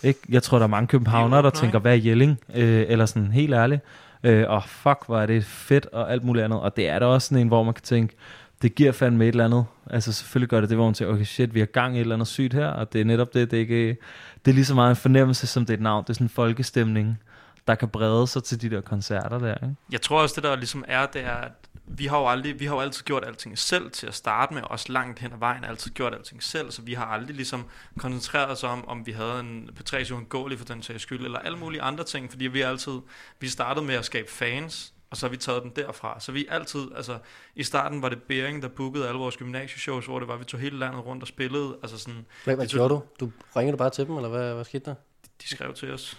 Ikke? 0.02 0.20
Jeg 0.28 0.42
tror, 0.42 0.58
der 0.58 0.64
er 0.64 0.68
mange 0.68 0.86
københavnere, 0.86 1.42
der 1.42 1.50
tænker, 1.50 1.78
hvad 1.78 1.92
er 1.92 1.96
Jelling? 1.96 2.38
Øh, 2.54 2.84
eller 2.88 3.06
sådan 3.06 3.32
helt 3.32 3.54
ærligt. 3.54 3.82
Øh, 4.22 4.44
og 4.48 4.64
fuck, 4.64 5.06
hvor 5.06 5.18
er 5.18 5.26
det 5.26 5.44
fedt 5.44 5.86
og 5.86 6.12
alt 6.12 6.24
muligt 6.24 6.44
andet. 6.44 6.60
Og 6.60 6.76
det 6.76 6.88
er 6.88 6.98
da 6.98 7.06
også 7.06 7.28
sådan 7.28 7.38
en, 7.38 7.48
hvor 7.48 7.62
man 7.62 7.74
kan 7.74 7.82
tænke, 7.82 8.16
det 8.62 8.74
giver 8.74 8.92
fandme 8.92 9.24
et 9.24 9.28
eller 9.28 9.44
andet. 9.44 9.66
Altså 9.90 10.12
selvfølgelig 10.12 10.48
gør 10.48 10.60
det 10.60 10.68
det, 10.68 10.76
hvor 10.76 10.84
hun 10.84 10.94
siger, 10.94 11.08
okay 11.08 11.24
shit, 11.24 11.54
vi 11.54 11.58
har 11.58 11.66
gang 11.66 11.94
i 11.94 11.98
et 11.98 12.00
eller 12.00 12.14
andet 12.14 12.28
sygt 12.28 12.54
her, 12.54 12.66
og 12.66 12.92
det 12.92 13.00
er 13.00 13.04
netop 13.04 13.34
det, 13.34 13.50
det 13.50 13.56
er 13.56 13.60
ikke, 13.60 13.96
det 14.44 14.50
er 14.50 14.54
lige 14.54 14.64
så 14.64 14.74
meget 14.74 14.90
en 14.90 14.96
fornemmelse, 14.96 15.46
som 15.46 15.66
det 15.66 15.72
er 15.72 15.76
et 15.76 15.82
navn. 15.82 16.04
Det 16.04 16.10
er 16.10 16.14
sådan 16.14 16.24
en 16.24 16.30
folkestemning, 16.30 17.18
der 17.66 17.74
kan 17.74 17.88
brede 17.88 18.26
sig 18.26 18.44
til 18.44 18.62
de 18.62 18.70
der 18.70 18.80
koncerter 18.80 19.38
der, 19.38 19.54
ikke? 19.54 19.74
Jeg 19.92 20.02
tror 20.02 20.22
også, 20.22 20.34
det 20.36 20.44
der 20.44 20.56
ligesom 20.56 20.84
er, 20.88 21.06
det 21.06 21.24
er, 21.24 21.34
at 21.34 21.52
vi 21.86 22.06
har 22.06 22.18
jo 22.18 22.28
aldrig, 22.28 22.60
vi 22.60 22.64
har 22.64 22.74
jo 22.74 22.80
altid 22.80 23.04
gjort 23.04 23.24
alting 23.26 23.58
selv 23.58 23.90
til 23.90 24.06
at 24.06 24.14
starte 24.14 24.54
med, 24.54 24.62
også 24.62 24.92
langt 24.92 25.18
hen 25.18 25.32
ad 25.32 25.38
vejen 25.38 25.64
altid 25.64 25.90
gjort 25.90 26.14
alting 26.14 26.42
selv, 26.42 26.70
så 26.70 26.82
vi 26.82 26.94
har 26.94 27.04
aldrig 27.04 27.36
ligesom 27.36 27.64
koncentreret 27.98 28.50
os 28.50 28.64
om, 28.64 28.88
om 28.88 29.06
vi 29.06 29.12
havde 29.12 29.40
en 29.40 29.70
Patricio 29.76 30.16
Ngoli 30.16 30.56
for 30.56 30.64
den 30.64 30.82
sags 30.82 31.02
skyld, 31.02 31.24
eller 31.24 31.38
alle 31.38 31.58
mulige 31.58 31.82
andre 31.82 32.04
ting, 32.04 32.30
fordi 32.30 32.46
vi 32.46 32.60
altid, 32.60 33.00
vi 33.40 33.48
startede 33.48 33.86
med 33.86 33.94
at 33.94 34.04
skabe 34.04 34.30
fans, 34.30 34.93
og 35.14 35.18
så 35.18 35.26
har 35.26 35.30
vi 35.30 35.36
taget 35.36 35.62
den 35.62 35.72
derfra. 35.76 36.16
Så 36.20 36.32
vi 36.32 36.46
altid, 36.50 36.80
altså 36.96 37.18
i 37.56 37.62
starten 37.62 38.02
var 38.02 38.08
det 38.08 38.18
Bering, 38.28 38.62
der 38.62 38.68
bookede 38.68 39.08
alle 39.08 39.18
vores 39.18 39.36
gymnasieshows, 39.36 40.06
hvor 40.06 40.18
det 40.18 40.28
var, 40.28 40.36
vi 40.36 40.44
tog 40.44 40.60
hele 40.60 40.78
landet 40.78 41.06
rundt 41.06 41.22
og 41.22 41.28
spillede, 41.28 41.76
altså 41.82 41.98
sådan... 41.98 42.26
Hvad, 42.44 42.56
hvad 42.56 42.66
tog- 42.66 42.76
gjorde 42.78 42.94
du? 42.94 43.02
Du 43.20 43.30
ringede 43.56 43.72
du 43.72 43.76
bare 43.78 43.90
til 43.90 44.06
dem, 44.06 44.16
eller 44.16 44.28
hvad, 44.28 44.54
hvad 44.54 44.64
skete 44.64 44.84
der? 44.84 44.94
De 45.42 45.48
skrev 45.48 45.74
til 45.74 45.92
os. 45.92 46.18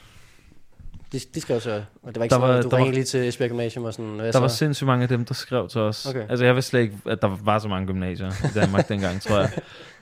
De, 1.11 1.19
de 1.35 1.41
skrev 1.41 1.59
så, 1.61 1.83
og 2.03 2.07
det 2.13 2.15
var 2.19 2.23
ikke 2.23 2.33
Der 2.33 2.39
sådan, 2.39 2.49
var- 2.49 2.57
at 2.57 2.63
du 2.63 2.69
der 2.69 2.75
var- 2.75 2.77
ringede 2.77 2.95
lige 2.95 3.05
til 3.05 3.27
Esbjerg 3.27 3.49
Gymnasium 3.49 3.85
og 3.85 3.93
sådan, 3.93 4.11
hvad 4.15 4.25
Der 4.25 4.31
så? 4.31 4.39
var 4.39 4.47
sindssygt 4.47 4.85
mange 4.87 5.03
af 5.03 5.09
dem, 5.09 5.25
der 5.25 5.33
skrev 5.33 5.67
til 5.69 5.81
os. 5.81 6.05
Okay. 6.05 6.25
Altså 6.29 6.45
jeg 6.45 6.55
vidste 6.55 6.69
slet 6.69 6.81
ikke, 6.81 6.97
at 7.05 7.21
der 7.21 7.37
var 7.43 7.59
så 7.59 7.67
mange 7.67 7.87
gymnasier 7.87 8.31
i 8.31 8.53
Danmark 8.53 8.87
dengang, 8.93 9.21
tror 9.21 9.39
jeg. 9.39 9.51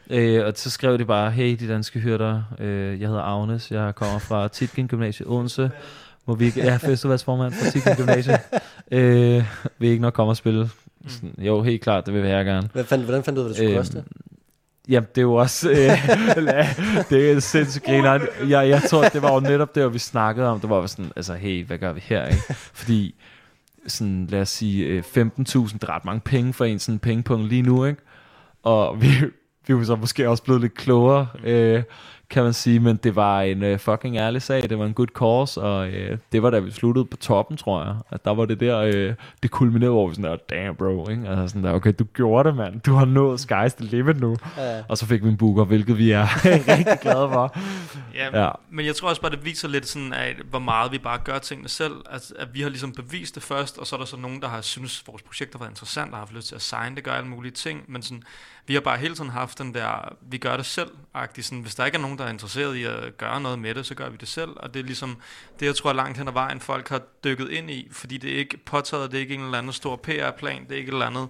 Øh, 0.10 0.46
og 0.46 0.54
så 0.56 0.70
skrev 0.70 0.98
de 0.98 1.06
bare, 1.06 1.32
hey 1.32 1.56
de 1.60 1.68
danske 1.68 2.00
hyrder, 2.00 2.44
øh, 2.60 3.02
jeg 3.02 3.08
hedder 3.10 3.24
Agnes, 3.24 3.72
jeg 3.72 3.96
kommer 3.96 4.20
fra 4.20 4.48
Titgen 4.48 4.88
Gymnasiet 4.88 5.30
Odense. 5.30 5.72
Må 6.26 6.36
vi 6.36 6.46
ikke, 6.46 6.60
jeg 6.60 6.74
er 6.74 6.78
festivalsformand 6.78 7.54
fra 7.54 7.70
Titgen 7.70 7.96
Gymnasiet. 7.96 8.40
Øh, 8.92 9.44
vil 9.78 9.90
I 9.90 9.92
ikke 9.92 10.02
nok 10.02 10.14
komme 10.14 10.32
og 10.32 10.38
spille? 10.38 10.70
Sådan, 11.08 11.36
jo, 11.38 11.62
helt 11.62 11.82
klart, 11.82 12.06
det 12.06 12.14
vil 12.14 12.24
jeg 12.30 12.46
gerne. 12.46 12.70
Hvad 12.74 12.84
fandt, 12.84 13.06
hvordan 13.06 13.24
fandt 13.24 13.38
du 13.38 13.44
ud 13.44 13.50
af, 13.50 13.56
hvad 13.56 13.68
det 13.76 13.86
skulle 13.86 14.02
koste? 14.02 14.04
Jamen, 14.90 15.08
det 15.10 15.18
er 15.18 15.22
jo 15.22 15.34
også... 15.34 15.70
Øh, 15.70 15.78
det 17.10 17.32
er 17.32 17.40
sindssygt 17.40 17.86
grineren. 17.86 18.22
Jeg, 18.50 18.70
jeg 18.70 18.82
tror, 18.90 19.04
det 19.04 19.22
var 19.22 19.34
jo 19.34 19.40
netop 19.40 19.76
det, 19.76 19.94
vi 19.94 20.00
snakkede 20.00 20.48
om. 20.48 20.60
Det 20.60 20.70
var 20.70 20.76
jo 20.76 20.88
sådan, 20.88 21.12
altså, 21.16 21.34
hey, 21.34 21.66
hvad 21.66 21.78
gør 21.78 21.94
vi 21.94 22.04
her, 22.04 22.26
ikke? 22.26 22.44
Fordi, 22.74 23.16
sådan, 23.88 24.28
lad 24.30 24.42
os 24.42 24.50
sige, 24.50 24.86
øh, 24.86 25.04
15.000, 25.04 25.14
det 25.18 25.84
er 25.84 25.96
ret 25.96 26.06
mange 26.06 26.22
penge 26.22 26.54
for 26.54 26.66
en 26.66 26.80
sådan 26.80 27.00
pengepunkt 27.00 27.50
lige 27.50 27.62
nu, 27.62 27.86
ikke? 27.86 28.02
Og 28.64 29.02
vi, 29.02 29.08
vi 29.68 29.74
er 29.74 29.78
jo 29.78 29.84
så 29.84 29.96
måske 29.96 30.30
også 30.30 30.44
blevet 30.44 30.62
lidt 30.62 30.74
klogere, 30.74 31.28
øh, 31.44 31.84
kan 32.30 32.44
man 32.44 32.54
sige, 32.54 32.80
men 32.80 32.96
det 32.96 33.16
var 33.16 33.42
en 33.42 33.64
øh, 33.64 33.80
fucking 33.80 34.18
ærlig 34.18 34.42
sag, 34.42 34.70
det 34.70 34.80
var 34.80 34.86
en 34.86 34.94
good 34.94 35.08
cause, 35.08 35.62
og 35.62 35.88
øh, 35.90 36.18
det 36.32 36.44
var 36.44 36.50
da 36.50 36.60
vi 36.60 36.72
sluttede 36.72 37.06
på 37.06 37.18
toppen, 37.18 37.58
tror 37.58 37.84
jeg, 37.84 37.96
at 38.12 38.26
der 38.26 38.32
var 38.34 38.46
det 38.46 38.60
der, 38.60 38.80
øh, 38.80 39.14
det 39.44 39.52
kulminerede 39.52 39.94
over 39.94 40.12
sådan 40.12 40.24
der, 40.32 40.36
damn 40.50 40.76
bro, 40.76 41.10
ikke? 41.10 41.28
Altså 41.30 41.48
sådan 41.48 41.64
der, 41.64 41.74
okay, 41.74 41.94
du 42.00 42.04
gjorde 42.04 42.50
det, 42.50 42.58
mand, 42.58 42.82
du 42.82 42.94
har 42.94 43.06
nået 43.06 43.52
sky's 43.52 43.68
the 43.78 43.86
limit 43.86 44.20
nu, 44.20 44.36
Ja. 44.58 44.82
og 44.90 44.98
så 44.98 45.06
fik 45.06 45.24
vi 45.24 45.30
en 45.30 45.38
booker, 45.38 45.64
hvilket 45.64 45.98
vi 45.98 46.12
er 46.12 46.26
rigtig 46.78 47.00
glade 47.02 47.30
for. 47.34 47.56
Ja, 48.16 48.44
Ja. 48.44 48.50
men 48.72 48.86
jeg 48.86 48.96
tror 48.96 49.10
også 49.10 49.22
bare, 49.22 49.32
det 49.32 49.46
viser 49.46 49.68
lidt 49.68 49.88
sådan, 49.88 50.14
at 50.14 50.36
hvor 50.50 50.60
meget 50.60 50.92
vi 50.92 50.98
bare 50.98 51.18
gør 51.24 51.38
tingene 51.40 51.70
selv. 51.70 51.94
Altså, 52.12 52.34
at 52.40 52.48
vi 52.54 52.62
har 52.62 52.70
ligesom 52.70 52.92
bevist 52.92 53.36
det 53.36 53.44
først, 53.44 53.78
og 53.78 53.88
så 53.88 53.96
er 53.96 54.00
der 54.00 54.06
så 54.06 54.18
nogen, 54.18 54.42
der 54.42 54.48
har 54.48 54.62
synes, 54.62 55.02
at 55.02 55.08
vores 55.08 55.22
projekt 55.22 55.54
har 55.54 55.60
været 55.60 55.70
interessant, 55.72 56.12
og 56.12 56.18
har 56.18 56.20
haft 56.26 56.34
lyst 56.34 56.48
til 56.48 56.56
at 56.56 56.62
signe 56.62 56.96
det, 56.96 57.04
gøre 57.04 57.18
alle 57.18 57.30
mulige 57.30 57.52
ting. 57.52 57.82
Men 57.88 58.02
sådan, 58.02 58.24
vi 58.68 58.74
har 58.74 58.82
bare 58.82 58.98
hele 58.98 59.16
tiden 59.16 59.30
haft 59.30 59.58
den 59.58 59.74
der, 59.74 60.16
vi 60.22 60.38
gør 60.38 60.58
det 60.58 60.66
selv-agtig. 60.66 61.46
Sådan, 61.46 61.62
hvis 61.62 61.76
der 61.76 61.86
ikke 61.86 61.96
er 61.96 62.02
nogen, 62.02 62.18
der 62.18 62.26
er 62.26 62.30
interesseret 62.30 62.76
i 62.76 62.84
at 62.84 63.18
gøre 63.18 63.42
noget 63.42 63.60
med 63.60 63.76
det, 63.76 63.86
så 63.86 63.96
gør 63.96 64.10
vi 64.10 64.18
det 64.18 64.28
selv. 64.28 64.52
Og 64.56 64.74
det 64.74 64.80
er 64.80 64.84
ligesom 64.84 65.18
det, 65.60 65.66
jeg 65.66 65.76
tror 65.76 65.94
langt 65.94 66.18
hen 66.18 66.28
ad 66.28 66.34
vejen, 66.34 66.60
folk 66.60 66.90
har 66.90 67.02
dykket 67.24 67.50
ind 67.50 67.72
i, 67.72 67.88
fordi 67.92 68.18
det 68.18 68.34
er 68.34 68.38
ikke 68.38 68.58
påtaget, 68.58 69.12
det 69.12 69.18
er 69.18 69.22
ikke 69.22 69.34
en 69.34 69.42
eller 69.42 69.58
anden 69.58 69.74
stor 69.74 69.96
PR-plan, 69.96 70.64
det 70.64 70.72
er 70.72 70.78
ikke 70.78 70.90
et 70.90 70.94
eller 70.94 71.06
andet 71.06 71.30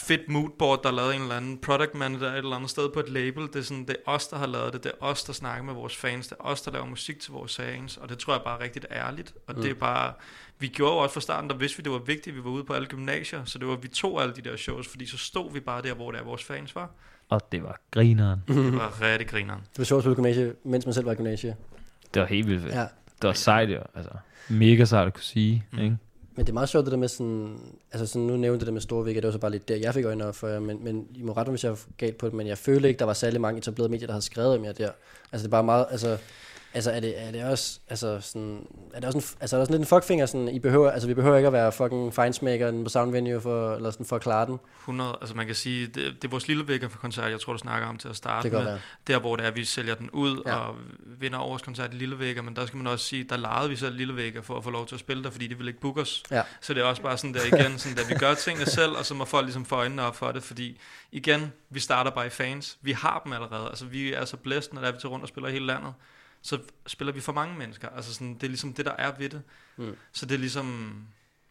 fedt 0.00 0.28
moodboard, 0.28 0.82
der 0.82 0.88
har 0.88 0.96
lavet 0.96 1.14
en 1.16 1.22
eller 1.22 1.36
anden 1.36 1.58
product 1.58 1.94
manager 1.94 2.26
et 2.32 2.36
eller 2.38 2.56
andet 2.56 2.70
sted 2.70 2.88
på 2.94 3.00
et 3.00 3.08
label. 3.08 3.42
Det 3.46 3.56
er, 3.56 3.62
sådan, 3.62 3.84
det 3.84 3.96
er 4.06 4.10
os, 4.10 4.28
der 4.28 4.36
har 4.38 4.46
lavet 4.46 4.72
det. 4.72 4.84
Det 4.84 4.92
er 5.00 5.04
os, 5.06 5.24
der 5.24 5.32
snakker 5.32 5.64
med 5.64 5.74
vores 5.74 5.96
fans. 5.96 6.26
Det 6.28 6.36
er 6.40 6.44
os, 6.44 6.62
der 6.62 6.70
laver 6.70 6.86
musik 6.86 7.20
til 7.20 7.32
vores 7.32 7.56
fans. 7.56 7.96
Og 7.96 8.08
det 8.08 8.18
tror 8.18 8.32
jeg 8.32 8.42
bare 8.44 8.58
er 8.58 8.62
rigtig 8.64 8.82
ærligt. 8.90 9.34
Og 9.46 9.54
mm. 9.54 9.62
det 9.62 9.70
er 9.70 9.74
Mm. 9.74 9.80
bare... 9.80 10.12
Vi 10.60 10.66
gjorde 10.68 10.92
jo 10.92 10.98
også 10.98 11.14
fra 11.14 11.20
starten, 11.20 11.50
der 11.50 11.56
vidste 11.56 11.76
vi, 11.78 11.82
det 11.82 11.92
var 11.92 11.98
vigtigt, 11.98 12.36
vi 12.36 12.44
var 12.44 12.50
ude 12.50 12.64
på 12.64 12.72
alle 12.72 12.88
gymnasier. 12.88 13.44
Så 13.44 13.58
det 13.58 13.68
var, 13.68 13.76
vi 13.76 13.88
tog 13.88 14.22
alle 14.22 14.34
de 14.34 14.40
der 14.42 14.56
shows, 14.56 14.88
fordi 14.88 15.06
så 15.06 15.18
stod 15.18 15.52
vi 15.52 15.60
bare 15.60 15.82
der, 15.82 15.94
hvor 15.94 16.10
det 16.12 16.20
er, 16.20 16.24
vores 16.24 16.44
fans 16.44 16.74
var. 16.74 16.90
Og 17.28 17.40
det 17.52 17.62
var 17.62 17.80
grineren. 17.90 18.40
Det 18.48 18.72
var 18.74 19.02
rigtig 19.02 19.28
grineren. 19.28 19.60
Det 19.60 19.78
var 19.78 19.84
sjovt 19.84 19.98
at 19.98 20.02
spille 20.04 20.14
gymnasie, 20.16 20.54
mens 20.64 20.86
man 20.86 20.94
selv 20.94 21.06
var 21.06 21.12
i 21.12 21.14
gymnasie. 21.14 21.56
Det 22.14 22.22
var 22.22 22.28
helt 22.28 22.46
vildt 22.46 22.62
fedt. 22.62 22.74
Ja. 22.74 22.80
Det 23.22 23.26
var 23.28 23.32
sejt 23.32 23.70
jo, 23.70 23.80
altså. 23.94 24.10
Mega 24.48 24.84
sejt 24.84 25.06
at 25.06 25.14
kunne 25.14 25.22
sige, 25.22 25.64
mm. 25.70 25.78
ikke? 25.78 25.96
Men 26.38 26.46
det 26.46 26.52
er 26.52 26.54
meget 26.54 26.68
sjovt 26.68 26.84
det 26.84 26.92
der 26.92 26.98
med 26.98 27.08
sådan, 27.08 27.58
altså 27.92 28.06
sådan, 28.06 28.26
nu 28.26 28.36
nævnte 28.36 28.58
det 28.60 28.66
der 28.66 28.72
med 28.72 28.80
store 28.80 29.04
vægge, 29.04 29.20
det 29.20 29.26
var 29.26 29.32
så 29.32 29.38
bare 29.38 29.50
lidt 29.50 29.68
der, 29.68 29.76
jeg 29.76 29.94
fik 29.94 30.04
øjnene 30.04 30.26
op 30.26 30.34
for 30.34 30.48
jer, 30.48 30.60
men, 30.60 30.84
men 30.84 31.06
I 31.14 31.22
må 31.22 31.32
rette 31.32 31.50
mig, 31.50 31.52
hvis 31.52 31.64
jeg 31.64 31.70
er 31.70 31.76
galt 31.96 32.18
på 32.18 32.26
det, 32.26 32.34
men 32.34 32.46
jeg 32.46 32.58
føler 32.58 32.88
ikke, 32.88 32.98
der 32.98 33.04
var 33.04 33.12
særlig 33.12 33.40
mange 33.40 33.58
etablerede 33.58 33.90
medier, 33.90 34.06
der 34.06 34.12
havde 34.12 34.24
skrevet 34.24 34.58
om 34.58 34.64
jer 34.64 34.72
der. 34.72 34.90
Altså 35.32 35.42
det 35.42 35.48
er 35.48 35.50
bare 35.50 35.64
meget, 35.64 35.86
altså, 35.90 36.18
altså 36.74 36.90
er 36.90 37.00
det, 37.00 37.22
er 37.22 37.30
det 37.30 37.44
også, 37.44 37.78
altså 37.88 38.20
sådan, 38.20 38.66
er 38.94 39.00
det 39.00 39.06
også 39.06 39.18
en, 39.18 39.24
altså 39.40 39.56
er 39.56 39.60
der 39.60 39.64
sådan 39.64 39.72
lidt 39.74 39.80
en 39.80 39.86
fuckfinger, 39.86 40.26
sådan, 40.26 40.48
I 40.48 40.58
behøver, 40.58 40.90
altså 40.90 41.08
vi 41.08 41.14
behøver 41.14 41.36
ikke 41.36 41.46
at 41.46 41.52
være 41.52 41.72
fucking 41.72 42.14
feinsmaker 42.14 42.82
på 42.82 42.88
sound 42.88 43.10
venue 43.12 43.40
for, 43.40 43.74
eller 43.74 43.90
sådan 43.90 44.06
for 44.06 44.16
at 44.16 44.22
klare 44.22 44.46
den. 44.46 44.58
100, 44.80 45.18
altså 45.20 45.36
man 45.36 45.46
kan 45.46 45.54
sige, 45.54 45.86
det, 45.86 45.94
det 45.94 46.24
er 46.24 46.28
vores 46.28 46.48
lille 46.48 46.68
vækker 46.68 46.88
for 46.88 46.98
koncert, 46.98 47.30
jeg 47.30 47.40
tror, 47.40 47.52
du 47.52 47.58
snakker 47.58 47.88
om 47.88 47.98
til 47.98 48.08
at 48.08 48.16
starte 48.16 48.48
Det 48.50 48.52
med. 48.58 48.66
godt 48.70 48.80
Der, 49.06 49.18
hvor 49.20 49.36
det 49.36 49.46
er, 49.46 49.50
vi 49.50 49.64
sælger 49.64 49.94
den 49.94 50.10
ud 50.10 50.42
Ja. 50.46 50.54
og 50.56 50.74
vinder 51.18 51.38
årets 51.38 51.64
koncert 51.64 51.94
i 51.94 51.96
Lille 51.96 52.18
Vækker, 52.18 52.42
men 52.42 52.56
der 52.56 52.66
skal 52.66 52.76
man 52.76 52.86
også 52.86 53.04
sige, 53.04 53.24
der 53.24 53.36
lejede 53.36 53.68
vi 53.70 53.76
selv 53.76 53.96
Lille 53.96 54.16
Vækker 54.16 54.42
for 54.42 54.56
at 54.56 54.64
få 54.64 54.70
lov 54.70 54.86
til 54.86 54.94
at 54.94 55.00
spille 55.00 55.24
der, 55.24 55.30
fordi 55.30 55.46
de 55.46 55.54
ville 55.56 55.70
ikke 55.70 55.80
booke 55.80 56.00
os. 56.00 56.22
Ja. 56.30 56.42
Så 56.60 56.74
det 56.74 56.80
er 56.80 56.84
også 56.84 57.02
bare 57.02 57.18
sådan 57.18 57.34
der 57.34 57.44
igen, 57.44 57.78
sådan 57.78 57.96
der 57.98 58.04
vi 58.08 58.14
gør 58.14 58.34
tingene 58.34 58.66
selv, 58.66 58.92
og 58.92 59.04
så 59.06 59.14
må 59.14 59.24
folk 59.24 59.44
ligesom 59.44 59.64
få 59.64 59.74
øjnene 59.76 60.02
op 60.02 60.16
for 60.16 60.32
det, 60.32 60.42
fordi 60.42 60.80
igen, 61.12 61.52
vi 61.70 61.80
starter 61.80 62.10
bare 62.10 62.26
i 62.26 62.30
fans. 62.30 62.78
Vi 62.82 62.92
har 62.92 63.20
dem 63.24 63.32
allerede, 63.32 63.68
altså 63.68 63.84
vi 63.84 64.12
er 64.12 64.24
så 64.24 64.36
blæst, 64.36 64.72
når 64.72 64.80
der 64.80 64.88
er 64.88 64.92
vi 64.92 64.98
til 65.00 65.08
rundt 65.08 65.22
og 65.22 65.28
spiller 65.28 65.48
i 65.48 65.52
hele 65.52 65.66
landet. 65.66 65.92
Så 66.42 66.58
spiller 66.86 67.12
vi 67.12 67.20
for 67.20 67.32
mange 67.32 67.58
mennesker. 67.58 67.88
Altså 67.88 68.14
sådan, 68.14 68.34
det 68.34 68.42
er 68.42 68.48
ligesom 68.48 68.72
det, 68.72 68.84
der 68.84 68.92
er 68.98 69.12
ved 69.18 69.28
det. 69.28 69.42
Mm. 69.76 69.96
Så 70.12 70.26
det 70.26 70.34
er 70.34 70.38
ligesom, 70.38 70.96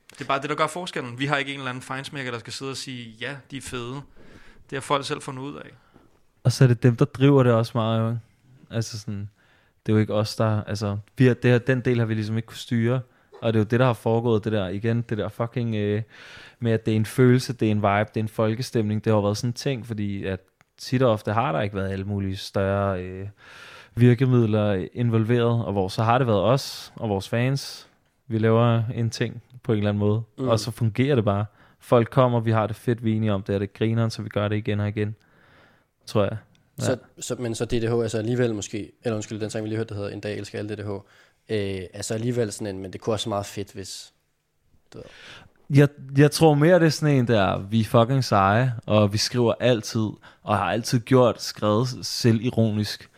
det 0.09 0.21
er 0.21 0.25
bare 0.25 0.41
det, 0.41 0.49
der 0.49 0.55
gør 0.55 0.67
forskellen. 0.67 1.19
Vi 1.19 1.25
har 1.25 1.37
ikke 1.37 1.53
en 1.53 1.59
eller 1.59 1.69
anden 1.69 1.83
fejnsmækker, 1.83 2.31
der 2.31 2.39
skal 2.39 2.53
sidde 2.53 2.71
og 2.71 2.77
sige, 2.77 3.15
ja, 3.21 3.37
de 3.51 3.57
er 3.57 3.61
fede. 3.61 4.01
Det 4.69 4.75
har 4.75 4.79
folk 4.79 5.05
selv 5.05 5.21
fundet 5.21 5.41
ud 5.41 5.55
af. 5.55 5.69
Og 6.43 6.51
så 6.51 6.63
er 6.63 6.67
det 6.67 6.83
dem, 6.83 6.95
der 6.95 7.05
driver 7.05 7.43
det 7.43 7.53
også 7.53 7.71
meget, 7.75 7.99
jo. 7.99 8.17
Altså 8.71 8.99
sådan, 8.99 9.29
det 9.85 9.91
er 9.91 9.93
jo 9.93 9.99
ikke 9.99 10.13
os, 10.13 10.35
der... 10.35 10.63
Altså, 10.63 10.97
vi 11.17 11.25
har, 11.25 11.33
det 11.33 11.51
her, 11.51 11.57
den 11.57 11.81
del 11.81 11.99
har 11.99 12.05
vi 12.05 12.13
ligesom 12.13 12.37
ikke 12.37 12.45
kunne 12.45 12.57
styre. 12.57 13.01
Og 13.41 13.53
det 13.53 13.59
er 13.59 13.63
jo 13.63 13.67
det, 13.69 13.79
der 13.79 13.85
har 13.85 13.93
foregået, 13.93 14.43
det 14.43 14.51
der 14.51 14.67
igen, 14.67 15.01
det 15.01 15.17
der 15.17 15.29
fucking 15.29 15.75
øh, 15.75 16.01
med, 16.59 16.71
at 16.71 16.85
det 16.85 16.91
er 16.91 16.95
en 16.95 17.05
følelse, 17.05 17.53
det 17.53 17.67
er 17.67 17.71
en 17.71 17.77
vibe, 17.77 18.09
det 18.13 18.17
er 18.17 18.23
en 18.23 18.27
folkestemning. 18.27 19.03
Det 19.03 19.11
har 19.11 19.17
jo 19.17 19.23
været 19.23 19.37
sådan 19.37 19.49
en 19.49 19.53
ting, 19.53 19.87
fordi 19.87 20.23
at 20.23 20.39
tit 20.77 21.01
og 21.01 21.11
ofte 21.11 21.33
har 21.33 21.51
der 21.51 21.61
ikke 21.61 21.75
været 21.75 21.91
alle 21.91 22.05
mulige 22.05 22.37
større 22.37 23.03
øh, 23.03 23.27
virkemidler 23.99 24.87
involveret, 24.93 25.65
og 25.65 25.71
hvor 25.71 25.87
så 25.87 26.03
har 26.03 26.17
det 26.17 26.27
været 26.27 26.41
os 26.43 26.93
og 26.95 27.09
vores 27.09 27.29
fans. 27.29 27.87
Vi 28.27 28.37
laver 28.37 28.83
en 28.95 29.09
ting 29.09 29.41
på 29.63 29.71
en 29.71 29.77
eller 29.77 29.89
anden 29.89 29.99
måde, 29.99 30.21
Mm. 30.37 30.47
og 30.47 30.59
så 30.59 30.71
fungerer 30.71 31.15
det 31.15 31.25
bare. 31.25 31.45
Folk 31.79 32.09
kommer, 32.09 32.39
vi 32.39 32.51
har 32.51 32.67
det 32.67 32.75
fedt, 32.75 33.03
vi 33.03 33.11
er 33.11 33.15
enige 33.15 33.33
om 33.33 33.43
det, 33.43 33.55
er 33.55 33.59
det 33.59 33.73
griner, 33.73 34.09
så 34.09 34.21
vi 34.21 34.29
gør 34.29 34.47
det 34.47 34.55
igen 34.55 34.79
og 34.79 34.87
igen. 34.87 35.15
Tror 36.05 36.23
jeg. 36.23 36.37
Ja. 36.79 36.83
Så, 36.83 36.97
så, 37.19 37.35
men 37.35 37.55
så 37.55 37.65
DDH, 37.65 37.91
altså 38.01 38.17
alligevel 38.17 38.55
måske, 38.55 38.91
eller 39.03 39.15
undskyld, 39.15 39.39
den 39.39 39.49
sang 39.49 39.63
vi 39.63 39.69
lige 39.69 39.77
hørte, 39.77 39.89
der 39.89 39.95
hedder 39.95 40.09
En 40.09 40.19
dag 40.19 40.37
elsker 40.37 40.59
alle 40.59 40.75
DDH, 40.75 40.89
øh, 41.49 41.81
altså 41.93 42.13
alligevel 42.13 42.51
sådan 42.51 42.75
en, 42.75 42.81
men 42.81 42.93
det 42.93 43.01
kunne 43.01 43.13
også 43.15 43.25
være 43.29 43.35
meget 43.35 43.45
fedt, 43.45 43.73
hvis... 43.73 44.13
Du 44.93 44.97
ved. 44.97 45.05
Jeg, 45.69 45.87
jeg 46.17 46.31
tror 46.31 46.53
mere, 46.53 46.79
det 46.79 46.85
er 46.85 46.89
sådan 46.89 47.15
en 47.15 47.27
der, 47.27 47.57
vi 47.59 47.79
er 47.79 47.83
fucking 47.85 48.23
seje, 48.23 48.73
og 48.85 49.13
vi 49.13 49.17
skriver 49.17 49.53
altid, 49.59 50.09
og 50.43 50.57
har 50.57 50.71
altid 50.71 50.99
gjort, 50.99 51.41
skrevet 51.41 51.87
selvironisk 52.01 53.09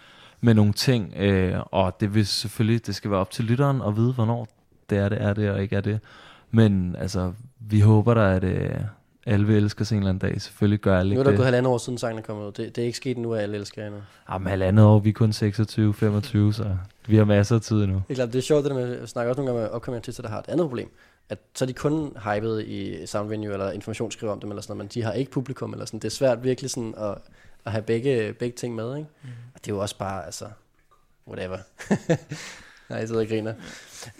med 0.41 0.53
nogle 0.53 0.73
ting, 0.73 1.13
øh, 1.17 1.55
og 1.65 1.99
det 1.99 2.15
vil 2.15 2.27
selvfølgelig, 2.27 2.85
det 2.87 2.95
skal 2.95 3.11
være 3.11 3.19
op 3.19 3.31
til 3.31 3.45
lytteren 3.45 3.81
at 3.81 3.95
vide, 3.95 4.13
hvornår 4.13 4.47
det 4.89 4.97
er 4.97 5.09
det, 5.09 5.21
er 5.21 5.33
det, 5.33 5.49
og 5.51 5.61
ikke 5.61 5.75
er 5.75 5.81
det. 5.81 5.99
Men 6.51 6.95
altså, 6.99 7.33
vi 7.59 7.79
håber 7.79 8.13
da, 8.13 8.35
at 8.35 8.43
øh, 8.43 8.69
alle 9.25 9.47
vil 9.47 9.55
elske 9.55 9.81
os 9.81 9.91
en 9.91 9.97
eller 9.97 10.09
anden 10.09 10.29
dag. 10.29 10.41
Selvfølgelig 10.41 10.79
gør 10.79 10.99
alle 10.99 11.13
Nu 11.13 11.19
er 11.19 11.23
der 11.23 11.29
det. 11.31 11.37
gået 11.37 11.45
halvandet 11.45 11.71
år 11.73 11.77
siden 11.77 11.97
sangen 11.97 12.19
er 12.19 12.23
kommet 12.23 12.45
ud. 12.47 12.51
Det, 12.51 12.75
det 12.75 12.81
er 12.81 12.85
ikke 12.85 12.97
sket 12.97 13.17
nu, 13.17 13.33
at 13.33 13.41
alle 13.41 13.57
elsker 13.57 13.83
hende. 13.83 14.01
Jamen, 14.31 14.47
halvandet 14.47 14.85
år, 14.85 14.99
vi 14.99 15.09
er 15.09 15.13
kun 15.13 15.29
26-25, 15.29 15.33
så 16.53 16.77
vi 17.07 17.15
har 17.17 17.25
masser 17.25 17.55
af 17.55 17.61
tid 17.61 17.83
endnu. 17.83 18.01
Det 18.07 18.13
er 18.13 18.15
klart, 18.15 18.33
det 18.33 18.37
er 18.37 18.41
sjovt, 18.43 18.63
det 18.63 18.71
der 18.71 18.77
med, 18.77 18.99
jeg 18.99 19.09
snakker 19.09 19.29
også 19.29 19.41
nogle 19.41 19.51
gange 19.53 19.63
med 19.67 19.75
opkommende 19.75 19.99
artister, 19.99 20.23
der 20.23 20.29
har 20.29 20.39
et 20.39 20.47
andet 20.47 20.67
problem. 20.67 20.89
At 21.29 21.39
så 21.55 21.65
er 21.65 21.67
de 21.67 21.73
kun 21.73 22.11
hypet 22.35 22.65
i 22.65 23.05
sound 23.05 23.29
venue, 23.29 23.53
eller 23.53 23.71
informationsskriver 23.71 24.33
om 24.33 24.39
dem, 24.39 24.49
eller 24.49 24.61
sådan 24.61 24.77
noget, 24.77 24.83
men 24.95 25.01
de 25.01 25.03
har 25.05 25.13
ikke 25.13 25.31
publikum, 25.31 25.71
eller 25.73 25.85
sådan. 25.85 25.99
Det 25.99 26.05
er 26.05 26.11
svært 26.11 26.43
virkelig 26.43 26.69
sådan 26.71 26.93
at, 26.97 27.15
at 27.65 27.71
have 27.71 27.81
begge, 27.81 28.33
begge 28.33 28.55
ting 28.55 28.75
med, 28.75 28.97
ikke? 28.97 29.09
Mm. 29.23 29.29
Det 29.65 29.71
er 29.71 29.75
jo 29.75 29.79
også 29.81 29.97
bare, 29.97 30.25
altså, 30.25 30.49
whatever. 31.27 31.57
Nej, 32.89 32.99
jeg 32.99 33.07
sidder 33.07 33.21
og 33.21 33.27
griner. 33.27 33.53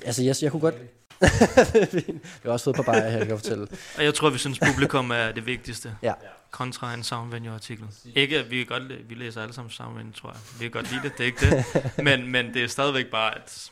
Altså, 0.06 0.24
jeg, 0.24 0.36
jeg 0.42 0.52
kunne 0.52 0.62
godt... 0.62 0.76
Er. 0.76 0.80
Vi 1.96 2.20
har 2.44 2.52
også 2.52 2.64
fået 2.64 2.76
på 2.76 2.84
bajer 2.84 3.10
her, 3.10 3.20
kan 3.20 3.28
jeg 3.30 3.38
fortælle. 3.38 3.68
Og 3.98 4.04
jeg 4.04 4.14
tror, 4.14 4.30
vi 4.30 4.38
synes, 4.38 4.60
publikum 4.60 5.12
er 5.12 5.32
det 5.32 5.46
vigtigste. 5.46 5.96
Ja. 6.02 6.14
Kontra 6.52 6.94
en 6.94 7.04
soundvenue-artikel. 7.04 7.86
Ikke, 8.16 8.40
at 8.40 8.52
vi, 8.52 8.64
kan 8.64 8.66
godt, 8.80 9.10
vi 9.10 9.16
læser 9.16 9.42
alle 9.42 9.54
sammen 9.54 9.72
soundvenue, 9.72 10.12
tror 10.14 10.30
jeg. 10.30 10.40
Vi 10.60 10.66
kan 10.66 10.72
godt 10.72 10.92
lide 10.92 11.02
det, 11.04 11.12
det 11.18 11.24
er 11.24 11.26
ikke 11.26 11.46
det. 11.50 11.92
Men, 12.06 12.28
men 12.32 12.54
det 12.54 12.64
er 12.64 12.68
stadigvæk 12.68 13.06
bare, 13.12 13.36
at 13.36 13.72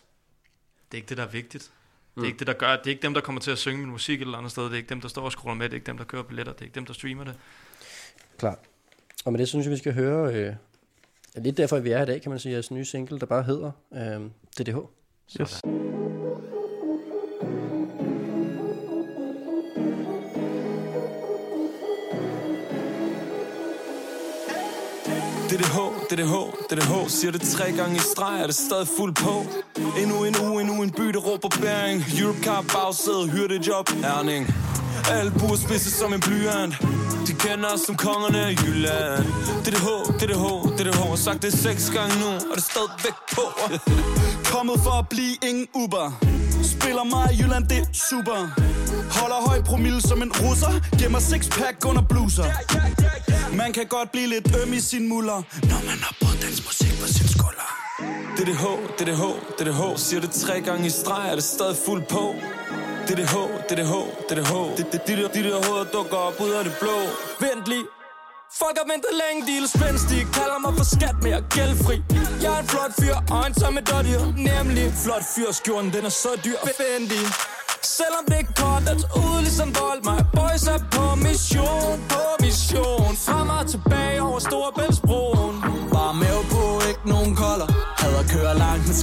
det 0.91 0.93
er 0.93 0.95
ikke 0.97 1.09
det, 1.09 1.17
der 1.17 1.23
er 1.23 1.27
vigtigt. 1.27 1.63
Det 1.63 1.69
er 2.17 2.21
Mm. 2.21 2.25
ikke 2.25 2.39
det, 2.39 2.47
der 2.47 2.53
gør, 2.53 2.75
det 2.75 2.85
er 2.85 2.89
ikke 2.89 3.01
dem, 3.01 3.13
der 3.13 3.21
kommer 3.21 3.41
til 3.41 3.51
at 3.51 3.57
synge 3.57 3.77
min 3.81 3.89
musik 3.89 4.21
et 4.21 4.25
eller 4.25 4.37
andet 4.37 4.51
sted. 4.51 4.63
Det 4.63 4.71
er 4.71 4.75
ikke 4.77 4.89
dem, 4.89 5.01
der 5.01 5.07
står 5.07 5.21
og 5.21 5.31
scroller 5.31 5.55
med. 5.55 5.65
Det 5.65 5.73
er 5.73 5.75
ikke 5.75 5.85
dem, 5.85 5.97
der 5.97 6.03
kører 6.05 6.23
billetter. 6.23 6.53
Det 6.53 6.61
er 6.61 6.65
ikke 6.65 6.75
dem, 6.75 6.85
der 6.85 6.93
streamer 6.93 7.23
det. 7.23 7.35
Klart. 8.37 8.57
Og 9.25 9.31
med 9.31 9.39
det 9.39 9.47
synes 9.47 9.65
jeg, 9.65 9.71
vi 9.71 9.77
skal 9.77 9.93
høre... 9.93 10.33
Øh, 10.35 10.53
lidt 11.41 11.57
derfor, 11.57 11.79
vi 11.79 11.91
er 11.91 11.97
her 11.97 12.03
i 12.03 12.05
dag, 12.05 12.21
kan 12.21 12.29
man 12.29 12.39
sige, 12.39 12.53
jeres 12.53 12.71
nye 12.71 12.85
single, 12.85 13.19
der 13.19 13.25
bare 13.25 13.43
hedder 13.43 13.71
øh, 13.93 14.21
DDH. 14.59 14.77
Yes. 15.41 15.61
DDH, 25.49 25.77
DDH, 26.09 26.33
DDH 26.69 27.07
Siger 27.07 27.31
det 27.31 27.41
tre 27.41 27.71
gange 27.71 27.95
i 27.95 27.99
streg, 27.99 28.41
er 28.41 28.45
det 28.45 28.55
stadig 28.55 28.87
fuld 28.87 29.13
på 29.15 29.35
Endnu 30.01 30.23
en 30.23 30.35
uge, 30.45 30.61
endnu 30.61 30.83
en 30.83 30.91
by, 30.91 31.03
der 31.03 31.19
råber 31.19 31.49
bæring 31.61 32.03
Eurocar, 32.19 32.61
bagsæde, 32.73 33.27
hyrdejob, 33.29 33.89
Herning 33.89 34.66
alle 35.11 35.31
buer 35.31 35.55
spidse 35.55 35.91
som 35.91 36.13
en 36.13 36.19
blyant. 36.19 36.73
De 37.27 37.33
kender 37.33 37.69
os 37.73 37.81
som 37.81 37.95
kongerne 37.95 38.39
af 38.39 38.51
Jylland. 38.63 39.25
DDH, 39.65 39.87
DDH, 40.19 40.45
DDH 40.77 40.99
Har 41.09 41.15
sagt 41.15 41.41
det 41.41 41.53
seks 41.53 41.89
gange 41.89 42.15
nu, 42.19 42.27
og 42.27 42.55
det 42.55 42.63
er 42.65 42.69
stadigvæk 42.75 43.17
på. 43.35 43.41
Kommet 44.53 44.79
for 44.83 44.99
at 44.99 45.09
blive 45.09 45.35
ingen 45.49 45.67
Uber. 45.75 46.07
Spiller 46.63 47.03
mig 47.03 47.33
i 47.33 47.43
Jylland, 47.43 47.67
det 47.67 47.77
er 47.77 47.85
super. 48.09 48.39
Holder 49.19 49.49
høj 49.49 49.61
promille 49.61 50.01
som 50.01 50.21
en 50.21 50.31
russer. 50.31 50.73
Gemmer 50.99 51.19
sixpack 51.19 51.85
under 51.85 52.01
bluser. 52.01 52.45
Man 53.55 53.73
kan 53.73 53.85
godt 53.85 54.11
blive 54.11 54.27
lidt 54.27 54.55
øm 54.63 54.73
i 54.73 54.79
sin 54.79 55.07
muller 55.09 55.41
Når 55.63 55.81
man 55.89 55.97
har 56.05 56.15
på 56.21 56.27
dansk 56.41 56.61
musik 56.69 57.01
på 57.01 57.07
sin 57.07 57.27
skulder 57.27 57.67
DDH, 58.37 58.63
DDH, 58.99 59.23
DDH 59.59 59.81
Siger 59.97 60.21
det 60.21 60.31
tre 60.31 60.61
gange 60.61 60.87
i 60.87 60.89
streg, 60.89 61.29
er 61.31 61.35
det 61.35 61.43
stadig 61.43 61.75
fuld 61.85 62.03
på? 62.09 62.35
Det 63.07 63.13
er 63.13 63.21
det 63.23 63.29
H, 63.29 63.35
det 63.69 63.71
er 63.71 63.75
det 63.75 63.87
H, 63.87 63.93
det 64.29 64.31
er 64.31 64.35
det 64.35 64.47
H. 64.47 64.53
Det 64.77 64.85
er 64.93 65.05
det, 65.07 65.17
der, 65.17 65.27
de 65.27 65.43
der 65.43 65.55
hoveder 65.65 65.85
dukker 65.95 66.17
op 66.17 66.41
ud 66.41 66.49
af 66.49 66.63
det 66.63 66.73
blå. 66.81 66.97
Vent 67.39 67.65
lige. 67.67 67.85
Folk 68.61 68.77
har 68.81 68.87
ventet 68.93 69.13
længe, 69.21 69.39
de 69.47 69.53
er 69.63 69.67
spændstige 69.77 70.23
Kalder 70.37 70.59
mig 70.65 70.73
for 70.77 70.87
skat, 70.95 71.15
men 71.21 71.29
jeg 71.33 71.39
er 71.43 71.47
gældfri. 71.57 71.95
Jeg 72.43 72.51
er 72.55 72.59
en 72.63 72.67
flot 72.67 72.93
fyr, 72.99 73.15
og 73.33 73.47
en 73.47 73.53
som 73.61 73.77
et 73.77 73.85
dårdyr 73.91 74.21
Nemlig 74.49 74.85
flot 75.03 75.25
fyr, 75.35 75.51
skjorten 75.51 75.93
den 75.93 76.05
er 76.05 76.09
så 76.23 76.31
dyr 76.45 76.59
Fendi 76.77 77.21
Selvom 77.97 78.23
det 78.27 78.39
er 78.43 78.47
koldt, 78.61 78.89
at 78.93 79.01
ude 79.21 79.41
ligesom 79.47 79.69
vold 79.81 80.01
mig 80.09 80.19
Boys 80.37 80.63
er 80.75 80.79
på 80.95 81.15
mission, 81.15 81.95
på 82.09 82.23
mission. 82.43 83.11
Frem 83.25 83.49
og 83.49 83.67
tilbage 83.73 84.21
over 84.21 84.39
Storebæltsbroen. 84.39 85.76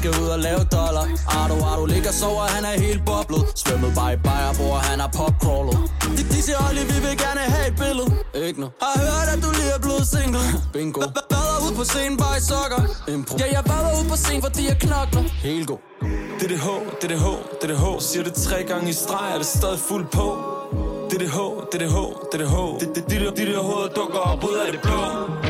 Skal 0.00 0.10
ud 0.22 0.28
og 0.36 0.38
lave 0.38 0.62
dollar 0.76 1.06
Ardo, 1.38 1.56
Ardo 1.70 1.84
ligger 1.94 2.08
og 2.08 2.18
sover, 2.20 2.44
han 2.56 2.64
er 2.70 2.76
helt 2.86 3.02
boblet 3.10 3.42
Svømmet 3.60 3.92
bare 3.98 4.12
i 4.16 4.16
bajerbror, 4.16 4.76
han 4.90 4.98
er 5.00 5.08
popcrawlet 5.18 5.76
de, 6.16 6.22
de 6.32 6.40
siger 6.46 6.58
Olli, 6.68 6.82
vi 6.92 6.98
vil 7.06 7.16
gerne 7.24 7.42
have 7.54 7.66
et 7.70 7.76
billede 7.82 8.08
Ikke 8.46 8.60
nu 8.60 8.68
Har 8.84 8.94
hørt, 9.06 9.28
at 9.34 9.40
du 9.44 9.50
lige 9.58 9.70
er 9.78 9.82
blevet 9.86 10.06
single 10.14 10.44
Bingo 10.74 11.00
Vader 11.30 11.58
ud 11.66 11.72
på 11.80 11.84
scenen, 11.84 12.16
bare 12.24 12.36
i 12.40 12.42
sokker 12.50 12.82
Impro 13.14 13.34
Ja, 13.40 13.46
jeg 13.56 13.62
vader 13.70 13.92
ud 14.00 14.04
på 14.12 14.16
scenen, 14.22 14.42
fordi 14.46 14.62
jeg 14.70 14.76
knokler 14.84 15.22
Helt 15.48 15.66
god 15.70 15.80
Det 16.38 16.44
er 16.48 16.52
det 16.54 16.60
H, 16.66 16.68
det 17.00 17.04
er 17.08 17.12
det 17.14 17.20
H, 17.24 17.26
det 17.58 17.64
er 17.66 17.70
det 17.72 17.78
H 17.84 17.86
Siger 18.08 18.24
det 18.28 18.34
tre 18.46 18.58
gange 18.70 18.86
i 18.90 18.96
streg, 19.02 19.28
er 19.34 19.38
det 19.42 19.46
stadig 19.58 19.80
fuld 19.88 20.06
på 20.18 20.26
Det 21.10 21.14
er 21.18 21.22
det 21.24 21.30
H, 21.36 21.38
det 21.70 21.74
er 21.78 21.82
det 21.84 21.90
H, 21.96 21.98
det 22.32 22.40
er 22.40 22.46
er 23.26 23.34
de 23.38 23.46
der 23.52 23.62
hoveder 23.68 23.90
dukker 23.98 24.18
op 24.18 24.44
ud 24.44 24.56
af 24.66 24.72
det 24.72 24.80
blå 24.82 25.43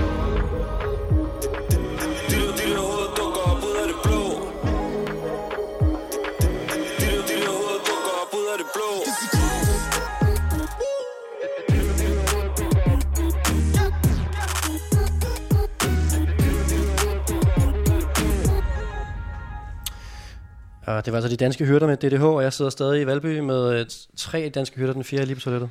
Og 20.86 21.04
det 21.04 21.12
var 21.12 21.18
altså 21.18 21.28
de 21.28 21.36
danske 21.36 21.64
hyrder 21.64 21.86
med 21.86 21.96
DDH, 21.96 22.24
og 22.24 22.42
jeg 22.42 22.52
sidder 22.52 22.70
stadig 22.70 23.02
i 23.02 23.06
Valby 23.06 23.38
med 23.38 23.80
øh, 23.80 23.86
tre 24.16 24.50
danske 24.54 24.76
hyrder, 24.76 24.92
den 24.92 25.04
fjerde 25.04 25.22
er 25.22 25.26
lige 25.26 25.36
på 25.36 25.40
toilettet. 25.40 25.70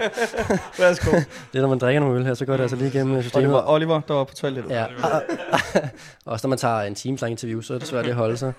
Værsgo. 0.80 1.10
det 1.52 1.58
er, 1.58 1.60
når 1.60 1.68
man 1.68 1.78
drikker 1.78 2.00
nogle 2.00 2.18
øl 2.18 2.26
her, 2.26 2.34
så 2.34 2.44
går 2.44 2.52
det 2.52 2.60
altså 2.60 2.76
lige 2.76 2.88
igennem 2.88 3.16
øh, 3.16 3.22
systemet. 3.22 3.46
Oliver, 3.46 3.70
Oliver, 3.70 4.00
der 4.00 4.14
var 4.14 4.24
på 4.24 4.34
toilettet. 4.34 4.70
Ja. 4.70 4.86
Også 6.24 6.46
når 6.46 6.48
man 6.48 6.58
tager 6.58 6.80
en 6.80 6.94
times 6.94 7.20
lang 7.20 7.30
interview, 7.30 7.60
så 7.60 7.74
er 7.74 7.78
det 7.78 7.88
svært 7.88 8.06
at 8.06 8.14
holde 8.14 8.36
sig. 8.36 8.52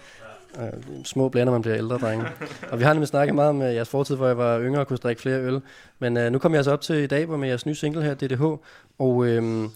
Uh, 0.56 1.04
små 1.04 1.32
når 1.36 1.52
man 1.52 1.62
bliver 1.62 1.78
ældre, 1.78 1.98
drenge. 1.98 2.26
Og 2.72 2.80
vi 2.80 2.84
har 2.84 2.94
nemlig 2.94 3.08
snakket 3.08 3.36
meget 3.36 3.50
om 3.50 3.62
jeres 3.62 3.90
fortid, 3.90 4.16
hvor 4.16 4.28
jeg 4.28 4.38
var 4.38 4.60
yngre 4.60 4.82
og 4.82 4.88
kunne 4.88 4.98
drikke 4.98 5.22
flere 5.22 5.42
øl. 5.42 5.62
Men 6.00 6.18
uh, 6.18 6.24
nu 6.24 6.40
kommer 6.40 6.56
jeg 6.56 6.60
altså 6.60 6.72
op 6.72 6.82
til 6.82 6.96
i 6.96 7.08
dag 7.08 7.30
med 7.30 7.48
jeres 7.48 7.66
nye 7.66 7.76
single 7.76 8.04
her, 8.04 8.14
DDH. 8.14 8.44
Og 8.44 8.60
uh, 9.00 9.70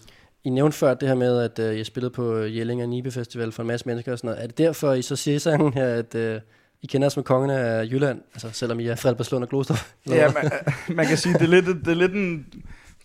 i 0.44 0.50
nævnte 0.50 0.78
før 0.78 0.94
det 0.94 1.08
her 1.08 1.14
med, 1.14 1.40
at 1.40 1.70
uh, 1.70 1.78
jeg 1.78 1.86
spillede 1.86 2.10
på 2.10 2.34
øh, 2.34 2.56
Jelling 2.56 2.82
og 2.82 2.88
Nibe 2.88 3.10
Festival 3.10 3.52
for 3.52 3.62
en 3.62 3.66
masse 3.66 3.86
mennesker 3.86 4.12
og 4.12 4.18
sådan 4.18 4.28
noget. 4.28 4.42
Er 4.42 4.46
det 4.46 4.58
derfor, 4.58 4.92
I 4.92 5.02
så 5.02 5.16
siger 5.16 5.36
i 5.36 5.38
sangen 5.38 5.74
her, 5.74 5.86
at 5.86 6.14
uh, 6.14 6.42
I 6.82 6.86
kender 6.86 7.06
os 7.06 7.16
med 7.16 7.24
kongerne 7.24 7.58
af 7.58 7.84
Jylland? 7.84 8.20
Altså 8.34 8.50
selvom 8.52 8.80
I 8.80 8.86
er 8.86 8.94
Fredbergslund 8.94 9.44
og 9.44 9.50
Glostrup? 9.50 9.78
Ja, 10.08 10.32
man, 10.32 10.50
man 10.96 11.06
kan 11.06 11.16
sige, 11.16 11.32
det 11.32 11.42
er 11.42 11.46
lidt, 11.46 11.66
det 11.66 11.88
er 11.88 11.94
lidt 11.94 12.12
en... 12.12 12.46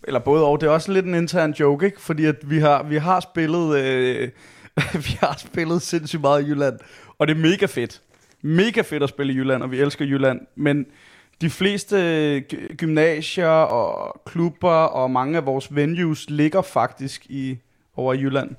Eller 0.04 0.20
både 0.20 0.44
og, 0.44 0.60
det 0.60 0.66
er 0.66 0.70
også 0.70 0.92
lidt 0.92 1.06
en 1.06 1.14
intern 1.14 1.52
joke, 1.52 1.86
ikke? 1.86 2.00
Fordi 2.00 2.24
at 2.24 2.50
vi 2.50 2.58
har, 2.58 2.82
vi 2.82 2.96
har 2.96 3.20
spillet... 3.20 3.78
Øh, 3.78 4.28
vi 5.06 5.18
har 5.20 5.36
spillet 5.38 5.82
sindssygt 5.82 6.22
meget 6.22 6.42
i 6.42 6.48
Jylland. 6.48 6.78
Og 7.18 7.28
det 7.28 7.36
er 7.36 7.40
mega 7.40 7.66
fedt. 7.66 8.00
Mega 8.42 8.80
fedt 8.80 9.02
at 9.02 9.08
spille 9.08 9.32
i 9.32 9.36
Jylland, 9.36 9.62
og 9.62 9.70
vi 9.70 9.80
elsker 9.80 10.04
Jylland. 10.04 10.40
Men 10.56 10.86
de 11.40 11.50
fleste 11.50 11.96
gy- 12.52 12.76
gymnasier 12.76 13.48
og 13.48 14.20
klubber 14.26 14.70
og 14.70 15.10
mange 15.10 15.36
af 15.36 15.46
vores 15.46 15.74
venues 15.74 16.30
ligger 16.30 16.62
faktisk 16.62 17.26
i 17.28 17.58
over 17.96 18.14
i 18.14 18.20
Jylland. 18.20 18.56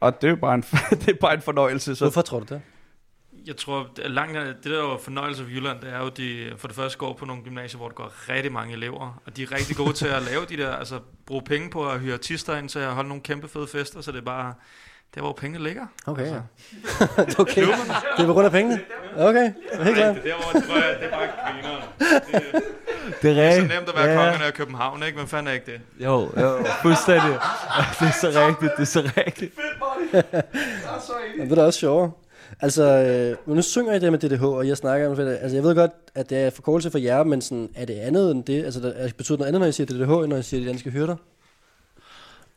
Og 0.00 0.20
det 0.20 0.26
er 0.26 0.30
jo 0.30 0.36
bare 0.36 0.54
en, 0.54 0.62
det 1.00 1.08
er 1.08 1.14
bare 1.20 1.34
en 1.34 1.42
fornøjelse. 1.42 1.96
Så. 1.96 2.04
Hvorfor 2.04 2.22
tror 2.22 2.40
du 2.40 2.54
det? 2.54 2.60
Jeg 3.46 3.56
tror, 3.56 3.88
at 4.02 4.10
langt, 4.10 4.36
af- 4.36 4.54
det 4.62 4.64
der 4.72 4.94
er 4.94 4.98
fornøjelse 4.98 5.42
for 5.44 5.50
Jylland, 5.50 5.80
det 5.80 5.92
er 5.92 5.98
jo, 5.98 6.08
de 6.08 6.52
for 6.56 6.68
det 6.68 6.76
første 6.76 6.98
går 6.98 7.12
på 7.14 7.24
nogle 7.24 7.42
gymnasier, 7.42 7.78
hvor 7.78 7.88
der 7.88 7.94
går 7.94 8.28
rigtig 8.28 8.52
mange 8.52 8.72
elever, 8.74 9.20
og 9.26 9.36
de 9.36 9.42
er 9.42 9.52
rigtig 9.52 9.76
gode 9.76 9.92
til 9.92 10.06
at 10.06 10.22
lave 10.22 10.44
de 10.48 10.56
der, 10.56 10.72
altså 10.76 11.00
bruge 11.26 11.42
penge 11.42 11.70
på 11.70 11.88
at 11.90 12.00
hyre 12.00 12.14
artister 12.14 12.56
ind 12.56 12.68
til 12.68 12.78
at 12.78 12.92
holde 12.94 13.08
nogle 13.08 13.22
kæmpe 13.22 13.48
fede 13.48 13.66
fester, 13.66 14.00
så 14.00 14.12
det 14.12 14.18
er 14.18 14.22
bare 14.24 14.54
der, 15.14 15.20
hvor 15.20 15.32
pengene 15.32 15.64
ligger. 15.64 15.82
Okay, 16.06 16.22
altså. 16.22 16.34
ja. 17.18 17.24
okay. 17.42 17.62
Det 17.62 18.22
er 18.22 18.26
på 18.26 18.32
grund 18.32 18.46
af 18.46 18.52
pengene? 18.52 18.80
Okay, 19.16 19.52
helt 19.82 19.96
klart. 19.96 20.16
Det 20.24 20.32
er 20.32 20.36
der, 20.36 20.52
hvor 20.52 20.60
tror 20.60 20.74
jeg, 20.76 20.96
det 21.00 21.06
er 21.06 21.10
bare 21.10 21.28
griner. 21.44 21.92
Det, 21.98 22.62
Det 23.22 23.30
er 23.30 23.34
det 23.34 23.44
er 23.44 23.52
så 23.54 23.60
nemt 23.60 23.88
at 23.88 23.94
være 23.96 24.08
Ja. 24.10 24.16
kongerne 24.16 24.44
af 24.44 24.54
København, 24.54 25.02
ikke? 25.02 25.16
Hvem 25.16 25.28
fanden 25.28 25.48
er 25.48 25.52
ikke 25.52 25.66
det? 25.72 25.80
Jo, 26.04 26.30
jo, 26.40 26.64
fuldstændig. 26.82 27.30
Det 28.00 28.06
er 28.08 28.12
så 28.20 28.46
rigtigt, 28.48 28.72
det 28.76 28.82
er 28.82 28.86
så 28.86 29.10
rigtigt. 29.16 29.54
Ja, 30.12 30.22
det 31.44 31.52
er 31.52 31.54
da 31.54 31.62
også 31.62 31.78
sjovere. 31.78 32.10
Altså, 32.60 32.82
øh, 32.84 33.36
men 33.46 33.56
nu 33.56 33.62
synger 33.62 33.94
I 33.94 33.98
det 33.98 34.12
med 34.12 34.18
DDH, 34.18 34.44
og 34.44 34.68
jeg 34.68 34.76
snakker 34.76 35.08
om 35.08 35.16
det. 35.16 35.38
Altså, 35.42 35.56
jeg 35.56 35.64
ved 35.64 35.74
godt, 35.74 35.90
at 36.14 36.30
det 36.30 36.38
er 36.38 36.50
forkortelse 36.50 36.90
for 36.90 36.98
jer, 36.98 37.22
men 37.24 37.40
sådan, 37.42 37.68
er 37.74 37.84
det 37.84 37.94
andet 37.94 38.30
end 38.30 38.44
det? 38.44 38.64
Altså, 38.64 38.80
der, 38.80 38.92
er- 38.96 39.08
betyder 39.18 39.36
det 39.36 39.38
noget 39.38 39.48
andet, 39.48 39.60
når 39.60 39.66
I 39.66 39.72
siger 39.72 39.86
DDH, 39.86 40.10
end 40.24 40.26
når 40.32 40.36
I 40.36 40.42
siger 40.42 40.60
de 40.60 40.68
danske 40.68 40.90
hyrder? 40.90 41.16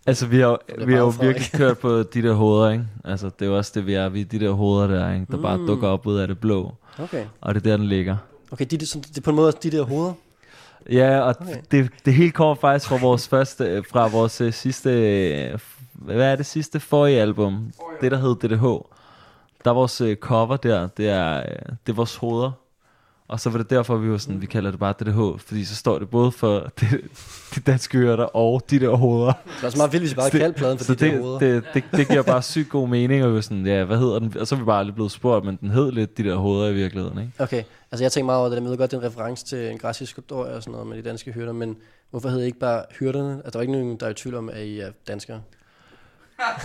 Altså, 0.07 0.27
vi 0.27 0.39
har, 0.39 0.59
er 0.67 0.85
vi 0.85 0.91
har 0.93 0.99
jo 0.99 1.05
bare 1.05 1.13
for, 1.13 1.23
virkelig 1.23 1.45
ikke? 1.45 1.57
kørt 1.57 1.77
på 1.77 2.03
de 2.03 2.21
der 2.21 2.33
hoveder, 2.33 2.69
ikke? 2.71 2.85
Altså, 3.05 3.29
det 3.39 3.45
er 3.45 3.49
jo 3.49 3.57
også 3.57 3.71
det, 3.75 3.85
vi 3.85 3.93
er. 3.93 4.09
Vi 4.09 4.21
er 4.21 4.25
de 4.25 4.39
der 4.39 4.51
hoveder 4.51 4.87
der, 4.87 5.13
ikke? 5.13 5.25
Der 5.31 5.37
bare 5.41 5.57
Mm. 5.57 5.67
dukker 5.67 5.87
op 5.87 6.07
ud 6.07 6.17
af 6.17 6.27
det 6.27 6.39
blå. 6.39 6.73
Okay. 6.99 7.25
Og 7.41 7.53
det 7.55 7.59
er 7.61 7.69
der, 7.71 7.77
den 7.77 7.85
ligger. 7.85 8.17
Okay, 8.51 8.65
de, 8.71 8.85
sådan- 8.87 9.01
det 9.01 9.17
er 9.17 9.21
på 9.21 9.29
en 9.29 9.35
måde 9.35 9.47
også 9.47 9.59
de 9.63 9.71
der 9.71 9.83
hoveder. 9.83 10.13
Ja, 10.91 11.19
og 11.19 11.35
Okay. 11.41 11.51
okay. 11.51 11.61
det, 11.71 11.89
det 12.05 12.13
hele 12.13 12.31
kommer 12.31 12.55
faktisk 12.55 12.89
fra 12.89 12.97
vores 13.01 13.27
første, 13.27 13.83
fra 13.91 14.07
vores 14.07 14.41
øh, 14.41 14.53
sidste, 14.53 14.89
øh, 14.89 15.59
hvad 15.93 16.31
er 16.31 16.35
det 16.35 16.45
sidste 16.45 16.79
forrige 16.79 17.21
album? 17.21 17.71
Det, 18.01 18.11
der 18.11 18.17
hed 18.17 18.35
DDH. 18.35 18.63
Der 19.63 19.69
er 19.71 19.73
vores 19.73 20.01
øh, 20.01 20.15
cover 20.15 20.57
der, 20.57 20.87
det 20.87 21.09
er, 21.09 21.37
øh, 21.37 21.43
det 21.85 21.91
er 21.91 21.93
vores 21.93 22.15
hoveder. 22.15 22.51
Og 23.31 23.39
så 23.39 23.49
var 23.49 23.57
det 23.57 23.69
derfor, 23.69 23.97
vi 23.97 24.09
var 24.11 24.17
sådan, 24.17 24.41
vi 24.41 24.45
kalder 24.45 24.71
det 24.71 24.79
bare 24.79 24.93
DDH, 24.99 25.39
fordi 25.47 25.65
så 25.65 25.75
står 25.75 25.99
det 25.99 26.09
både 26.09 26.31
for 26.31 26.59
de, 26.81 26.85
de 27.55 27.59
danske 27.59 27.97
hørter 27.97 28.23
og 28.23 28.61
de 28.69 28.79
der 28.79 28.89
hoveder. 28.95 29.33
Det 29.45 29.61
er 29.61 29.65
også 29.65 29.77
meget 29.77 29.93
vildt, 29.93 30.03
hvis 30.03 30.11
vi 30.11 30.15
bare 30.15 30.25
Så 30.29 30.31
det- 30.31 30.41
kaldte 30.41 30.57
pladen 30.57 30.77
for 30.77 30.85
så 30.85 30.93
de 30.93 31.05
der 31.05 31.11
det, 31.11 31.19
hoveder. 31.21 31.39
Det, 31.39 31.63
det, 31.73 31.83
det, 31.91 32.07
giver 32.07 32.21
bare 32.23 32.41
sygt 32.41 32.69
god 32.69 32.87
mening, 32.87 33.23
og 33.23 33.29
vi 33.29 33.35
var 33.35 33.41
sådan, 33.41 33.65
ja, 33.65 33.83
hvad 33.83 33.97
hedder 33.97 34.19
den? 34.19 34.37
Og 34.37 34.47
så 34.47 34.55
er 34.55 34.59
vi 34.59 34.65
bare 34.65 34.79
aldrig 34.79 34.95
blevet 34.95 35.11
spurgt, 35.11 35.45
men 35.45 35.55
den 35.61 35.69
hed 35.69 35.91
lidt 35.91 36.17
de 36.17 36.23
der 36.23 36.35
hoveder 36.35 36.69
i 36.69 36.73
virkeligheden, 36.73 37.19
ikke? 37.19 37.31
Okay, 37.39 37.63
altså 37.91 38.03
jeg 38.03 38.11
tænker 38.11 38.25
meget 38.25 38.39
over 38.39 38.49
det 38.49 38.57
der 38.57 38.63
med, 38.63 38.77
godt, 38.77 38.91
det 38.91 38.97
er 38.97 39.01
en 39.01 39.07
reference 39.07 39.45
til 39.45 39.71
en 39.71 39.77
græsk 39.77 39.99
historie 39.99 40.53
og 40.53 40.61
sådan 40.63 40.71
noget 40.71 40.87
med 40.87 40.97
de 40.97 41.01
danske 41.09 41.31
hyrder, 41.31 41.53
men 41.53 41.77
hvorfor 42.09 42.29
hedder 42.29 42.43
I 42.43 42.45
ikke 42.47 42.59
bare 42.59 42.83
hyrderne? 42.99 43.33
Altså 43.35 43.49
der 43.51 43.57
er 43.57 43.61
ikke 43.61 43.73
nogen, 43.73 43.97
der 43.99 44.05
er 44.05 44.09
i 44.09 44.13
tvivl 44.13 44.35
om, 44.35 44.49
at 44.49 44.63
I 44.65 44.79
er 44.79 44.89
danskere. 45.07 45.41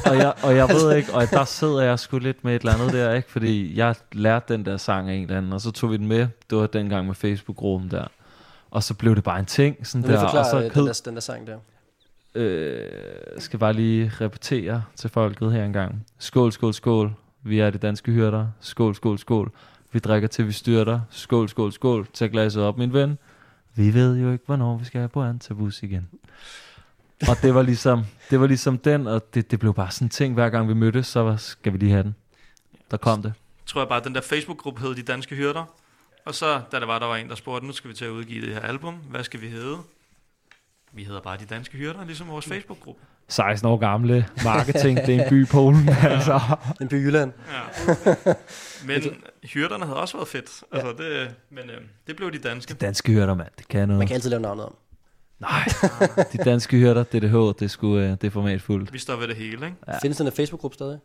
Og 0.07 0.16
jeg, 0.16 0.35
og 0.43 0.57
jeg 0.57 0.68
ved 0.68 0.97
ikke, 0.97 1.14
og 1.14 1.31
der 1.31 1.45
sidder 1.45 1.83
jeg 1.83 1.99
sgu 1.99 2.18
lidt 2.18 2.45
med 2.45 2.57
et 2.57 2.61
eller 2.61 2.74
andet 2.74 2.93
der, 2.93 3.12
ikke? 3.14 3.31
Fordi 3.31 3.79
jeg 3.79 3.95
lærte 4.12 4.53
den 4.55 4.64
der 4.64 4.77
sang 4.77 5.11
af 5.11 5.14
en 5.14 5.22
eller 5.22 5.37
anden, 5.37 5.53
og 5.53 5.61
så 5.61 5.70
tog 5.70 5.91
vi 5.91 5.97
den 5.97 6.07
med. 6.07 6.29
Det 6.51 6.59
var 6.59 6.66
dengang 6.66 7.07
med 7.07 7.14
Facebook-gruppen 7.14 7.91
der. 7.91 8.05
Og 8.70 8.83
så 8.83 8.95
blev 8.95 9.16
det 9.16 9.24
bare 9.24 9.39
en 9.39 9.47
ting, 9.47 9.87
sådan 9.87 10.11
der. 10.11 10.18
Og 10.24 10.47
så 10.47 10.57
øh, 10.57 10.74
den, 10.74 10.87
der, 10.87 11.01
den 11.05 11.14
der 11.14 11.20
sang 11.20 11.47
der. 11.47 11.59
øh, 12.35 12.89
skal 13.39 13.59
bare 13.59 13.72
lige 13.72 14.12
repetere 14.20 14.83
til 14.97 15.11
folket 15.11 15.53
her 15.53 15.64
engang. 15.64 16.07
Skål, 16.18 16.53
skål, 16.53 16.74
skål. 16.74 17.12
Vi 17.43 17.61
er 17.61 17.70
de 17.70 17.79
danske 17.79 18.12
hyrder. 18.12 18.47
Skål, 18.61 18.95
skål, 18.95 19.18
skål. 19.18 19.51
Vi 19.93 19.99
drikker 19.99 20.29
til 20.29 20.47
vi 20.47 20.53
styrter. 20.53 21.01
Skål, 21.11 21.49
skål, 21.49 21.72
skål. 21.72 22.07
Tag 22.14 22.31
glasset 22.31 22.62
op, 22.62 22.79
min 22.79 22.93
ven. 22.93 23.18
Vi 23.74 23.95
ved 23.95 24.16
jo 24.16 24.33
ikke, 24.33 24.45
hvornår 24.47 24.77
vi 24.77 24.85
skal 24.85 25.09
på 25.09 25.22
Antabus 25.22 25.83
igen. 25.83 26.09
Og 27.31 27.37
det 27.43 27.55
var 27.55 27.62
ligesom, 27.62 28.05
det 28.31 28.41
var 28.41 28.47
ligesom 28.47 28.79
den, 28.79 29.07
og 29.07 29.35
det, 29.35 29.51
det 29.51 29.61
blev 29.61 29.75
bare 29.75 29.91
sådan 29.91 30.07
en 30.07 30.11
ting, 30.11 30.35
hver 30.35 30.49
gang 30.51 30.69
vi 30.69 30.75
mødtes, 30.75 31.07
så 31.07 31.21
var, 31.23 31.37
skal 31.37 31.73
vi 31.73 31.79
lige 31.79 31.91
have 31.91 32.03
den. 32.03 32.14
Der 32.91 32.97
kom 32.97 33.23
det. 33.23 33.33
tror 33.67 33.81
jeg 33.81 33.89
bare, 33.89 33.99
at 33.99 34.05
den 34.05 34.14
der 34.14 34.21
Facebook-gruppe 34.21 34.81
hed 34.81 34.95
De 34.95 35.03
Danske 35.03 35.35
Hyrder. 35.37 35.64
Og 36.27 36.35
så, 36.35 36.61
da 36.73 36.81
der 36.81 36.87
var, 36.87 36.99
der 36.99 37.07
var 37.07 37.17
en, 37.17 37.29
der 37.29 37.35
spurgte, 37.35 37.67
nu 37.67 37.73
skal 37.73 37.91
vi 37.91 37.95
til 37.95 38.05
at 38.05 38.11
udgive 38.11 38.47
det 38.47 38.55
her 38.55 38.61
album. 38.61 38.95
Hvad 38.95 39.25
skal 39.25 39.41
vi 39.41 39.49
hedde? 39.49 39.77
Vi 40.93 41.05
hedder 41.05 41.21
bare 41.21 41.37
De 41.37 41.45
Danske 41.45 41.77
Hyrder, 41.79 42.05
ligesom 42.05 42.29
vores 42.29 42.47
Facebook-gruppe. 42.47 43.03
16 43.29 43.69
år 43.69 43.77
gamle 43.77 44.27
marketing, 44.45 44.99
det 45.07 45.17
er 45.17 45.23
en 45.25 45.31
by 45.31 45.43
i 45.43 45.47
Polen, 45.47 45.89
altså. 46.14 46.41
En 46.81 46.89
by 46.89 46.95
i 46.95 47.05
Jylland. 47.07 47.33
Ja. 47.53 48.14
Men 48.87 49.03
hyrderne 49.45 49.85
havde 49.85 50.01
også 50.01 50.17
været 50.17 50.29
fedt. 50.29 50.64
Altså, 50.73 50.93
det, 50.93 51.35
men 51.51 51.71
øh, 51.71 51.81
det 52.07 52.17
blev 52.17 52.33
de 52.33 52.39
danske. 52.39 52.75
Danske 52.75 53.12
hyrder, 53.12 53.35
mand, 53.35 53.49
det 53.59 53.69
kan 53.69 53.89
noget. 53.89 53.99
Man 53.99 54.07
kan 54.07 54.14
altid 54.14 54.31
lave 54.31 54.43
navnet 54.43 54.64
om. 54.64 54.75
Nej, 55.41 55.64
de 56.32 56.39
danske 56.39 56.76
hyrder, 56.76 57.03
DDH, 57.03 57.34
det 57.59 57.62
er 57.62 57.66
sgu, 57.68 57.97
øh, 57.99 58.11
det 58.11 58.24
er 58.24 58.30
formatfuldt. 58.30 58.93
Vi 58.93 58.99
står 58.99 59.16
ved 59.16 59.28
det 59.28 59.37
hele, 59.37 59.53
ikke? 59.66 59.76
Ja. 59.89 59.99
Findes 60.03 60.16
den 60.16 60.26
der 60.26 60.32
Facebook-gruppe 60.32 60.74
stadig? 60.74 60.99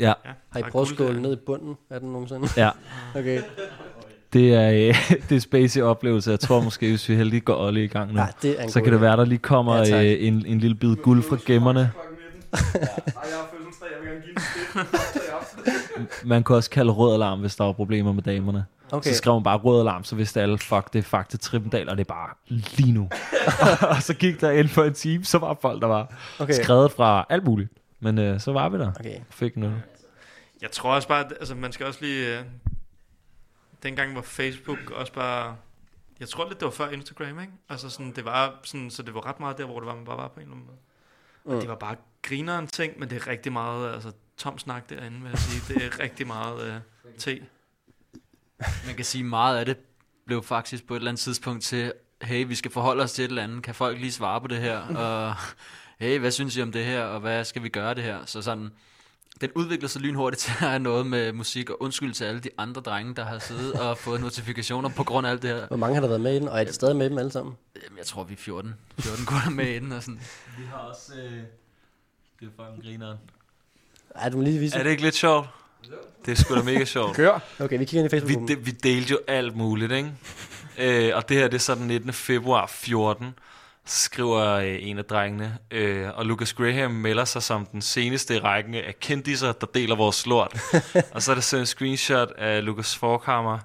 Ja. 0.00 0.12
Har 0.52 0.60
I 0.60 0.62
prøvet 0.62 1.00
at 1.00 1.22
ned 1.22 1.32
i 1.32 1.36
bunden 1.46 1.74
af 1.90 2.00
den 2.00 2.12
nogensinde? 2.12 2.48
Ja. 2.56 2.70
Okay. 3.14 3.42
Det 4.32 4.54
er, 4.54 4.70
øh, 4.70 4.96
det 5.28 5.36
er 5.36 5.40
spacey 5.40 5.80
oplevelse. 5.80 6.30
Jeg 6.30 6.40
tror 6.40 6.60
måske, 6.60 6.88
hvis 6.88 7.08
vi 7.08 7.14
heldig 7.14 7.44
går 7.44 7.66
Olli 7.66 7.84
i 7.84 7.86
gang 7.86 8.12
nu, 8.14 8.20
Ja, 8.20 8.26
det 8.42 8.60
er 8.60 8.62
en 8.64 8.70
så 8.70 8.80
god 8.80 8.84
kan 8.84 8.92
det 8.92 8.98
idé. 8.98 9.02
være, 9.02 9.16
der 9.16 9.24
lige 9.24 9.38
kommer 9.38 9.76
Ja, 9.76 9.84
tak. 9.84 10.04
øh, 10.04 10.16
en, 10.26 10.46
en 10.46 10.58
lille 10.58 10.74
bid 10.74 10.96
guld 10.96 11.22
fra 11.22 11.36
gemmerne. 11.46 11.90
Jeg 14.12 14.22
har 14.72 14.84
fødselsdag, 14.90 15.22
jeg 15.96 16.06
vil 16.22 16.28
Man 16.28 16.42
kunne 16.42 16.58
også 16.58 16.70
kalde 16.70 16.92
rød 16.92 17.14
alarm, 17.14 17.40
hvis 17.40 17.56
der 17.56 17.64
var 17.64 17.72
problemer 17.72 18.12
med 18.12 18.22
damerne. 18.22 18.64
Okay. 18.92 19.10
Så 19.10 19.16
skrev 19.16 19.34
man 19.34 19.42
bare 19.42 19.58
rød 19.58 19.80
alarm, 19.80 20.04
så 20.04 20.16
vidste 20.16 20.40
alle, 20.42 20.58
fuck, 20.58 20.92
det 20.92 20.98
er 20.98 21.02
Fakta 21.02 21.36
Trippendal, 21.36 21.88
og 21.88 21.96
det 21.96 22.04
er 22.04 22.14
bare 22.14 22.30
lige 22.48 22.92
nu. 22.92 23.08
og 23.96 24.02
så 24.02 24.14
gik 24.14 24.40
der 24.40 24.50
ind 24.50 24.68
for 24.68 24.84
en 24.84 24.94
time, 24.94 25.24
så 25.24 25.38
var 25.38 25.58
folk, 25.62 25.82
der 25.82 25.88
var 25.88 26.14
Okay. 26.38 26.52
skrevet 26.52 26.92
fra 26.92 27.26
alt 27.28 27.44
muligt. 27.44 27.72
Men 28.00 28.18
øh, 28.18 28.40
så 28.40 28.52
var 28.52 28.68
vi 28.68 28.78
der. 28.78 28.92
Okay. 29.00 29.20
Fik 29.30 29.56
noget. 29.56 29.82
Jeg 30.62 30.70
tror 30.70 30.94
også 30.94 31.08
bare, 31.08 31.24
at 31.24 31.32
altså, 31.40 31.54
man 31.54 31.72
skal 31.72 31.86
også 31.86 31.98
lige... 32.02 32.38
Øh, 32.38 32.44
dengang 33.82 34.14
var 34.14 34.22
Facebook 34.22 34.90
også 34.90 35.12
bare... 35.12 35.56
Jeg 36.20 36.28
tror 36.28 36.48
lidt, 36.48 36.60
det 36.60 36.66
var 36.66 36.72
før 36.72 36.88
Instagram, 36.88 37.40
ikke? 37.40 37.52
Altså 37.68 37.90
sådan, 37.90 38.12
det 38.16 38.24
var 38.24 38.54
sådan, 38.64 38.90
så 38.90 39.02
det 39.02 39.14
var 39.14 39.26
ret 39.26 39.40
meget 39.40 39.58
der, 39.58 39.64
hvor 39.64 39.80
det 39.80 39.86
var, 39.86 39.94
man 39.94 40.04
bare 40.04 40.16
var 40.16 40.28
på 40.28 40.34
en 40.40 40.42
eller 40.42 40.54
anden 40.54 40.66
måde. 40.66 40.78
Og 41.48 41.54
Mm. 41.54 41.60
det 41.60 41.68
var 41.68 41.74
bare 41.74 41.96
grineren 42.22 42.66
ting, 42.66 42.98
men 42.98 43.10
det 43.10 43.16
er 43.16 43.26
rigtig 43.26 43.52
meget, 43.52 43.94
altså 43.94 44.12
tom 44.36 44.58
snak 44.58 44.90
derinde, 44.90 45.20
vil 45.20 45.28
jeg 45.28 45.38
sige. 45.38 45.74
Det 45.74 45.84
er 45.86 46.00
rigtig 46.00 46.26
meget 46.26 46.62
øh, 46.66 46.80
te. 47.18 47.46
Man 48.86 48.94
kan 48.96 49.04
sige, 49.04 49.24
meget 49.24 49.58
af 49.58 49.66
det 49.66 49.76
blev 50.26 50.42
faktisk 50.42 50.86
på 50.86 50.94
et 50.94 50.98
eller 50.98 51.10
andet 51.10 51.20
tidspunkt 51.20 51.62
til, 51.62 51.92
hey, 52.22 52.46
vi 52.46 52.54
skal 52.54 52.70
forholde 52.70 53.02
os 53.02 53.12
til 53.12 53.24
et 53.24 53.28
eller 53.28 53.42
andet. 53.42 53.62
Kan 53.62 53.74
folk 53.74 53.98
lige 54.00 54.12
svare 54.12 54.40
på 54.40 54.46
det 54.46 54.58
her? 54.58 54.78
Og 54.78 55.34
hey, 55.98 56.18
hvad 56.18 56.30
synes 56.30 56.56
I 56.56 56.62
om 56.62 56.72
det 56.72 56.84
her? 56.84 57.02
Og 57.02 57.20
hvad 57.20 57.44
skal 57.44 57.62
vi 57.62 57.68
gøre 57.68 57.94
det 57.94 58.04
her? 58.04 58.24
Så 58.26 58.42
sådan, 58.42 58.70
den 59.40 59.50
udvikler 59.54 59.88
sig 59.88 60.02
lynhurtigt 60.02 60.42
til 60.44 60.50
at 60.50 60.56
have 60.56 60.78
noget 60.78 61.06
med 61.06 61.32
musik, 61.32 61.70
og 61.70 61.82
undskyld 61.82 62.12
til 62.14 62.24
alle 62.24 62.40
de 62.40 62.50
andre 62.58 62.80
drenge, 62.80 63.14
der 63.14 63.24
har 63.24 63.38
siddet 63.38 63.72
og 63.72 63.98
fået 64.06 64.20
notifikationer 64.20 64.88
på 64.88 65.04
grund 65.04 65.26
af 65.26 65.30
alt 65.30 65.42
det 65.42 65.50
her. 65.50 65.66
Hvor 65.66 65.76
mange 65.76 65.94
har 65.94 66.00
der 66.00 66.08
været 66.08 66.20
med 66.20 66.36
i 66.36 66.38
den, 66.38 66.48
og 66.48 66.60
er 66.60 66.64
de 66.64 66.72
stadig 66.72 66.96
med 66.96 67.10
dem 67.10 67.18
alle 67.18 67.30
sammen? 67.30 67.54
Jamen, 67.84 67.98
jeg 67.98 68.06
tror, 68.06 68.24
vi 68.24 68.32
er 68.32 68.38
14. 68.38 68.74
14 68.98 69.24
gutter 69.24 69.50
med 69.50 69.66
i 69.68 69.78
den, 69.78 69.92
og 69.92 70.02
sådan. 70.02 70.20
Vi 70.58 70.64
har 70.70 70.78
også... 70.78 71.12
Øh, 71.14 71.32
det 72.40 72.46
er 72.46 72.64
fucking 72.64 72.82
grineren. 72.84 73.18
Ej, 74.14 74.28
du 74.28 74.36
må 74.36 74.42
lige 74.42 74.58
vise 74.58 74.76
Er 74.78 74.82
det 74.82 74.90
ikke 74.90 75.02
lidt 75.02 75.14
sjovt? 75.14 75.48
Det 76.26 76.32
er 76.32 76.36
sgu 76.36 76.54
da 76.54 76.62
mega 76.62 76.84
sjovt. 76.84 77.16
Kør. 77.16 77.38
Okay, 77.58 77.78
vi 77.78 77.84
kigger 77.84 78.04
ind 78.04 78.12
i 78.12 78.16
Vi, 78.16 78.20
Facebook. 78.20 78.48
de, 78.48 78.58
vi 78.64 78.70
delte 78.70 79.10
jo 79.10 79.18
alt 79.28 79.56
muligt, 79.56 79.92
ikke? 79.92 80.12
øh, 80.78 81.16
og 81.16 81.28
det 81.28 81.36
her, 81.36 81.48
det 81.48 81.54
er 81.54 81.58
så 81.58 81.74
den 81.74 81.86
19. 81.86 82.12
februar 82.12 82.66
14. 82.66 83.34
Skriver 83.90 84.46
øh, 84.46 84.76
en 84.80 84.98
af 84.98 85.04
drengene, 85.04 85.58
øh, 85.70 86.08
og 86.14 86.26
Lucas 86.26 86.52
Graham 86.52 86.90
melder 86.90 87.24
sig 87.24 87.42
som 87.42 87.66
den 87.66 87.82
seneste 87.82 88.36
i 88.36 88.38
rækken 88.38 88.74
af 88.74 88.94
kendiser, 89.00 89.52
der 89.52 89.66
deler 89.74 89.96
vores 89.96 90.26
lort. 90.26 90.60
og 91.14 91.22
så 91.22 91.30
er 91.30 91.34
der 91.34 91.42
så 91.42 91.56
en 91.56 91.66
screenshot 91.66 92.30
af 92.38 92.64
Lucas 92.64 92.96
Forkammer, 92.96 93.58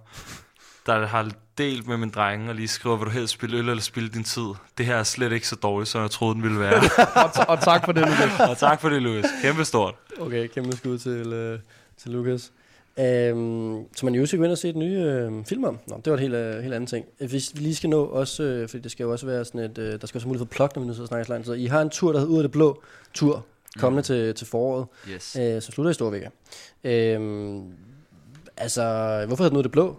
der 0.85 1.05
har 1.05 1.31
delt 1.57 1.87
med 1.87 1.97
min 1.97 2.09
drenge, 2.09 2.49
og 2.49 2.55
lige 2.55 2.67
skriver, 2.67 2.95
vil 2.95 3.05
du 3.05 3.11
helst 3.11 3.33
spille 3.33 3.57
øl 3.57 3.69
eller 3.69 3.83
spille 3.83 4.09
din 4.09 4.23
tid? 4.23 4.47
Det 4.77 4.85
her 4.85 4.95
er 4.95 5.03
slet 5.03 5.31
ikke 5.31 5.47
så 5.47 5.55
dårligt, 5.55 5.89
som 5.89 6.01
jeg 6.01 6.11
troede, 6.11 6.35
den 6.35 6.43
ville 6.43 6.59
være. 6.59 6.77
og, 7.23 7.29
t- 7.35 7.45
og 7.45 7.61
tak 7.61 7.85
for 7.85 7.91
det, 7.91 8.01
Lucas. 8.07 8.39
og 8.49 8.57
tak 8.57 8.81
for 8.81 8.89
det, 8.89 9.01
Lucas. 9.01 9.25
Kæmpe 9.41 9.65
stort. 9.65 9.95
Okay, 10.19 10.47
kæmpe 10.47 10.77
skud 10.77 10.97
til, 10.97 11.33
øh, 11.33 11.59
til 11.97 12.11
Lukas. 12.11 12.51
Øhm, 12.99 13.85
så 13.95 14.05
man 14.05 14.15
jo 14.15 14.25
skal 14.25 14.39
gå 14.39 14.43
ind 14.43 14.51
og 14.51 14.57
se 14.57 14.69
et 14.69 14.75
nye 14.75 14.99
øh, 14.99 15.45
film 15.45 15.63
om. 15.63 15.79
Nå, 15.87 16.01
det 16.05 16.11
var 16.11 16.13
et 16.13 16.21
helt, 16.21 16.33
øh, 16.33 16.61
helt 16.61 16.73
andet 16.73 16.89
ting. 16.89 17.05
Hvis 17.17 17.51
vi 17.55 17.59
lige 17.59 17.75
skal 17.75 17.89
nå 17.89 18.05
også, 18.05 18.43
øh, 18.43 18.69
fordi 18.69 18.83
det 18.83 18.91
skal 18.91 19.03
jo 19.03 19.11
også 19.11 19.25
være 19.25 19.45
sådan 19.45 19.61
et, 19.61 19.77
øh, 19.77 20.01
der 20.01 20.07
skal 20.07 20.17
også 20.17 20.27
mulighed 20.27 20.47
for 20.47 20.53
plug, 20.55 20.69
når 20.75 20.81
vi 20.81 20.87
nu 20.87 20.93
så 20.93 21.05
snakker 21.05 21.43
så 21.43 21.53
tid. 21.53 21.55
I 21.55 21.65
har 21.65 21.81
en 21.81 21.89
tur, 21.89 22.11
der 22.11 22.19
hedder 22.19 22.33
Ud 22.33 22.37
af 22.37 22.43
det 22.43 22.51
Blå 22.51 22.83
tur, 23.13 23.45
kommende 23.79 23.99
mm. 23.99 24.03
til, 24.03 24.35
til 24.35 24.47
foråret, 24.47 24.87
Yes. 25.09 25.37
øh, 25.41 25.61
som 25.61 25.71
slutter 25.73 25.91
i 25.91 25.93
Storvækker. 25.93 26.29
Øhm, 26.83 27.63
altså, 28.57 28.83
hvorfor 29.27 29.43
hedder 29.43 29.49
den 29.49 29.57
Ud 29.57 29.59
af 29.59 29.63
det 29.63 29.71
Blå? 29.71 29.95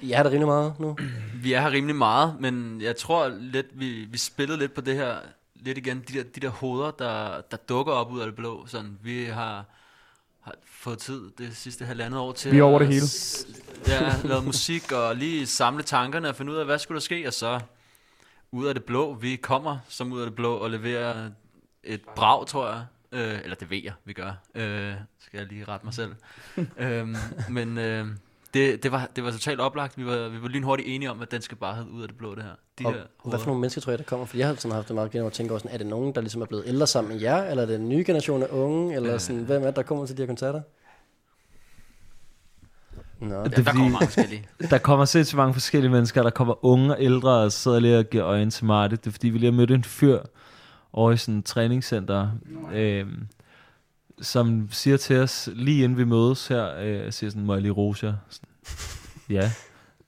I 0.00 0.12
er 0.12 0.22
der 0.22 0.30
rimelig 0.30 0.46
meget 0.46 0.80
nu. 0.80 0.96
Vi 1.42 1.52
er 1.52 1.60
her 1.60 1.70
rimelig 1.70 1.96
meget, 1.96 2.36
men 2.40 2.80
jeg 2.82 2.96
tror 2.96 3.32
lidt, 3.40 3.66
vi, 3.74 4.06
vi 4.10 4.18
spillede 4.18 4.58
lidt 4.58 4.74
på 4.74 4.80
det 4.80 4.94
her, 4.94 5.14
lidt 5.54 5.78
igen, 5.78 6.04
de 6.08 6.18
der, 6.18 6.22
de 6.22 6.40
der 6.40 6.48
hoveder, 6.48 6.90
der, 6.90 7.40
der 7.50 7.56
dukker 7.56 7.92
op 7.92 8.12
ud 8.12 8.20
af 8.20 8.26
det 8.26 8.36
blå. 8.36 8.66
Sådan, 8.66 8.98
vi 9.02 9.24
har, 9.24 9.64
har 10.48 10.54
fået 10.64 10.98
tid 10.98 11.30
det 11.38 11.56
sidste 11.56 11.84
halvandet 11.84 12.20
år 12.20 12.32
til 12.32 12.52
Vi 12.52 12.58
er 12.58 12.62
over 12.62 12.78
det 12.78 12.88
hele. 12.88 13.06
Ja, 13.88 14.14
lave 14.24 14.42
musik 14.42 14.92
og 14.92 15.16
lige 15.16 15.46
samle 15.46 15.82
tankerne 15.82 16.28
og 16.28 16.36
finde 16.36 16.52
ud 16.52 16.56
af, 16.56 16.64
hvad 16.64 16.78
skulle 16.78 16.96
der 16.96 17.00
ske, 17.00 17.26
og 17.26 17.32
så 17.32 17.60
ud 18.52 18.66
af 18.66 18.74
det 18.74 18.84
blå. 18.84 19.14
Vi 19.14 19.36
kommer 19.36 19.78
som 19.88 20.12
ud 20.12 20.20
af 20.20 20.26
det 20.26 20.34
blå 20.34 20.54
og 20.54 20.70
leverer 20.70 21.30
et 21.84 22.00
brag, 22.16 22.46
tror 22.46 22.68
jeg. 22.68 22.84
Øh, 23.12 23.40
eller 23.42 23.56
det 23.56 23.70
ved 23.70 23.80
jeg, 23.84 23.92
vi 24.04 24.12
gør. 24.12 24.32
Øh, 24.54 24.94
skal 25.18 25.38
jeg 25.38 25.46
lige 25.46 25.64
rette 25.64 25.86
mig 25.86 25.94
selv. 25.94 26.14
øhm, 26.78 27.16
men 27.48 27.78
øh, 27.78 28.06
det, 28.54 28.82
det, 28.82 28.92
var, 28.92 29.08
det 29.16 29.24
var 29.24 29.30
totalt 29.30 29.60
oplagt. 29.60 29.98
Vi 29.98 30.06
var, 30.06 30.28
vi 30.28 30.42
var 30.42 30.48
lynhurtigt 30.48 30.88
enige 30.88 31.10
om, 31.10 31.22
at 31.22 31.30
den 31.30 31.42
skal 31.42 31.56
bare 31.56 31.74
hedde 31.74 31.90
ud 31.90 32.02
af 32.02 32.08
det 32.08 32.16
blå, 32.18 32.34
det 32.34 32.42
her. 32.42 32.50
De 32.78 32.86
og, 32.86 32.92
her 32.92 33.00
og 33.18 33.30
hvad 33.30 33.38
for 33.38 33.46
nogle 33.46 33.60
mennesker 33.60 33.80
tror 33.80 33.92
jeg, 33.92 33.98
der 33.98 34.04
kommer? 34.04 34.26
For 34.26 34.36
jeg 34.36 34.46
har 34.46 34.54
sådan 34.54 34.72
haft 34.74 34.88
det 34.88 34.94
meget 34.94 35.08
igen 35.08 35.20
over 35.20 35.26
at 35.26 35.32
tænke 35.32 35.52
over 35.52 35.58
sådan, 35.58 35.74
er 35.74 35.78
det 35.78 35.86
nogen, 35.86 36.14
der 36.14 36.20
ligesom 36.20 36.42
er 36.42 36.46
blevet 36.46 36.64
ældre 36.66 36.86
sammen 36.86 37.12
med 37.12 37.20
jer, 37.20 37.42
eller 37.44 37.62
er 37.62 37.66
det 37.66 37.76
en 37.76 37.88
ny 37.88 38.02
generation 38.06 38.42
af 38.42 38.48
unge, 38.50 38.94
eller 38.94 39.14
Øh. 39.14 39.20
sådan, 39.20 39.42
hvem 39.42 39.62
er 39.62 39.66
det, 39.66 39.76
der 39.76 39.82
kommer 39.82 40.06
til 40.06 40.16
de 40.16 40.22
her 40.22 40.26
koncerter? 40.26 40.60
Nå. 43.20 43.44
Det 43.44 43.58
er 43.58 43.62
fordi, 44.12 44.42
der 44.70 44.78
kommer 44.78 45.04
sindssygt 45.04 45.36
mange 45.36 45.52
forskellige 45.54 45.90
mennesker. 45.90 46.22
Der 46.22 46.30
kommer 46.30 46.64
unge 46.64 46.90
og 46.96 47.02
ældre, 47.02 47.30
og 47.30 47.52
sidder 47.52 47.80
lige 47.80 47.98
og 47.98 48.04
giver 48.04 48.26
øjne 48.26 48.50
til 48.50 48.64
mig. 48.64 48.90
Det 48.90 49.06
er 49.06 49.10
fordi, 49.10 49.28
vi 49.28 49.38
lige 49.38 49.50
har 49.50 49.56
mødt 49.56 49.70
en 49.70 49.84
fyr 49.84 50.18
over 50.92 51.12
i 51.12 51.16
sådan 51.16 51.38
et 51.38 51.44
træningscenter, 51.44 52.30
øh, 52.72 53.06
som 54.20 54.68
siger 54.70 54.96
til 54.96 55.20
os, 55.20 55.48
lige 55.52 55.84
inden 55.84 55.98
vi 55.98 56.04
mødes 56.04 56.48
her, 56.48 56.68
øh, 56.80 57.12
siger 57.12 57.30
sådan, 57.30 57.46
må 57.46 57.52
jeg 57.54 57.62
lige 57.62 57.72
rose 57.72 58.06
jer? 58.06 58.14
Ja. 59.30 59.50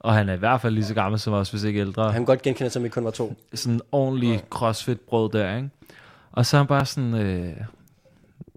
Og 0.01 0.15
han 0.15 0.29
er 0.29 0.33
i 0.35 0.37
hvert 0.37 0.61
fald 0.61 0.75
lige 0.75 0.85
så 0.85 0.95
gammel 0.95 1.21
som 1.21 1.33
os, 1.33 1.51
hvis 1.51 1.65
ikke 1.65 1.81
ældre. 1.81 2.05
Han 2.05 2.13
kan 2.15 2.25
godt 2.25 2.43
genkende, 2.43 2.71
som 2.71 2.85
vi 2.85 2.89
kun 2.89 3.05
var 3.05 3.11
to. 3.11 3.37
Sådan 3.55 3.75
en 3.75 3.81
ordentlig 3.93 4.45
crossfit-brød 4.51 5.31
der, 5.33 5.57
ikke? 5.57 5.71
Og 6.33 6.47
så 6.47 6.57
er 6.57 6.59
han 6.59 6.67
bare 6.67 6.87
sådan... 6.87 7.15
Øh, 7.15 7.57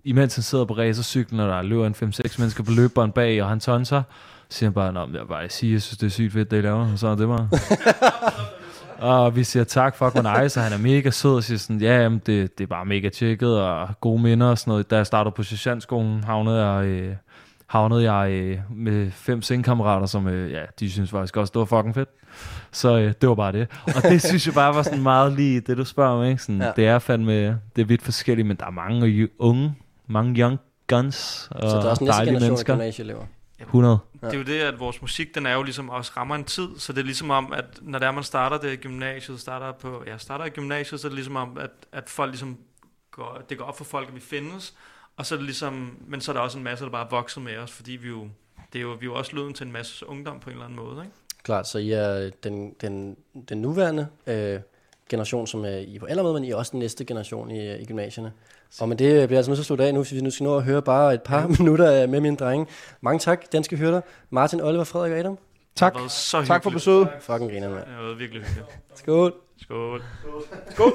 imens 0.04 0.36
han 0.36 0.43
sidder 0.43 0.66
på 0.66 0.74
racercyklen, 0.74 1.39
og 1.39 1.49
der 1.49 1.62
løber 1.62 1.88
en 1.88 1.95
5-6 2.04 2.36
mennesker 2.39 2.64
på 2.64 2.72
løbebånd 2.72 3.14
bag, 3.14 3.43
og 3.43 3.49
han 3.49 3.60
tonser, 3.60 4.01
så 4.49 4.58
siger 4.58 4.70
han 4.70 4.74
bare, 4.74 4.93
Nå, 4.93 5.06
men 5.06 5.16
jeg 5.16 5.28
bare 5.28 5.49
sige, 5.49 5.74
jeg 5.74 5.82
synes, 5.82 5.97
det 5.97 6.06
er 6.06 6.12
sygt 6.12 6.34
fedt, 6.34 6.51
det 6.51 6.58
I 6.58 6.62
laver. 6.62 6.91
Og 6.91 6.99
så 6.99 7.08
er 7.08 7.16
det 7.16 7.28
bare. 7.28 7.49
og 9.00 9.36
vi 9.36 9.44
siger 9.44 9.64
tak, 9.64 9.96
fuck, 9.96 10.12
hvor 10.14 10.41
nice, 10.41 10.60
og 10.60 10.64
han 10.64 10.74
er 10.74 10.78
mega 10.78 11.10
sød, 11.10 11.36
og 11.36 11.44
siger 11.44 11.58
sådan, 11.58 11.82
ja, 11.82 12.02
jamen, 12.02 12.22
det, 12.26 12.58
det 12.58 12.64
er 12.64 12.68
bare 12.68 12.86
mega 12.86 13.10
tjekket, 13.10 13.62
og 13.62 13.89
gode 14.02 14.22
minder 14.22 14.48
og 14.48 14.58
sådan 14.58 14.72
noget. 14.72 14.89
Da 14.91 14.96
jeg 14.98 15.06
startede 15.08 15.34
på 15.36 15.44
sergeantskolen, 15.44 16.24
havnede 16.24 16.66
jeg, 16.66 16.86
øh, 16.86 17.16
havnede 17.68 18.12
jeg 18.14 18.32
øh, 18.32 18.60
med 18.70 19.12
fem 19.12 19.41
sengkammerater, 19.41 20.06
som, 20.06 20.28
øh, 20.28 20.52
ja, 20.52 20.62
de 20.80 20.91
synes 20.91 21.12
faktisk 21.12 21.38
også, 21.38 21.52
det 21.52 21.60
var 21.60 21.66
fucking 21.66 21.96
fedt. 21.96 22.10
Så 22.72 22.98
øh, 22.98 23.14
det 23.22 23.30
var 23.30 23.36
bare 23.36 23.52
det. 23.52 23.68
Og 23.96 24.04
det 24.04 24.22
synes 24.22 24.46
jeg 24.46 24.54
bare 24.54 24.76
var 24.76 24.84
sådan 24.84 25.02
meget 25.04 25.34
lige 25.34 25.60
det, 25.60 25.78
du 25.78 25.86
spørger 25.86 26.12
om, 26.12 26.26
ikke? 26.26 26.41
Sådan, 26.44 26.62
Ja. 26.62 26.72
Det 26.76 26.88
er 26.88 27.00
fandme, 27.00 27.34
det 27.76 27.82
er 27.82 27.86
vidt 27.86 28.02
forskelligt, 28.02 28.48
men 28.48 28.58
der 28.58 28.66
er 28.66 28.72
mange 28.72 29.30
unge, 29.39 29.76
mange 30.08 30.41
young 30.41 30.60
guns, 30.88 31.48
og 31.52 31.70
Så 31.70 31.78
der 31.78 31.84
er 31.84 31.89
også 31.89 32.04
næste 32.04 32.26
generation 32.26 32.58
af 32.60 32.66
gymnasieelever. 32.66 33.26
100. 33.60 33.98
Ja. 34.24 34.28
Det 34.28 34.34
er 34.34 34.38
jo 34.38 34.43
det, 34.43 34.59
at 34.59 34.80
vores 34.80 35.01
musik, 35.01 35.36
den 35.36 35.45
er 35.45 35.53
jo 35.53 35.63
ligesom 35.63 35.89
også 35.89 36.11
rammer 36.17 36.36
en 36.36 36.43
tid, 36.43 36.69
så 36.78 36.93
det 36.93 36.99
er 36.99 37.05
ligesom 37.05 37.30
om, 37.30 37.53
at 37.53 37.65
når 37.82 37.99
der 37.99 38.11
man 38.11 38.24
starter 38.24 38.57
det 38.57 38.82
gymnasiet, 38.82 39.39
starter 39.39 39.71
på, 39.71 40.03
ja, 40.07 40.17
starter 40.17 40.45
i 40.45 40.49
gymnasiet, 40.49 40.99
så 40.99 41.07
er 41.07 41.09
det 41.09 41.15
ligesom 41.15 41.36
om, 41.36 41.57
at, 41.57 41.71
at 41.91 42.09
folk 42.09 42.32
ligesom 42.32 42.57
går, 43.11 43.41
det 43.49 43.57
går 43.57 43.65
op 43.65 43.78
for 43.78 43.84
folk, 43.84 44.07
at 44.07 44.15
vi 44.15 44.19
findes, 44.19 44.74
og 45.17 45.26
så 45.26 45.36
er 45.36 45.38
det 45.38 45.45
ligesom, 45.45 45.97
men 46.07 46.21
så 46.21 46.32
er 46.32 46.34
der 46.34 46.41
også 46.41 46.57
en 46.57 46.63
masse, 46.63 46.86
der 46.86 46.91
bare 46.91 47.05
er 47.05 47.09
vokset 47.09 47.43
med 47.43 47.57
os, 47.57 47.71
fordi 47.71 47.91
vi 47.91 48.07
jo, 48.07 48.28
det 48.74 48.80
er 48.80 48.84
jo, 48.84 48.89
vi 48.89 49.05
er 49.05 49.09
jo 49.09 49.15
også 49.15 49.36
lyden 49.36 49.53
til 49.53 49.65
en 49.65 49.71
masse 49.71 50.09
ungdom 50.09 50.39
på 50.39 50.49
en 50.49 50.53
eller 50.53 50.65
anden 50.65 50.80
måde, 50.80 51.01
ikke? 51.05 51.15
Klart, 51.43 51.67
så 51.67 51.78
I 51.80 51.91
er 51.91 52.30
den, 52.43 52.74
den, 52.82 53.17
den 53.49 53.61
nuværende 53.61 54.07
øh, 54.28 54.59
generation, 55.09 55.47
som 55.47 55.65
er 55.65 55.78
I 55.78 55.99
på 55.99 56.05
allermøde, 56.05 56.34
men 56.34 56.43
I 56.43 56.49
er 56.49 56.55
også 56.55 56.71
den 56.71 56.80
næste 56.80 57.05
generation 57.05 57.51
i, 57.51 57.76
i 57.76 57.86
gymnasierne. 57.86 58.34
Og 58.82 58.89
med 58.89 58.97
det 58.97 59.28
bliver 59.28 59.39
altså 59.39 59.51
nødt 59.51 59.57
til 59.57 59.61
at 59.61 59.65
slutte 59.65 59.84
af 59.84 59.93
nu, 59.93 59.99
hvis 60.01 60.13
vi 60.13 60.21
nu 60.21 60.30
skal 60.32 60.43
nå 60.43 60.57
at 60.57 60.63
høre 60.63 60.82
bare 60.82 61.13
et 61.13 61.21
par 61.21 61.47
minutter 61.59 61.91
af- 61.91 62.09
med 62.09 62.19
mine 62.19 62.36
drenge. 62.36 62.67
Mange 63.01 63.19
tak, 63.19 63.41
danske 63.51 63.78
hørter. 63.78 64.01
Martin, 64.30 64.61
Oliver, 64.61 64.84
Frederik 64.84 65.11
og 65.11 65.17
Adam. 65.17 65.38
Tak. 65.76 65.93
Det 65.93 66.11
så 66.11 66.45
Tak 66.45 66.63
for 66.63 66.69
besøget. 66.69 67.07
Fucking 67.19 67.51
griner, 67.51 67.69
mand. 67.69 67.86
Det 67.86 68.05
været 68.05 68.19
virkelig 68.19 68.41
hyggeligt. 68.43 68.69
Skål. 68.95 69.34
Skål. 69.61 70.01
Skål. 70.69 70.91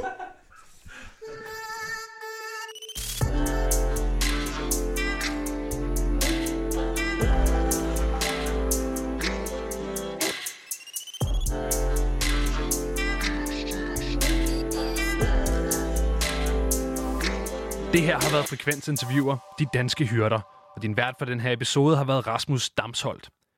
Det 17.93 18.03
her 18.03 18.15
har 18.15 18.33
været 18.33 18.47
Frekvens 18.49 18.89
Interviewer, 18.89 19.37
de 19.59 19.67
danske 19.75 20.05
hyrder. 20.07 20.41
Og 20.77 20.83
din 20.83 20.97
vært 20.97 21.15
for 21.19 21.25
den 21.25 21.41
her 21.41 21.53
episode 21.53 21.97
har 21.97 22.05
været 22.05 22.27
Rasmus 22.27 22.71
Damsholdt. 22.71 23.29